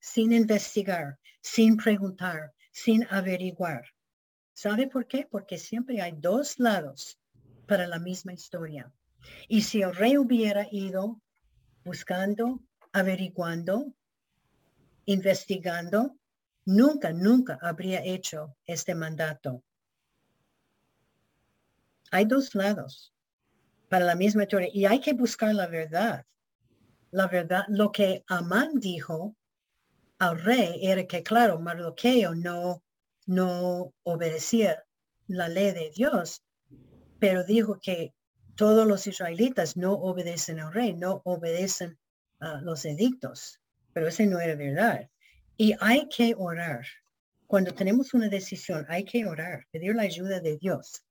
sin 0.00 0.32
investigar, 0.32 1.18
sin 1.40 1.76
preguntar, 1.76 2.52
sin 2.72 3.06
averiguar. 3.10 3.84
¿Sabe 4.52 4.86
por 4.86 5.06
qué? 5.06 5.26
Porque 5.30 5.58
siempre 5.58 6.00
hay 6.00 6.12
dos 6.16 6.58
lados 6.58 7.18
para 7.66 7.86
la 7.86 7.98
misma 7.98 8.32
historia. 8.32 8.92
Y 9.48 9.62
si 9.62 9.82
el 9.82 9.94
rey 9.94 10.16
hubiera 10.16 10.66
ido 10.70 11.20
buscando, 11.84 12.60
averiguando, 12.92 13.92
investigando, 15.04 16.16
nunca, 16.64 17.12
nunca 17.12 17.58
habría 17.62 18.04
hecho 18.04 18.56
este 18.66 18.94
mandato. 18.94 19.62
Hay 22.10 22.24
dos 22.24 22.54
lados 22.54 23.12
para 23.88 24.04
la 24.04 24.14
misma 24.14 24.44
historia 24.44 24.68
y 24.72 24.84
hay 24.84 25.00
que 25.00 25.12
buscar 25.12 25.54
la 25.54 25.66
verdad. 25.66 26.24
La 27.10 27.28
verdad, 27.28 27.64
lo 27.68 27.92
que 27.92 28.24
Amán 28.28 28.80
dijo 28.80 29.36
al 30.18 30.42
rey 30.42 30.80
era 30.82 31.06
que, 31.06 31.22
claro, 31.22 31.58
Mardoqueo 31.58 32.34
no 32.34 32.82
no 33.26 33.92
obedecía 34.04 34.84
la 35.26 35.48
ley 35.48 35.72
de 35.72 35.90
Dios, 35.94 36.42
pero 37.18 37.44
dijo 37.44 37.78
que 37.80 38.14
todos 38.54 38.86
los 38.86 39.06
israelitas 39.06 39.76
no 39.76 39.92
obedecen 39.92 40.60
al 40.60 40.72
rey, 40.72 40.94
no 40.94 41.20
obedecen 41.24 41.98
a 42.38 42.60
los 42.60 42.84
edictos, 42.84 43.60
pero 43.92 44.08
ese 44.08 44.26
no 44.26 44.40
era 44.40 44.54
verdad. 44.54 45.10
Y 45.56 45.74
hay 45.80 46.08
que 46.08 46.34
orar. 46.36 46.86
Cuando 47.46 47.74
tenemos 47.74 48.14
una 48.14 48.28
decisión, 48.28 48.86
hay 48.88 49.04
que 49.04 49.26
orar, 49.26 49.66
pedir 49.70 49.94
la 49.94 50.02
ayuda 50.02 50.40
de 50.40 50.56
Dios. 50.56 51.04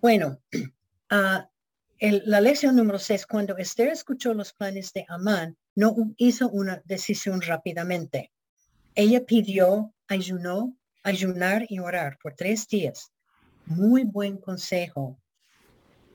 Bueno, 0.00 0.40
la 2.12 2.40
lección 2.40 2.76
número 2.76 2.98
seis, 2.98 3.26
cuando 3.26 3.56
Esther 3.56 3.88
escuchó 3.88 4.34
los 4.34 4.52
planes 4.52 4.92
de 4.92 5.06
Amán, 5.08 5.56
no 5.74 5.94
hizo 6.16 6.48
una 6.50 6.82
decisión 6.84 7.40
rápidamente. 7.40 8.32
Ella 8.94 9.24
pidió 9.24 9.94
ayunó, 10.08 10.76
ayunar 11.02 11.64
y 11.68 11.78
orar 11.78 12.18
por 12.22 12.34
tres 12.34 12.68
días. 12.68 13.10
Muy 13.66 14.04
buen 14.04 14.38
consejo. 14.38 15.18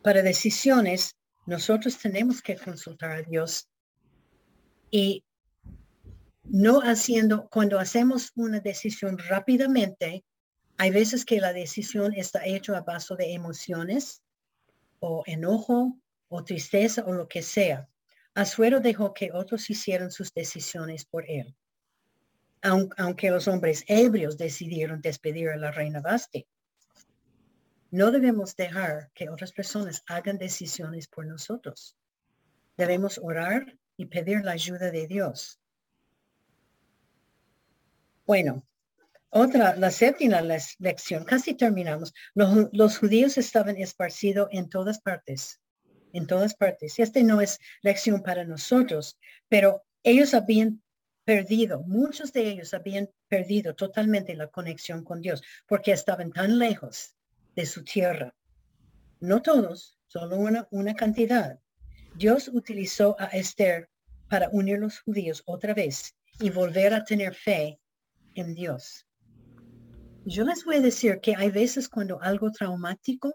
Para 0.03 0.21
decisiones, 0.21 1.15
nosotros 1.45 1.97
tenemos 1.97 2.41
que 2.41 2.55
consultar 2.55 3.11
a 3.11 3.21
Dios 3.21 3.67
y 4.91 5.23
no 6.43 6.79
haciendo, 6.81 7.47
cuando 7.49 7.79
hacemos 7.79 8.31
una 8.35 8.59
decisión 8.59 9.17
rápidamente, 9.17 10.23
Hay 10.81 10.91
veces 10.91 11.25
que 11.25 11.41
la 11.41 11.51
decisión 11.51 12.13
está 12.13 12.45
hecha 12.45 12.77
a 12.77 12.81
base 12.81 13.13
de 13.17 13.33
emociones 13.33 14.21
o 14.99 15.23
enojo 15.25 15.99
o 16.27 16.43
tristeza 16.43 17.03
o 17.05 17.13
lo 17.13 17.27
que 17.27 17.41
sea. 17.41 17.89
Azuero 18.35 18.79
dejó 18.79 19.13
que 19.13 19.31
otros 19.33 19.69
hicieran 19.69 20.11
sus 20.11 20.33
decisiones 20.33 21.05
por 21.05 21.29
él, 21.29 21.55
aunque 22.61 23.31
los 23.31 23.47
hombres 23.47 23.83
ebrios 23.87 24.37
decidieron 24.37 25.01
despedir 25.01 25.49
a 25.49 25.57
la 25.57 25.71
reina 25.71 25.99
Basti. 25.99 26.47
No 27.91 28.11
debemos 28.11 28.55
dejar 28.55 29.11
que 29.13 29.29
otras 29.29 29.51
personas 29.51 30.03
hagan 30.07 30.37
decisiones 30.37 31.07
por 31.07 31.25
nosotros. 31.25 31.97
Debemos 32.77 33.19
orar 33.21 33.77
y 33.97 34.05
pedir 34.05 34.43
la 34.43 34.51
ayuda 34.51 34.91
de 34.91 35.07
Dios. 35.07 35.59
Bueno, 38.25 38.63
otra, 39.31 39.75
la 39.75 39.91
séptima 39.91 40.41
lección, 40.41 41.23
casi 41.23 41.53
terminamos. 41.53 42.13
Los, 42.33 42.97
judíos 42.97 43.37
estaban 43.37 43.77
esparcidos 43.77 44.49
en 44.51 44.69
todas 44.69 44.99
partes, 44.99 45.59
en 46.13 46.25
todas 46.25 46.55
partes. 46.55 46.97
Este 46.97 47.23
no 47.23 47.39
es 47.39 47.59
lección 47.83 48.23
para 48.23 48.43
nosotros, 48.43 49.19
pero 49.47 49.83
ellos 50.01 50.33
habían 50.33 50.81
perdido, 51.25 51.83
muchos 51.83 52.33
de 52.33 52.49
ellos 52.49 52.73
habían 52.73 53.09
perdido 53.27 53.75
totalmente 53.75 54.33
la 54.35 54.47
conexión 54.47 55.03
con 55.03 55.21
Dios 55.21 55.43
porque 55.67 55.91
estaban 55.91 56.31
tan 56.31 56.57
lejos 56.57 57.13
de 57.55 57.67
su 57.67 57.83
tierra. 57.83 58.33
No 59.19 59.43
todos, 59.43 59.99
solo 60.07 60.37
una, 60.37 60.67
una 60.71 60.95
cantidad. 60.95 61.59
Dios 62.15 62.49
utilizó 62.51 63.15
a 63.19 63.25
Esther 63.25 63.89
para 64.27 64.49
unir 64.49 64.79
los 64.79 65.01
judíos 65.01 65.43
otra 65.45 65.75
vez 65.75 66.15
y 66.39 66.49
volver 66.49 66.95
a 66.95 67.03
tener 67.03 67.35
fe 67.35 67.79
en 68.33 68.55
Dios. 68.55 69.05
Yo 70.25 70.43
les 70.43 70.65
voy 70.65 70.75
a 70.75 70.81
decir 70.81 71.19
que 71.21 71.35
hay 71.35 71.49
veces 71.49 71.87
cuando 71.87 72.21
algo 72.21 72.51
traumático 72.51 73.33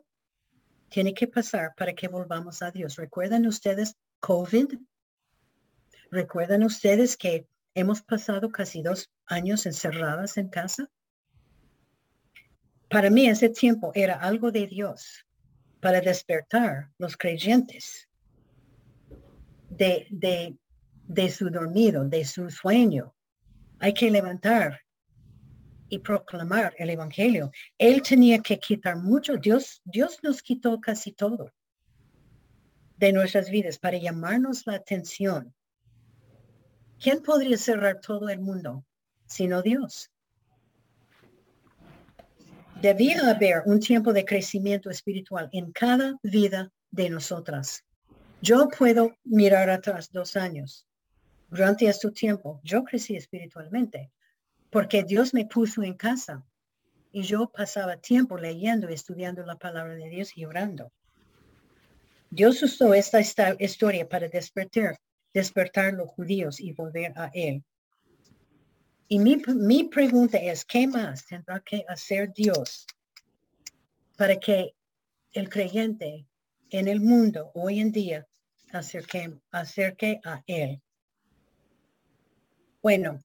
tiene 0.91 1.15
que 1.15 1.27
pasar 1.27 1.75
para 1.77 1.95
que 1.95 2.09
volvamos 2.09 2.63
a 2.63 2.71
Dios. 2.71 2.97
¿Recuerdan 2.97 3.47
ustedes 3.47 3.97
COVID? 4.21 4.75
¿Recuerdan 6.11 6.63
ustedes 6.63 7.17
que 7.17 7.49
hemos 7.75 8.03
pasado 8.03 8.51
casi 8.53 8.83
dos 8.83 9.11
años 9.27 9.67
encerradas 9.67 10.37
en 10.37 10.49
casa? 10.49 10.89
Para 12.91 13.11
mí 13.11 13.27
ese 13.27 13.49
tiempo 13.49 13.91
era 13.95 14.15
algo 14.15 14.53
de 14.53 14.67
Dios 14.67 15.27
para 15.81 16.01
despertar 16.01 16.91
los 16.99 17.17
creyentes 17.17 18.09
de, 19.71 20.07
de, 20.11 20.57
de 21.09 21.31
su 21.31 21.51
dormido, 21.51 22.05
de 22.05 22.25
su 22.25 22.51
sueño. 22.51 23.15
Hay 23.81 23.95
que 23.95 24.11
levantar 24.11 24.84
y 25.95 26.01
proclamar 26.01 26.75
el 26.79 26.91
evangelio. 26.91 27.53
Él 27.79 28.03
tenía 28.03 28.41
que 28.41 28.59
quitar 28.59 28.97
mucho. 28.97 29.37
Dios, 29.37 29.81
Dios 29.85 30.19
nos 30.25 30.43
quitó 30.43 30.81
casi 30.81 31.13
todo 31.13 31.53
de 32.97 33.13
nuestras 33.13 33.49
vidas 33.49 33.79
para 33.79 33.97
llamarnos 33.97 34.67
la 34.67 34.75
atención. 34.75 35.55
¿Quién 36.99 37.23
podría 37.23 37.57
cerrar 37.57 38.01
todo 38.01 38.29
el 38.29 38.41
mundo 38.41 38.85
sino 39.27 39.63
Dios? 39.63 40.11
Debía 42.83 43.31
haber 43.31 43.63
un 43.67 43.79
tiempo 43.79 44.13
de 44.13 44.25
crecimiento 44.25 44.91
espiritual 44.91 45.49
en 45.53 45.71
cada 45.71 46.19
vida 46.25 46.73
de 46.91 47.09
nosotras. 47.09 47.85
Yo 48.43 48.69
puedo 48.69 49.17
mirar 49.23 49.71
atrás 49.71 50.11
dos 50.11 50.37
años. 50.37 50.87
Durante 51.51 51.87
este 51.87 52.11
tiempo, 52.11 52.61
yo 52.65 52.83
crecí 52.83 53.15
espiritualmente 53.15 54.11
porque 54.75 55.05
Dios 55.05 55.33
me 55.33 55.47
puso 55.47 55.85
en 55.85 55.95
casa 55.95 56.45
y 57.13 57.23
yo 57.23 57.47
pasaba 57.47 57.97
tiempo 57.97 58.37
leyendo, 58.37 58.89
estudiando 58.89 59.47
la 59.47 59.55
palabra 59.55 59.95
de 59.95 60.09
Dios 60.09 60.37
y 60.37 60.45
orando. 60.47 60.91
Dios 62.29 62.61
usó 62.61 62.93
esta, 62.93 63.21
historia 63.61 64.09
para 64.09 64.27
despertar, 64.27 64.99
despertar 65.33 65.93
los 65.93 66.09
judíos 66.09 66.59
y 66.59 66.73
volver 66.73 67.13
a 67.15 67.31
Él. 67.33 67.63
Y 69.07 69.21
mi, 69.21 69.37
mi 69.47 69.85
pregunta 69.85 70.39
es, 70.39 70.65
¿qué 70.65 70.89
más 70.89 71.25
tendrá 71.25 71.61
que 71.61 71.85
hacer 71.87 72.33
Dios 72.33 72.85
para 74.17 74.41
que 74.41 74.75
el 75.31 75.49
creyente 75.49 76.27
en 76.71 76.89
el 76.89 77.01
mundo 77.01 77.53
hoy 77.55 77.79
en 77.79 77.93
día 77.93 78.27
acerque, 78.73 79.39
acerque 79.53 80.21
a 80.25 80.43
Él. 80.49 80.83
Bueno, 82.83 83.21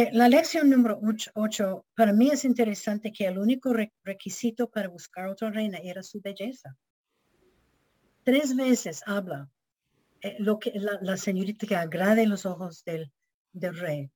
eh, 0.00 0.10
la 0.12 0.28
lección 0.28 0.70
número 0.70 1.00
8, 1.34 1.86
para 1.94 2.12
mí 2.12 2.28
es 2.30 2.44
interesante 2.44 3.12
que 3.12 3.26
el 3.26 3.38
único 3.38 3.72
requisito 4.02 4.68
para 4.68 4.88
buscar 4.88 5.28
otra 5.28 5.50
reina 5.50 5.78
era 5.78 6.02
su 6.02 6.20
belleza. 6.20 6.76
Tres 8.24 8.56
veces 8.56 9.02
habla 9.06 9.48
eh, 10.20 10.34
lo 10.40 10.58
que 10.58 10.72
la, 10.74 11.16
señorita 11.16 11.66
que 11.66 11.76
agrade 11.76 12.26
los 12.26 12.44
ojos 12.44 12.82
del, 12.84 13.12
del 13.52 13.78
rey. 13.78 14.10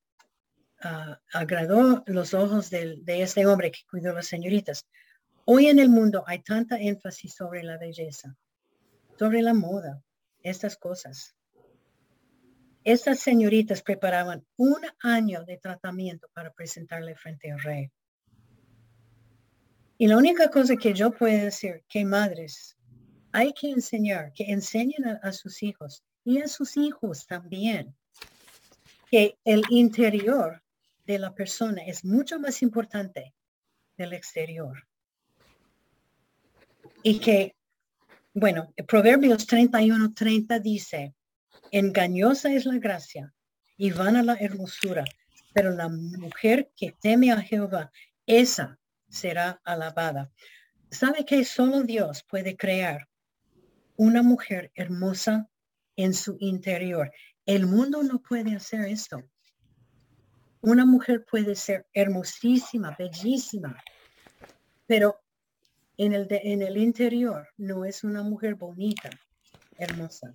Ah, 0.83 1.21
agradó 1.33 2.03
los 2.07 2.35
ojos 2.35 2.71
de 2.71 3.01
este 3.07 3.47
hombre 3.47 3.71
que 3.71 3.81
cuidó 3.89 4.11
a 4.11 4.15
las 4.15 4.27
señoritas. 4.27 4.85
Hoy 5.45 5.67
en 5.67 5.79
el 5.79 5.91
mundo 5.91 6.25
hay 6.27 6.43
tanta 6.43 6.77
énfasis 6.79 7.35
sobre 7.35 7.63
la 7.63 7.79
belleza, 7.79 8.37
sobre 9.17 9.43
la 9.43 9.55
moda, 9.55 10.03
estas 10.43 10.77
cosas. 10.77 11.38
Estas 12.89 13.21
señoritas 13.21 13.83
preparaban 13.83 14.47
un 14.57 14.79
año 15.01 15.45
de 15.45 15.59
tratamiento 15.59 16.27
para 16.33 16.55
presentarle 16.55 17.15
frente 17.15 17.53
al 17.53 17.61
rey. 17.61 17.93
Y 19.99 20.07
la 20.07 20.17
única 20.17 20.49
cosa 20.49 20.75
que 20.75 20.95
yo 20.95 21.11
puedo 21.11 21.45
decir, 21.45 21.85
que 21.87 22.07
madres, 22.07 22.79
hay 23.31 23.53
que 23.53 23.69
enseñar, 23.69 24.33
que 24.33 24.45
enseñen 24.45 25.05
a, 25.23 25.33
sus 25.33 25.63
hijos 25.63 26.03
y 26.25 26.41
a 26.41 26.49
sus 26.49 26.79
hijos 26.79 27.27
también, 27.27 27.95
que 29.11 29.37
el 29.45 29.65
interior 29.69 30.63
de 31.05 31.19
la 31.19 31.35
persona 31.35 31.83
es 31.85 32.07
mucho 32.07 32.41
más 32.41 32.63
importante 32.63 33.35
del 33.99 34.15
exterior. 34.15 34.89
Y 37.03 37.19
que 37.19 37.55
bueno, 38.33 38.73
Proverbios 38.87 39.47
31, 39.47 40.15
30 40.15 40.59
dice, 40.61 41.15
engañosa 41.73 42.53
es 42.53 42.65
la 42.65 42.79
gracia 42.79 43.35
y 43.77 43.91
vana 43.91 44.23
la 44.23 44.35
hermosura, 44.35 45.05
pero 45.55 45.71
la 45.71 45.89
mujer 45.89 46.71
que 46.77 46.93
teme 47.01 47.33
a 47.33 47.41
Jehová, 47.41 47.91
esa 48.27 48.79
será 49.09 49.61
alabada. 49.65 50.31
¿Sabe 50.91 51.25
que 51.25 51.45
solo 51.45 51.83
Dios 51.83 52.25
puede 52.29 52.57
crear 52.57 53.09
una 53.97 54.23
mujer 54.23 54.71
hermosa 54.75 55.49
en 55.97 56.15
su 56.15 56.37
interior? 56.41 57.13
El 57.47 57.67
mundo 57.67 58.03
no 58.03 58.21
puede 58.21 58.57
hacer 58.57 58.87
esto. 58.87 59.23
Una 60.61 60.85
mujer 60.85 61.25
puede 61.25 61.55
ser 61.55 61.87
hermosísima, 61.93 62.97
bellísima, 62.99 63.81
pero 64.87 65.21
en 65.97 66.13
el, 66.13 66.27
en 66.31 66.63
el 66.63 66.77
interior 66.77 67.49
no 67.57 67.85
es 67.85 68.03
una 68.05 68.23
mujer 68.23 68.55
bonita, 68.55 69.11
hermosa. 69.77 70.33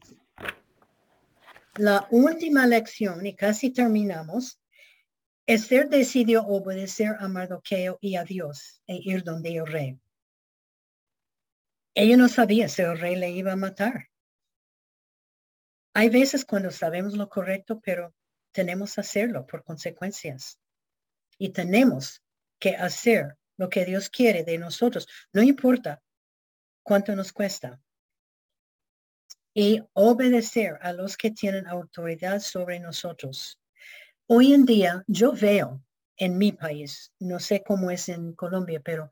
La 1.75 2.07
última 2.11 2.67
lección, 2.67 3.25
y 3.25 3.35
casi 3.35 3.71
terminamos, 3.71 4.59
Esther 5.47 5.89
decidió 5.89 6.45
obedecer 6.45 7.15
a 7.19 7.27
Mardoqueo 7.27 7.97
y 7.99 8.15
a 8.15 8.23
Dios 8.23 8.81
e 8.85 8.95
ir 8.95 9.23
donde 9.23 9.55
el 9.55 9.65
rey. 9.65 9.99
Ella 11.95 12.15
no 12.15 12.29
sabía 12.29 12.69
si 12.69 12.83
el 12.83 12.99
rey 12.99 13.15
le 13.15 13.31
iba 13.31 13.53
a 13.53 13.57
matar. 13.57 14.09
Hay 15.95 16.09
veces 16.09 16.45
cuando 16.45 16.71
sabemos 16.71 17.15
lo 17.15 17.27
correcto, 17.27 17.81
pero 17.83 18.13
tenemos 18.51 18.93
que 18.95 19.01
hacerlo 19.01 19.45
por 19.45 19.63
consecuencias. 19.63 20.59
Y 21.37 21.49
tenemos 21.49 22.23
que 22.59 22.75
hacer 22.75 23.37
lo 23.57 23.69
que 23.69 23.85
Dios 23.85 24.09
quiere 24.09 24.43
de 24.43 24.57
nosotros, 24.57 25.07
no 25.33 25.41
importa 25.41 26.01
cuánto 26.83 27.15
nos 27.15 27.33
cuesta. 27.33 27.81
Y 29.53 29.81
obedecer 29.93 30.77
a 30.81 30.93
los 30.93 31.15
que 31.15 31.31
tienen 31.31 31.67
autoridad 31.67 32.39
sobre 32.39 32.79
nosotros. 32.79 33.59
Hoy 34.27 34.53
en 34.53 34.65
día 34.65 35.03
yo 35.07 35.33
veo 35.33 35.83
en 36.17 36.37
mi 36.37 36.51
país, 36.51 37.11
no 37.19 37.39
sé 37.39 37.63
cómo 37.63 37.91
es 37.91 38.09
en 38.09 38.33
Colombia, 38.33 38.81
pero 38.83 39.11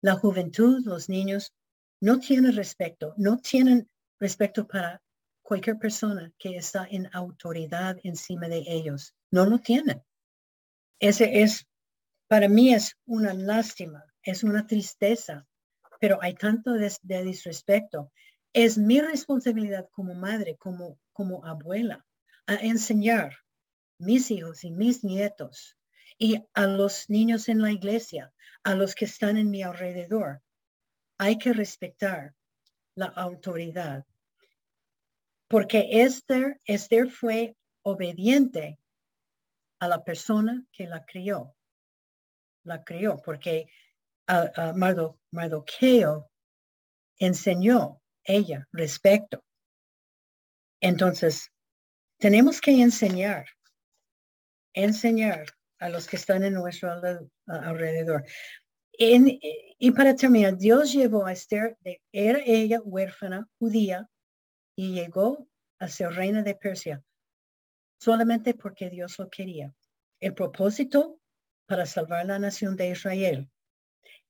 la 0.00 0.14
juventud, 0.14 0.82
los 0.84 1.08
niños, 1.08 1.52
no 2.00 2.18
tienen 2.18 2.54
respeto, 2.54 3.14
no 3.16 3.38
tienen 3.38 3.88
respeto 4.18 4.66
para 4.66 5.02
cualquier 5.42 5.78
persona 5.78 6.32
que 6.38 6.56
está 6.56 6.86
en 6.90 7.08
autoridad 7.12 7.96
encima 8.02 8.48
de 8.48 8.64
ellos. 8.66 9.14
No 9.30 9.44
lo 9.46 9.58
tienen. 9.58 10.02
Ese 10.98 11.42
es 11.42 11.66
para 12.32 12.48
mí 12.48 12.72
es 12.72 12.96
una 13.04 13.34
lástima, 13.34 14.06
es 14.22 14.42
una 14.42 14.66
tristeza, 14.66 15.46
pero 16.00 16.18
hay 16.22 16.32
tanto 16.32 16.72
de. 16.72 16.90
Es 18.52 18.76
mi 18.76 19.00
responsabilidad 19.00 19.88
como 19.90 20.14
madre, 20.14 20.56
como, 20.56 20.98
como 21.12 21.44
abuela, 21.44 22.04
a 22.46 22.54
enseñar 22.54 23.38
mis 23.98 24.30
hijos 24.30 24.64
y 24.64 24.70
mis 24.70 25.04
nietos 25.04 25.76
y 26.18 26.44
a 26.54 26.66
los 26.66 27.08
niños 27.08 27.48
en 27.48 27.62
la 27.62 27.72
iglesia, 27.72 28.32
a 28.62 28.74
los 28.74 28.94
que 28.94 29.06
están 29.06 29.36
en 29.36 29.50
mi 29.50 29.62
alrededor. 29.62 30.42
Hay 31.18 31.38
que 31.38 31.52
respetar 31.52 32.34
la 32.94 33.06
autoridad. 33.06 34.04
Porque 35.48 36.02
Esther, 36.02 36.60
Esther 36.64 37.10
fue 37.10 37.56
obediente 37.82 38.78
a 39.80 39.88
la 39.88 40.04
persona 40.04 40.64
que 40.72 40.86
la 40.86 41.04
crió. 41.04 41.54
La 42.64 42.84
crió 42.84 43.20
porque 43.24 43.66
a, 44.26 44.72
Mardoqueo 45.32 46.30
enseñó 47.18 48.01
ella 48.24 48.68
respecto. 48.72 49.44
Entonces, 50.80 51.50
tenemos 52.18 52.60
que 52.60 52.82
enseñar, 52.82 53.46
enseñar 54.74 55.46
a 55.78 55.88
los 55.88 56.06
que 56.06 56.16
están 56.16 56.44
en 56.44 56.54
nuestro 56.54 56.90
alrededor. 57.46 58.24
y 58.98 59.90
para 59.92 60.14
terminar, 60.14 60.56
Dios 60.56 60.92
llevó 60.92 61.26
a 61.26 61.32
Esther, 61.32 61.76
era 62.12 62.40
ella 62.44 62.80
huérfana 62.82 63.48
judía 63.58 64.08
y 64.76 64.92
llegó 64.94 65.48
a 65.78 65.88
ser 65.88 66.12
reina 66.12 66.42
de 66.42 66.54
Persia 66.54 67.02
solamente 68.02 68.54
porque 68.54 68.90
Dios 68.90 69.16
lo 69.20 69.30
quería. 69.30 69.72
El 70.18 70.34
propósito 70.34 71.20
para 71.66 71.86
salvar 71.86 72.26
la 72.26 72.40
nación 72.40 72.74
de 72.74 72.90
Israel. 72.90 73.48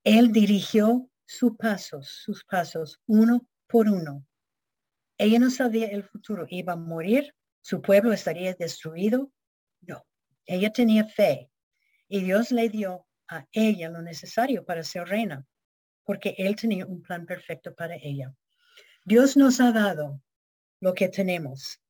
Él 0.04 0.30
dirigió 0.30 1.08
sus 1.24 1.56
pasos, 1.56 2.20
sus 2.22 2.44
pasos, 2.44 3.00
uno 3.06 3.48
por 3.72 3.88
uno. 3.88 4.26
Ella 5.16 5.38
no 5.38 5.50
sabía 5.50 5.88
el 5.88 6.04
futuro, 6.04 6.44
iba 6.50 6.74
a 6.74 6.76
morir, 6.76 7.34
su 7.62 7.80
pueblo 7.80 8.12
estaría 8.12 8.52
destruido. 8.52 9.32
No, 9.80 10.06
ella 10.44 10.70
tenía 10.70 11.06
fe 11.06 11.50
y 12.06 12.22
Dios 12.22 12.52
le 12.52 12.68
dio 12.68 13.06
a 13.28 13.46
ella 13.50 13.88
lo 13.88 14.02
necesario 14.02 14.66
para 14.66 14.82
ser 14.82 15.08
reina, 15.08 15.46
porque 16.04 16.34
Él 16.36 16.54
tenía 16.54 16.84
un 16.84 17.00
plan 17.00 17.24
perfecto 17.24 17.74
para 17.74 17.96
ella. 17.96 18.34
Dios 19.06 19.38
nos 19.38 19.58
ha 19.58 19.72
dado 19.72 20.20
lo 20.80 20.92
que 20.92 21.08
tenemos. 21.08 21.80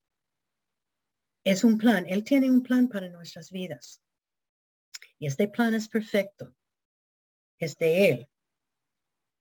Es 1.43 1.64
un 1.64 1.78
plan, 1.78 2.07
Él 2.09 2.22
tiene 2.22 2.49
un 2.49 2.62
plan 2.62 2.87
para 2.87 3.09
nuestras 3.09 3.51
vidas. 3.51 4.01
Y 5.18 5.26
este 5.26 5.49
plan 5.49 5.74
es 5.74 5.89
perfecto. 5.89 6.55
Es 7.59 7.76
de 7.76 8.09
Él. 8.09 8.28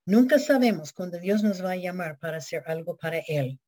Nunca 0.06 0.39
sabemos 0.39 0.93
cuándo 0.93 1.20
Dios 1.20 1.43
nos 1.43 1.64
va 1.64 1.72
a 1.72 1.76
llamar 1.76 2.18
para 2.18 2.38
hacer 2.38 2.64
algo 2.66 2.97
para 2.97 3.20
Él. 3.28 3.60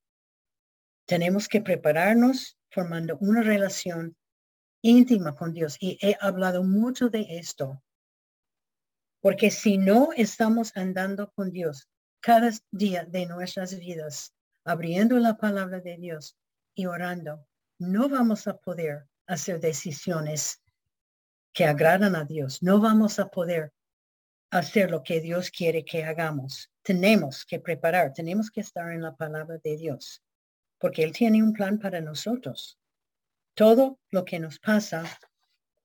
Tenemos 1.05 1.47
que 1.47 1.61
prepararnos 1.61 2.57
formando 2.71 3.17
una 3.19 3.41
relación 3.41 4.15
íntima 4.81 5.35
con 5.35 5.53
Dios. 5.53 5.77
Y 5.79 5.97
he 6.01 6.17
hablado 6.19 6.63
mucho 6.63 7.09
de 7.09 7.25
esto. 7.37 7.81
Porque 9.21 9.51
si 9.51 9.77
no 9.77 10.09
estamos 10.15 10.75
andando 10.75 11.31
con 11.31 11.51
Dios 11.51 11.87
cada 12.19 12.51
día 12.71 13.05
de 13.05 13.25
nuestras 13.25 13.77
vidas, 13.77 14.33
abriendo 14.65 15.17
la 15.19 15.37
palabra 15.37 15.79
de 15.79 15.97
Dios 15.97 16.37
y 16.75 16.85
orando, 16.85 17.47
no 17.79 18.09
vamos 18.09 18.47
a 18.47 18.57
poder 18.57 19.07
hacer 19.27 19.59
decisiones 19.59 20.61
que 21.53 21.65
agradan 21.65 22.15
a 22.15 22.25
Dios. 22.25 22.61
No 22.63 22.79
vamos 22.79 23.19
a 23.19 23.27
poder 23.29 23.71
hacer 24.53 24.91
lo 24.91 25.01
que 25.01 25.19
Dios 25.19 25.49
quiere 25.49 25.83
que 25.83 26.03
hagamos. 26.03 26.71
Tenemos 26.83 27.43
que 27.43 27.59
preparar, 27.59 28.13
tenemos 28.13 28.51
que 28.51 28.61
estar 28.61 28.91
en 28.91 29.01
la 29.01 29.15
palabra 29.15 29.57
de 29.63 29.77
Dios, 29.77 30.23
porque 30.77 31.03
Él 31.03 31.11
tiene 31.11 31.41
un 31.41 31.53
plan 31.53 31.79
para 31.79 32.01
nosotros. 32.01 32.79
Todo 33.55 33.99
lo 34.11 34.23
que 34.23 34.39
nos 34.39 34.59
pasa 34.59 35.03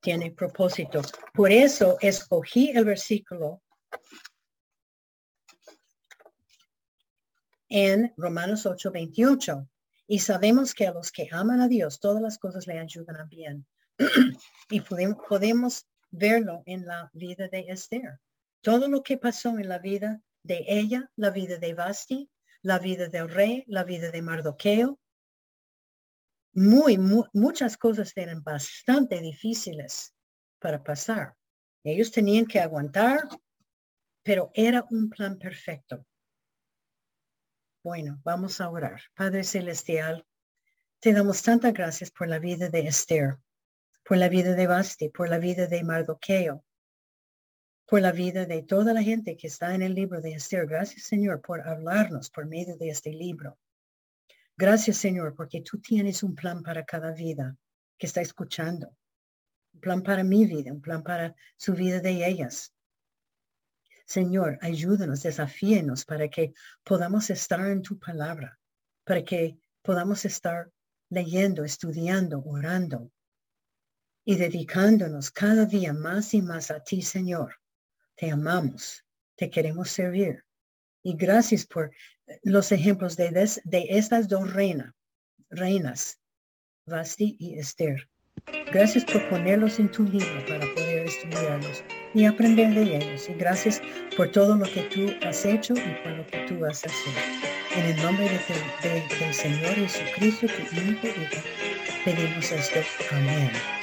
tiene 0.00 0.32
propósito. 0.32 1.00
Por 1.32 1.50
eso 1.50 1.96
escogí 2.00 2.70
el 2.74 2.84
versículo 2.84 3.62
en 7.70 8.12
Romanos 8.18 8.66
8, 8.66 8.90
28. 8.90 9.66
Y 10.08 10.18
sabemos 10.18 10.74
que 10.74 10.86
a 10.86 10.92
los 10.92 11.10
que 11.10 11.28
aman 11.32 11.62
a 11.62 11.68
Dios, 11.68 12.00
todas 12.00 12.22
las 12.22 12.38
cosas 12.38 12.66
le 12.66 12.78
ayudan 12.78 13.16
a 13.16 13.24
bien. 13.24 13.66
y 14.70 14.80
podemos 14.80 15.86
verlo 16.10 16.62
en 16.66 16.86
la 16.86 17.10
vida 17.14 17.48
de 17.48 17.60
Esther. 17.68 18.20
Todo 18.68 18.86
lo 18.86 19.02
que 19.02 19.16
pasó 19.16 19.58
en 19.58 19.66
la 19.66 19.78
vida 19.78 20.20
de 20.42 20.62
ella, 20.68 21.10
la 21.16 21.30
vida 21.30 21.56
de 21.56 21.72
Basti, 21.72 22.30
la 22.60 22.78
vida 22.78 23.08
del 23.08 23.30
rey, 23.30 23.64
la 23.66 23.82
vida 23.82 24.10
de 24.10 24.20
Mardoqueo, 24.20 25.00
muy, 26.52 26.98
muchas 26.98 27.78
cosas 27.78 28.14
eran 28.14 28.42
bastante 28.42 29.20
difíciles 29.20 30.14
para 30.58 30.84
pasar. 30.84 31.34
Ellos 31.82 32.12
tenían 32.12 32.44
que 32.44 32.60
aguantar, 32.60 33.26
pero 34.22 34.50
era 34.52 34.84
un 34.90 35.08
plan 35.08 35.38
perfecto. 35.38 36.04
Bueno, 37.82 38.20
vamos 38.22 38.60
a 38.60 38.68
orar. 38.68 39.00
Padre 39.14 39.44
Celestial, 39.44 40.26
te 41.00 41.14
damos 41.14 41.42
tantas 41.42 41.72
gracias 41.72 42.10
por 42.10 42.28
la 42.28 42.38
vida 42.38 42.68
de 42.68 42.80
Esther, 42.80 43.38
por 44.04 44.18
la 44.18 44.28
vida 44.28 44.52
de 44.54 44.66
Basti, 44.66 45.08
por 45.08 45.30
la 45.30 45.38
vida 45.38 45.68
de 45.68 45.82
Mardoqueo, 45.82 46.66
por 47.89 48.03
la 48.03 48.12
vida 48.12 48.45
de 48.45 48.62
toda 48.62 48.93
la 48.93 49.03
gente 49.03 49.34
que 49.39 49.47
está 49.47 49.74
en 49.74 49.80
el 49.80 49.95
libro 49.95 50.20
de 50.20 50.32
Esther. 50.32 50.66
Gracias, 50.66 51.05
Señor, 51.05 51.41
por 51.41 51.66
hablarnos 51.66 52.28
por 52.28 52.45
medio 52.45 52.76
de 52.76 52.91
este 52.91 53.14
libro. 53.14 53.59
Gracias, 54.59 54.99
Señor, 54.99 55.34
porque 55.34 55.62
tú 55.62 55.80
tienes 55.80 56.22
un 56.22 56.34
plan 56.34 56.62
para 56.62 56.84
cada 56.84 57.12
vida 57.12 57.57
que 57.97 58.07
está 58.07 58.20
escuchando. 58.20 58.95
Un 59.72 59.80
plan 59.80 60.03
para 60.03 60.22
mi 60.22 60.45
vida, 60.45 60.70
un 60.70 60.82
plan 60.82 61.03
para 61.03 61.34
su 61.57 61.72
vida 61.72 62.01
de 62.01 62.28
ellas. 62.28 62.74
Señor, 64.05 64.59
ayúdanos, 64.61 65.22
desafíenos 65.22 66.05
para 66.05 66.28
que 66.28 66.53
podamos 66.84 67.30
estar 67.30 67.66
en 67.70 67.80
tu 67.80 67.99
palabra, 67.99 68.59
para 69.03 69.24
que 69.24 69.59
podamos 69.80 70.26
estar 70.26 70.70
leyendo, 71.09 71.64
estudiando, 71.64 72.43
orando 72.45 73.11
y 74.26 74.36
dedicándonos 74.36 75.30
cada 75.30 75.64
día 75.64 75.95
más 75.95 76.34
y 76.34 76.43
más 76.43 76.70
a 76.70 76.85
ti, 76.85 77.01
Señor. 77.01 77.59
Te 78.19 78.31
amamos, 78.31 79.05
te 79.36 79.49
queremos 79.49 79.90
servir. 79.90 80.45
Y 81.03 81.16
gracias 81.16 81.65
por 81.65 81.90
los 82.43 82.73
ejemplos 82.73 83.16
de, 83.16 83.31
de 83.31 83.86
estas 83.89 84.28
dos 84.28 84.53
reinas, 84.53 84.93
reinas, 85.51 86.19
Vasti 86.85 87.36
y 87.39 87.59
Esther. 87.59 88.09
Gracias 88.73 89.05
por 89.05 89.28
ponerlos 89.28 89.78
en 89.78 89.90
tu 89.90 90.05
libro 90.05 90.47
para 90.47 90.66
poder 90.74 91.07
estudiarlos 91.07 91.85
y 92.15 92.24
aprender 92.24 92.74
de 92.74 92.97
ellos. 92.97 93.28
Y 93.28 93.35
gracias 93.35 93.81
por 94.16 94.31
todo 94.32 94.57
lo 94.57 94.65
que 94.65 94.82
tú 94.82 95.07
has 95.27 95.45
hecho 95.45 95.74
y 95.74 96.03
por 96.03 96.12
lo 96.12 96.27
que 96.27 96.45
tú 96.47 96.59
vas 96.59 96.85
a 96.85 96.89
hacer. 96.89 97.15
En 97.77 97.85
el 97.85 98.03
nombre 98.03 98.28
de, 98.82 99.16
del 99.19 99.35
Señor 99.35 99.74
Jesucristo, 99.74 100.47
tu 100.47 100.77
Hijo, 100.77 101.09
pedimos 102.05 102.51
esto. 102.51 102.81
Amén. 103.12 103.77